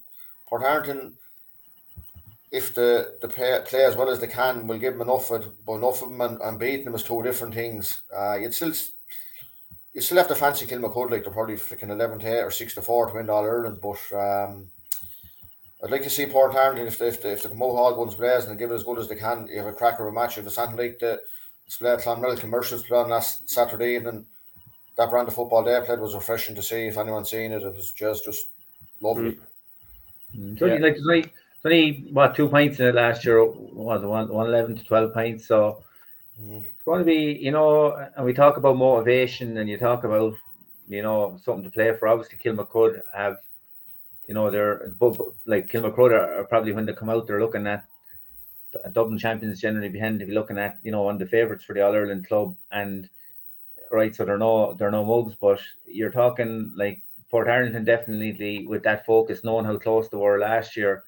Portarlington, 0.50 1.14
if 2.54 2.72
the 2.72 3.16
the 3.20 3.26
play, 3.26 3.58
play 3.66 3.84
as 3.84 3.96
well 3.96 4.08
as 4.08 4.20
they 4.20 4.28
can, 4.28 4.68
we'll 4.68 4.78
give 4.78 4.92
them 4.92 5.02
enough 5.02 5.30
of 5.32 5.44
but 5.66 5.74
enough 5.74 6.02
of 6.02 6.08
them 6.08 6.20
and, 6.20 6.40
and 6.40 6.58
beating 6.58 6.84
them 6.84 6.94
is 6.94 7.02
two 7.02 7.20
different 7.22 7.52
things. 7.52 8.00
Uh, 8.16 8.36
you'd 8.36 8.54
still 8.54 8.72
you 9.92 10.00
still 10.00 10.18
have 10.18 10.28
to 10.28 10.36
fancy 10.36 10.64
Kilmacud 10.64 11.10
like 11.10 11.24
they're 11.24 11.32
probably 11.32 11.56
freaking 11.56 11.90
eleven 11.90 12.20
to 12.20 12.28
eight 12.28 12.42
or 12.42 12.52
six 12.52 12.74
to 12.74 12.82
four 12.82 13.08
to 13.08 13.14
win 13.14 13.28
All 13.28 13.44
Ireland, 13.44 13.78
but 13.82 14.00
um, 14.16 14.70
I'd 15.82 15.90
like 15.90 16.02
to 16.04 16.10
see 16.10 16.26
Portarlington 16.26 16.86
if 16.86 16.98
they, 16.98 17.08
if 17.08 17.20
they, 17.20 17.32
if 17.32 17.42
they 17.42 17.48
come 17.48 17.62
out 17.62 17.66
all 17.66 17.94
guns 17.96 18.14
blazing 18.14 18.50
and 18.50 18.58
give 18.58 18.70
it 18.70 18.74
as 18.74 18.84
good 18.84 19.00
as 19.00 19.08
they 19.08 19.16
can. 19.16 19.48
You 19.48 19.58
have 19.58 19.66
a 19.66 19.72
cracker 19.72 20.06
of 20.06 20.14
a 20.14 20.18
match. 20.18 20.38
If 20.38 20.46
it's 20.46 20.54
something 20.54 20.78
like 20.78 21.00
the 21.00 21.20
display 21.66 21.90
at 21.90 22.00
Clonmel 22.02 22.36
commercials 22.38 22.84
put 22.84 22.96
on 22.96 23.10
last 23.10 23.50
Saturday 23.50 23.96
evening, 23.96 24.24
that 24.96 25.10
brand 25.10 25.26
of 25.28 25.34
football 25.34 25.64
they 25.64 25.78
played 25.84 25.98
was 25.98 26.14
refreshing 26.14 26.54
to 26.54 26.62
see. 26.62 26.86
If 26.86 26.98
anyone's 26.98 27.30
seen 27.30 27.50
it, 27.52 27.62
it 27.62 27.74
was 27.74 27.90
just 27.90 28.24
just 28.24 28.46
lovely. 29.00 29.36
It's 30.36 30.62
only, 30.62 30.78
like 30.78 30.94
there's 30.94 31.26
only, 31.64 32.06
what 32.12 32.34
two 32.34 32.48
points 32.48 32.80
in 32.80 32.86
it 32.86 32.94
last 32.94 33.24
year. 33.24 33.44
Was 33.44 34.02
one 34.02 34.28
one 34.28 34.46
eleven 34.46 34.76
to 34.76 34.84
twelve 34.84 35.14
points? 35.14 35.46
So 35.46 35.82
Mhm. 36.40 36.64
it's 36.64 36.84
going 36.84 36.98
to 37.00 37.04
be, 37.04 37.38
you 37.40 37.50
know, 37.50 37.92
and 38.16 38.24
we 38.24 38.32
talk 38.34 38.56
about 38.56 38.76
motivation, 38.76 39.56
and 39.56 39.68
you 39.68 39.78
talk 39.78 40.04
about, 40.04 40.34
you 40.88 41.02
know, 41.02 41.38
something 41.42 41.64
to 41.64 41.70
play 41.70 41.94
for. 41.96 42.08
Obviously, 42.08 42.38
Kilmacud 42.38 43.02
have, 43.14 43.38
you 44.28 44.34
know, 44.34 44.50
they're 44.50 44.92
like 45.46 45.68
Kilmacud 45.70 46.10
are, 46.10 46.40
are 46.40 46.44
probably 46.44 46.72
when 46.72 46.86
they 46.86 46.92
come 46.92 47.10
out, 47.10 47.26
they're 47.26 47.40
looking 47.40 47.66
at 47.66 47.84
Dublin 48.92 49.18
champions 49.18 49.60
generally 49.60 49.88
behind. 49.88 50.20
If 50.20 50.28
you're 50.28 50.34
looking 50.34 50.58
at, 50.58 50.78
you 50.82 50.92
know, 50.92 51.02
one 51.02 51.14
of 51.14 51.20
the 51.20 51.26
favourites 51.26 51.64
for 51.64 51.74
the 51.74 51.82
All 51.82 51.94
Ireland 51.94 52.26
club, 52.26 52.56
and 52.72 53.08
right, 53.90 54.14
so 54.14 54.24
they're 54.24 54.38
no 54.38 54.74
they're 54.74 54.90
no 54.90 55.04
mugs, 55.04 55.34
but 55.40 55.60
you're 55.86 56.10
talking 56.10 56.72
like 56.76 57.00
Port 57.30 57.48
Ireland 57.48 57.86
definitely 57.86 58.66
with 58.66 58.82
that 58.82 59.06
focus, 59.06 59.44
knowing 59.44 59.64
how 59.64 59.78
close 59.78 60.08
they 60.08 60.16
were 60.16 60.38
last 60.38 60.76
year. 60.76 61.04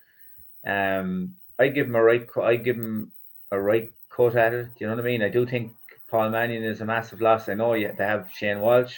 Um, 0.66 1.36
I 1.58 1.68
give 1.68 1.86
him 1.86 1.96
a 1.96 2.02
right. 2.02 2.26
I 2.42 2.56
give 2.56 2.76
him 2.76 3.12
a 3.50 3.60
right 3.60 3.90
cut 4.10 4.36
at 4.36 4.52
it. 4.52 4.64
Do 4.64 4.70
you 4.80 4.86
know 4.86 4.96
what 4.96 5.04
I 5.04 5.08
mean? 5.08 5.22
I 5.22 5.28
do 5.28 5.46
think 5.46 5.72
Paul 6.10 6.30
Mannion 6.30 6.64
is 6.64 6.80
a 6.80 6.84
massive 6.84 7.20
loss. 7.20 7.48
I 7.48 7.54
know 7.54 7.74
you 7.74 7.92
they 7.96 8.04
have 8.04 8.30
Shane 8.34 8.60
Walsh. 8.60 8.96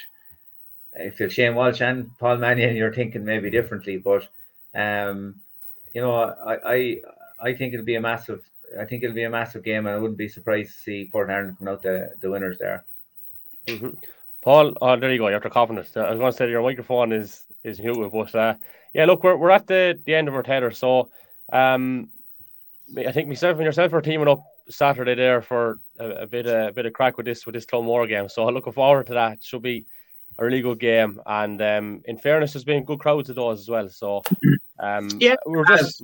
If 0.94 1.20
you're 1.20 1.30
Shane 1.30 1.54
Walsh 1.54 1.80
and 1.80 2.10
Paul 2.18 2.38
Mannion, 2.38 2.74
you're 2.76 2.94
thinking 2.94 3.24
maybe 3.24 3.50
differently. 3.50 3.98
But 3.98 4.26
um, 4.74 5.36
you 5.92 6.00
know, 6.00 6.14
I 6.14 6.56
I 6.64 7.00
I 7.40 7.54
think 7.54 7.74
it'll 7.74 7.86
be 7.86 7.96
a 7.96 8.00
massive. 8.00 8.42
I 8.78 8.84
think 8.84 9.02
it'll 9.02 9.14
be 9.14 9.24
a 9.24 9.30
massive 9.30 9.62
game, 9.62 9.86
and 9.86 9.94
I 9.94 9.98
wouldn't 9.98 10.18
be 10.18 10.28
surprised 10.28 10.72
to 10.72 10.78
see 10.78 11.08
Port 11.10 11.30
Ireland 11.30 11.56
come 11.58 11.68
out 11.68 11.82
the, 11.82 12.10
the 12.20 12.30
winners 12.30 12.58
there. 12.58 12.84
Mhm. 13.66 13.96
Paul, 14.42 14.74
oh, 14.80 14.96
there 14.96 15.12
you 15.12 15.18
go. 15.18 15.28
You're 15.28 15.38
it. 15.38 15.50
I 15.50 16.10
was 16.10 16.18
going 16.18 16.18
to 16.18 16.32
say 16.32 16.48
your 16.48 16.62
microphone 16.62 17.12
is 17.12 17.44
is 17.64 17.80
muted, 17.80 18.12
but 18.12 18.34
uh, 18.34 18.54
yeah, 18.94 19.04
look, 19.04 19.24
we're, 19.24 19.36
we're 19.36 19.50
at 19.50 19.66
the, 19.66 20.00
the 20.04 20.14
end 20.14 20.28
of 20.28 20.34
our 20.34 20.42
tether. 20.42 20.70
So 20.70 21.10
um, 21.52 22.10
I 22.96 23.12
think 23.12 23.28
myself 23.28 23.56
and 23.56 23.64
yourself 23.64 23.92
are 23.92 24.00
teaming 24.00 24.28
up 24.28 24.42
Saturday 24.70 25.14
there 25.14 25.42
for 25.42 25.80
a, 25.98 26.08
a 26.10 26.26
bit 26.26 26.46
of, 26.46 26.68
a 26.68 26.72
bit 26.72 26.86
of 26.86 26.92
crack 26.92 27.16
with 27.16 27.26
this 27.26 27.46
with 27.46 27.54
this 27.54 27.66
Clonmore 27.66 28.08
game. 28.08 28.28
So 28.28 28.46
I'm 28.46 28.54
looking 28.54 28.72
forward 28.72 29.06
to 29.08 29.14
that. 29.14 29.42
Should 29.42 29.62
be 29.62 29.86
a 30.38 30.44
really 30.44 30.60
good 30.60 30.78
game. 30.78 31.20
And 31.26 31.60
um, 31.60 32.02
in 32.06 32.18
fairness, 32.18 32.52
there's 32.52 32.64
been 32.64 32.84
good 32.84 33.00
crowds 33.00 33.28
of 33.28 33.36
those 33.36 33.60
as 33.60 33.68
well. 33.68 33.88
So 33.88 34.22
um, 34.78 35.08
Yeah. 35.20 35.36
we 35.46 35.56
we're 35.56 35.64
just 35.66 36.02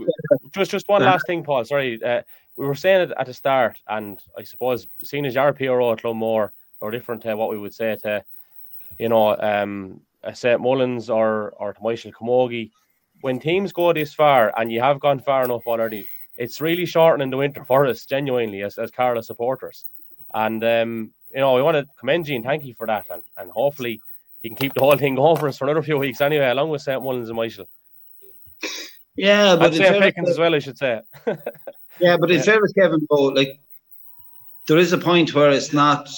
just 0.53 0.71
just 0.71 0.89
one 0.89 1.03
last 1.03 1.27
thing, 1.27 1.45
Paul. 1.45 1.65
Sorry, 1.65 2.03
uh, 2.03 2.23
we 2.57 2.67
were 2.67 2.75
saying 2.75 3.03
it 3.03 3.13
at 3.17 3.27
the 3.27 3.35
start, 3.35 3.79
and 3.89 4.21
I 4.39 4.43
suppose 4.43 4.87
seeing 5.03 5.27
as 5.27 5.35
your 5.35 5.53
PRO 5.53 5.93
at 5.93 6.01
Clonmore 6.01 6.51
or 6.81 6.91
different 6.91 7.23
to 7.23 7.37
what 7.37 7.51
we 7.51 7.59
would 7.59 7.75
say 7.75 7.97
to, 8.03 8.25
you 8.99 9.09
know, 9.09 9.37
um, 9.39 10.01
a 10.23 10.35
St 10.35 10.61
Mullins 10.61 11.11
or 11.11 11.55
or 11.57 11.73
to 11.73 11.81
Myshall 11.81 12.13
Camogie, 12.13 12.71
when 13.25 13.39
teams 13.41 13.73
go 13.73 13.91
this 13.95 14.13
far 14.13 14.53
and 14.59 14.71
you 14.71 14.83
have 14.83 15.01
gone 15.01 15.19
far 15.19 15.45
enough 15.45 15.67
already, 15.67 16.07
it's 16.37 16.61
really 16.61 16.85
shortening 16.85 17.31
the 17.31 17.39
winter 17.39 17.65
for 17.65 17.87
us, 17.87 18.05
genuinely, 18.05 18.61
as 18.63 18.77
as 18.77 18.91
Carlow 18.91 19.23
supporters. 19.23 19.87
And 20.35 20.63
um, 20.63 21.11
you 21.33 21.41
know, 21.41 21.55
we 21.55 21.63
want 21.63 21.79
to 21.79 21.87
commend 21.99 22.29
you 22.29 22.37
and 22.37 22.45
thank 22.45 22.65
you 22.65 22.75
for 22.75 22.87
that, 22.87 23.07
and, 23.11 23.23
and 23.39 23.51
hopefully 23.51 24.03
you 24.43 24.51
can 24.51 24.57
keep 24.57 24.75
the 24.75 24.83
whole 24.83 24.99
thing 24.99 25.15
going 25.15 25.39
for 25.39 25.49
us 25.49 25.57
for 25.57 25.65
another 25.65 25.83
few 25.83 25.97
weeks 25.97 26.21
anyway, 26.21 26.51
along 26.51 26.69
with 26.69 26.83
St 26.83 27.03
Mullins 27.03 27.31
and 27.31 27.39
Myshall. 27.39 27.67
Yeah, 29.17 29.57
but 29.57 29.73
St 29.73 30.03
Pickens 30.03 30.29
as 30.29 30.39
well, 30.39 30.55
I 30.55 30.59
should 30.59 30.79
say. 30.79 31.01
Yeah, 32.01 32.17
but 32.21 32.31
in 32.31 32.39
Yeah. 32.39 32.43
fairness, 32.43 32.73
Kevin, 32.73 33.07
though, 33.09 33.29
like 33.41 33.61
there 34.67 34.79
is 34.79 34.93
a 34.93 34.99
point 34.99 35.33
where 35.33 35.53
it's 35.53 35.73
not, 35.73 36.11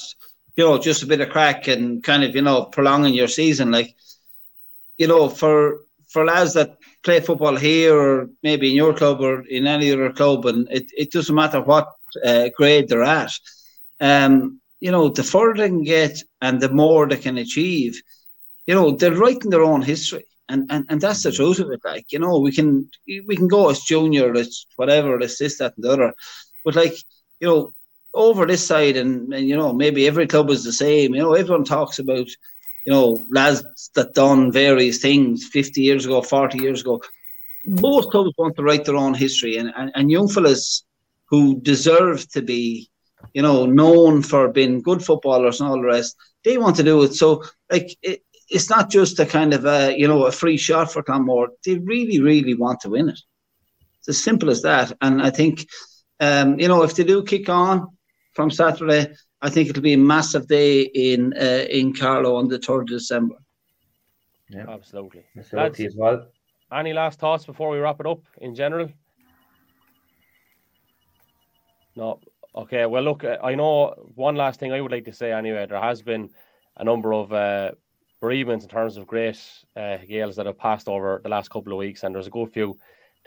you 0.57 0.65
know, 0.65 0.79
just 0.79 1.03
a 1.03 1.07
bit 1.07 1.21
of 1.21 1.29
crack 1.29 1.69
and 1.69 2.03
kind 2.03 2.25
of, 2.25 2.35
you 2.35 2.41
know, 2.41 2.65
prolonging 2.65 3.13
your 3.13 3.29
season. 3.29 3.71
Like, 3.71 3.95
you 4.97 5.07
know, 5.07 5.29
for 5.29 5.83
for 6.09 6.25
lads 6.25 6.55
that 6.55 6.79
play 7.07 7.21
football 7.21 7.57
here 7.57 7.95
or 8.05 8.29
maybe 8.43 8.67
in 8.69 8.77
your 8.83 8.95
club 9.01 9.19
or 9.29 9.35
in 9.57 9.67
any 9.67 9.89
other 9.93 10.13
club, 10.21 10.41
and 10.51 10.61
it, 10.79 10.87
it 11.03 11.09
doesn't 11.13 11.41
matter 11.43 11.61
what 11.61 11.87
uh, 12.31 12.47
grade 12.59 12.89
they're 12.89 13.13
at. 13.23 13.33
Um, 14.01 14.61
you 14.85 14.91
know, 14.95 15.09
the 15.09 15.23
further 15.23 15.59
they 15.63 15.69
can 15.75 15.85
get 15.85 16.15
and 16.45 16.61
the 16.61 16.69
more 16.83 17.03
they 17.07 17.21
can 17.27 17.39
achieve, 17.39 17.93
you 18.67 18.75
know, 18.75 18.91
they're 18.91 19.21
writing 19.23 19.51
their 19.51 19.69
own 19.73 19.83
history. 19.83 20.27
And, 20.49 20.63
and 20.73 20.83
and 20.91 21.01
that's 21.01 21.23
the 21.23 21.33
truth 21.33 21.61
of 21.61 21.71
it. 21.75 21.81
Like, 21.93 22.07
you 22.13 22.21
know, 22.21 22.39
we 22.47 22.53
can 22.59 22.69
we 23.29 23.35
can 23.41 23.49
go 23.49 23.63
as 23.71 23.89
junior, 23.93 24.29
as 24.43 24.67
whatever, 24.77 25.13
as 25.27 25.39
this, 25.39 25.59
that, 25.59 25.75
and 25.77 25.85
the 25.85 25.93
other. 25.95 26.15
But 26.65 26.77
like, 26.83 26.97
you 27.41 27.49
know, 27.49 27.61
over 28.15 28.47
this 28.47 28.65
side, 28.67 28.97
and, 28.97 29.13
and 29.35 29.45
you 29.51 29.57
know, 29.57 29.73
maybe 29.73 30.07
every 30.07 30.27
club 30.27 30.51
is 30.51 30.63
the 30.63 30.73
same. 30.73 31.15
You 31.15 31.23
know, 31.23 31.35
everyone 31.35 31.65
talks 31.65 31.99
about, 31.99 32.29
you 32.87 32.93
know, 32.93 33.23
lads 33.31 33.91
that 33.95 34.15
done 34.15 34.53
various 34.53 34.99
things 34.99 35.49
50 35.49 35.83
years 35.83 36.07
ago, 36.07 36.23
40 36.23 36.59
years 36.59 36.83
ago. 36.83 37.03
Most 37.67 38.11
clubs 38.11 38.33
want 38.39 38.55
to 38.57 38.63
write 38.63 38.85
their 38.85 38.95
own 38.95 39.13
history, 39.13 39.57
and, 39.57 39.73
and, 39.77 39.91
and 39.97 40.11
young 40.11 40.29
fellas 40.29 40.85
who 41.29 41.61
deserve 41.61 42.29
to 42.31 42.43
be, 42.43 42.89
you 43.35 43.43
know, 43.43 43.67
known 43.67 44.23
for 44.23 44.49
being 44.49 44.81
good 44.81 45.05
footballers 45.05 45.61
and 45.61 45.69
all 45.69 45.77
the 45.77 45.83
rest, 45.83 46.17
they 46.45 46.59
want 46.59 46.77
to 46.77 46.85
do 46.85 47.03
it. 47.03 47.15
So, 47.15 47.43
like, 47.71 47.97
it, 48.03 48.23
it's 48.49 48.71
not 48.71 48.89
just 48.89 49.19
a 49.19 49.27
kind 49.27 49.53
of 49.53 49.67
a, 49.67 49.99
you 49.99 50.07
know, 50.07 50.27
a 50.27 50.33
free 50.33 50.57
shot 50.57 50.93
for 50.93 51.03
Clonmore. 51.03 51.49
They 51.65 51.79
really, 51.79 52.21
really 52.21 52.55
want 52.55 52.81
to 52.83 52.91
win 52.91 53.09
it. 53.09 53.19
It's 53.99 54.09
as 54.11 54.23
simple 54.23 54.49
as 54.49 54.63
that. 54.63 54.93
And 55.01 55.21
I 55.21 55.31
think, 55.31 55.67
um, 56.21 56.61
you 56.61 56.69
know, 56.69 56.85
if 56.85 56.95
they 56.95 57.03
do 57.03 57.25
kick 57.25 57.49
on 57.49 57.89
from 58.35 58.53
Saturday, 58.53 59.13
I 59.47 59.49
think 59.49 59.71
it'll 59.71 59.81
be 59.81 59.93
a 59.93 59.99
massive 59.99 60.49
day 60.49 60.81
in 60.83 61.33
uh, 61.41 61.67
in 61.71 61.95
Carlow 61.95 62.35
on 62.35 62.49
the 62.49 62.59
third 62.59 62.81
of 62.81 62.89
December. 62.89 63.37
Yeah, 64.49 64.65
Absolutely. 64.69 65.23
Mr. 65.37 65.53
Lucky 65.53 65.87
as 65.87 65.95
well. 65.97 66.27
Any 66.73 66.93
last 66.93 67.21
thoughts 67.21 67.47
before 67.47 67.71
we 67.71 67.79
wrap 67.79 68.01
it 68.01 68.09
up 68.09 68.23
in 68.39 68.57
general? 68.57 68.89
No. 71.95 72.19
Okay. 72.57 72.87
Well, 72.87 73.05
look, 73.05 73.23
uh, 73.23 73.39
I 73.41 73.55
know 73.55 73.95
one 74.17 74.35
last 74.35 74.59
thing 74.59 74.73
I 74.73 74.81
would 74.81 74.91
like 74.91 75.05
to 75.05 75.13
say 75.13 75.31
anyway. 75.31 75.65
There 75.67 75.81
has 75.81 76.03
been 76.03 76.29
a 76.79 76.83
number 76.83 77.15
of 77.15 77.33
uh, 77.33 77.71
bereavements 78.21 78.65
in 78.65 78.71
terms 78.71 78.97
of 78.97 79.07
great 79.07 79.41
uh, 79.77 79.99
Gales 80.09 80.35
that 80.37 80.47
have 80.47 80.59
passed 80.59 80.89
over 80.89 81.21
the 81.23 81.29
last 81.29 81.51
couple 81.51 81.73
of 81.73 81.79
weeks, 81.79 82.03
and 82.03 82.13
there's 82.13 82.27
a 82.27 82.31
good 82.31 82.53
few 82.53 82.77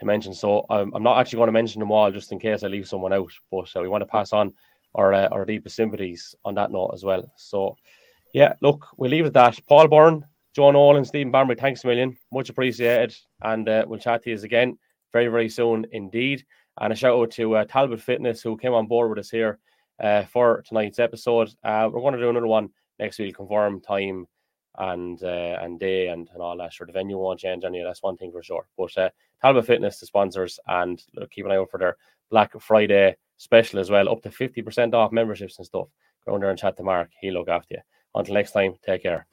to 0.00 0.04
mention. 0.04 0.34
So 0.34 0.66
um, 0.68 0.92
I'm 0.94 1.02
not 1.02 1.18
actually 1.18 1.38
going 1.38 1.48
to 1.48 1.60
mention 1.60 1.80
them 1.80 1.90
all 1.90 2.12
just 2.12 2.30
in 2.30 2.38
case 2.38 2.62
I 2.62 2.66
leave 2.66 2.86
someone 2.86 3.14
out, 3.14 3.32
but 3.50 3.74
uh, 3.74 3.80
we 3.80 3.88
want 3.88 4.02
to 4.02 4.06
pass 4.06 4.34
on 4.34 4.52
our, 4.94 5.12
uh, 5.12 5.28
our 5.28 5.44
deepest 5.44 5.76
sympathies 5.76 6.34
on 6.44 6.54
that 6.54 6.70
note 6.70 6.90
as 6.94 7.04
well. 7.04 7.30
So, 7.36 7.76
yeah, 8.34 8.54
look, 8.60 8.86
we'll 8.96 9.10
leave 9.10 9.24
it 9.24 9.28
at 9.28 9.32
that. 9.34 9.60
Paul 9.68 9.88
Byrne, 9.88 10.24
Joe 10.54 10.70
Nolan, 10.70 11.04
Stephen 11.04 11.32
Bambury, 11.32 11.56
thanks 11.56 11.84
a 11.84 11.86
million. 11.86 12.16
Much 12.32 12.48
appreciated. 12.48 13.16
And 13.42 13.68
uh, 13.68 13.84
we'll 13.86 14.00
chat 14.00 14.22
to 14.24 14.30
you 14.30 14.36
again 14.36 14.78
very, 15.12 15.28
very 15.28 15.48
soon 15.48 15.86
indeed. 15.92 16.44
And 16.80 16.92
a 16.92 16.96
shout 16.96 17.18
out 17.18 17.30
to 17.32 17.56
uh, 17.56 17.64
Talbot 17.64 18.00
Fitness, 18.00 18.42
who 18.42 18.56
came 18.56 18.72
on 18.72 18.86
board 18.86 19.10
with 19.10 19.18
us 19.18 19.30
here 19.30 19.58
uh, 20.02 20.24
for 20.24 20.62
tonight's 20.66 20.98
episode. 20.98 21.50
Uh, 21.62 21.88
we're 21.92 22.00
going 22.00 22.14
to 22.14 22.20
do 22.20 22.30
another 22.30 22.46
one 22.46 22.70
next 22.98 23.18
week, 23.18 23.36
confirm 23.36 23.80
time 23.80 24.26
and 24.78 25.22
uh, 25.22 25.58
and 25.60 25.80
day 25.80 26.08
and, 26.08 26.28
and 26.32 26.40
all 26.40 26.56
that. 26.56 26.72
Sure, 26.72 26.86
the 26.86 26.92
venue 26.92 27.18
won't 27.18 27.40
change 27.40 27.64
any. 27.64 27.80
Of 27.80 27.86
that's 27.86 28.02
one 28.02 28.16
thing 28.16 28.32
for 28.32 28.42
sure. 28.42 28.66
But 28.78 28.96
uh, 28.96 29.10
Talbot 29.42 29.66
Fitness, 29.66 29.98
the 29.98 30.06
sponsors, 30.06 30.58
and 30.66 31.02
look, 31.14 31.30
keep 31.30 31.44
an 31.44 31.52
eye 31.52 31.56
out 31.56 31.70
for 31.70 31.78
their 31.78 31.96
Black 32.30 32.58
Friday 32.60 33.16
special 33.40 33.80
as 33.80 33.90
well, 33.90 34.08
up 34.08 34.22
to 34.22 34.28
50% 34.28 34.92
off 34.94 35.12
memberships 35.12 35.58
and 35.58 35.66
stuff. 35.66 35.88
Go 36.26 36.34
on 36.34 36.40
there 36.40 36.50
and 36.50 36.58
chat 36.58 36.76
to 36.76 36.82
Mark. 36.82 37.10
He'll 37.20 37.34
look 37.34 37.48
after 37.48 37.76
you. 37.76 37.80
Until 38.14 38.34
next 38.34 38.52
time, 38.52 38.74
take 38.84 39.02
care. 39.02 39.26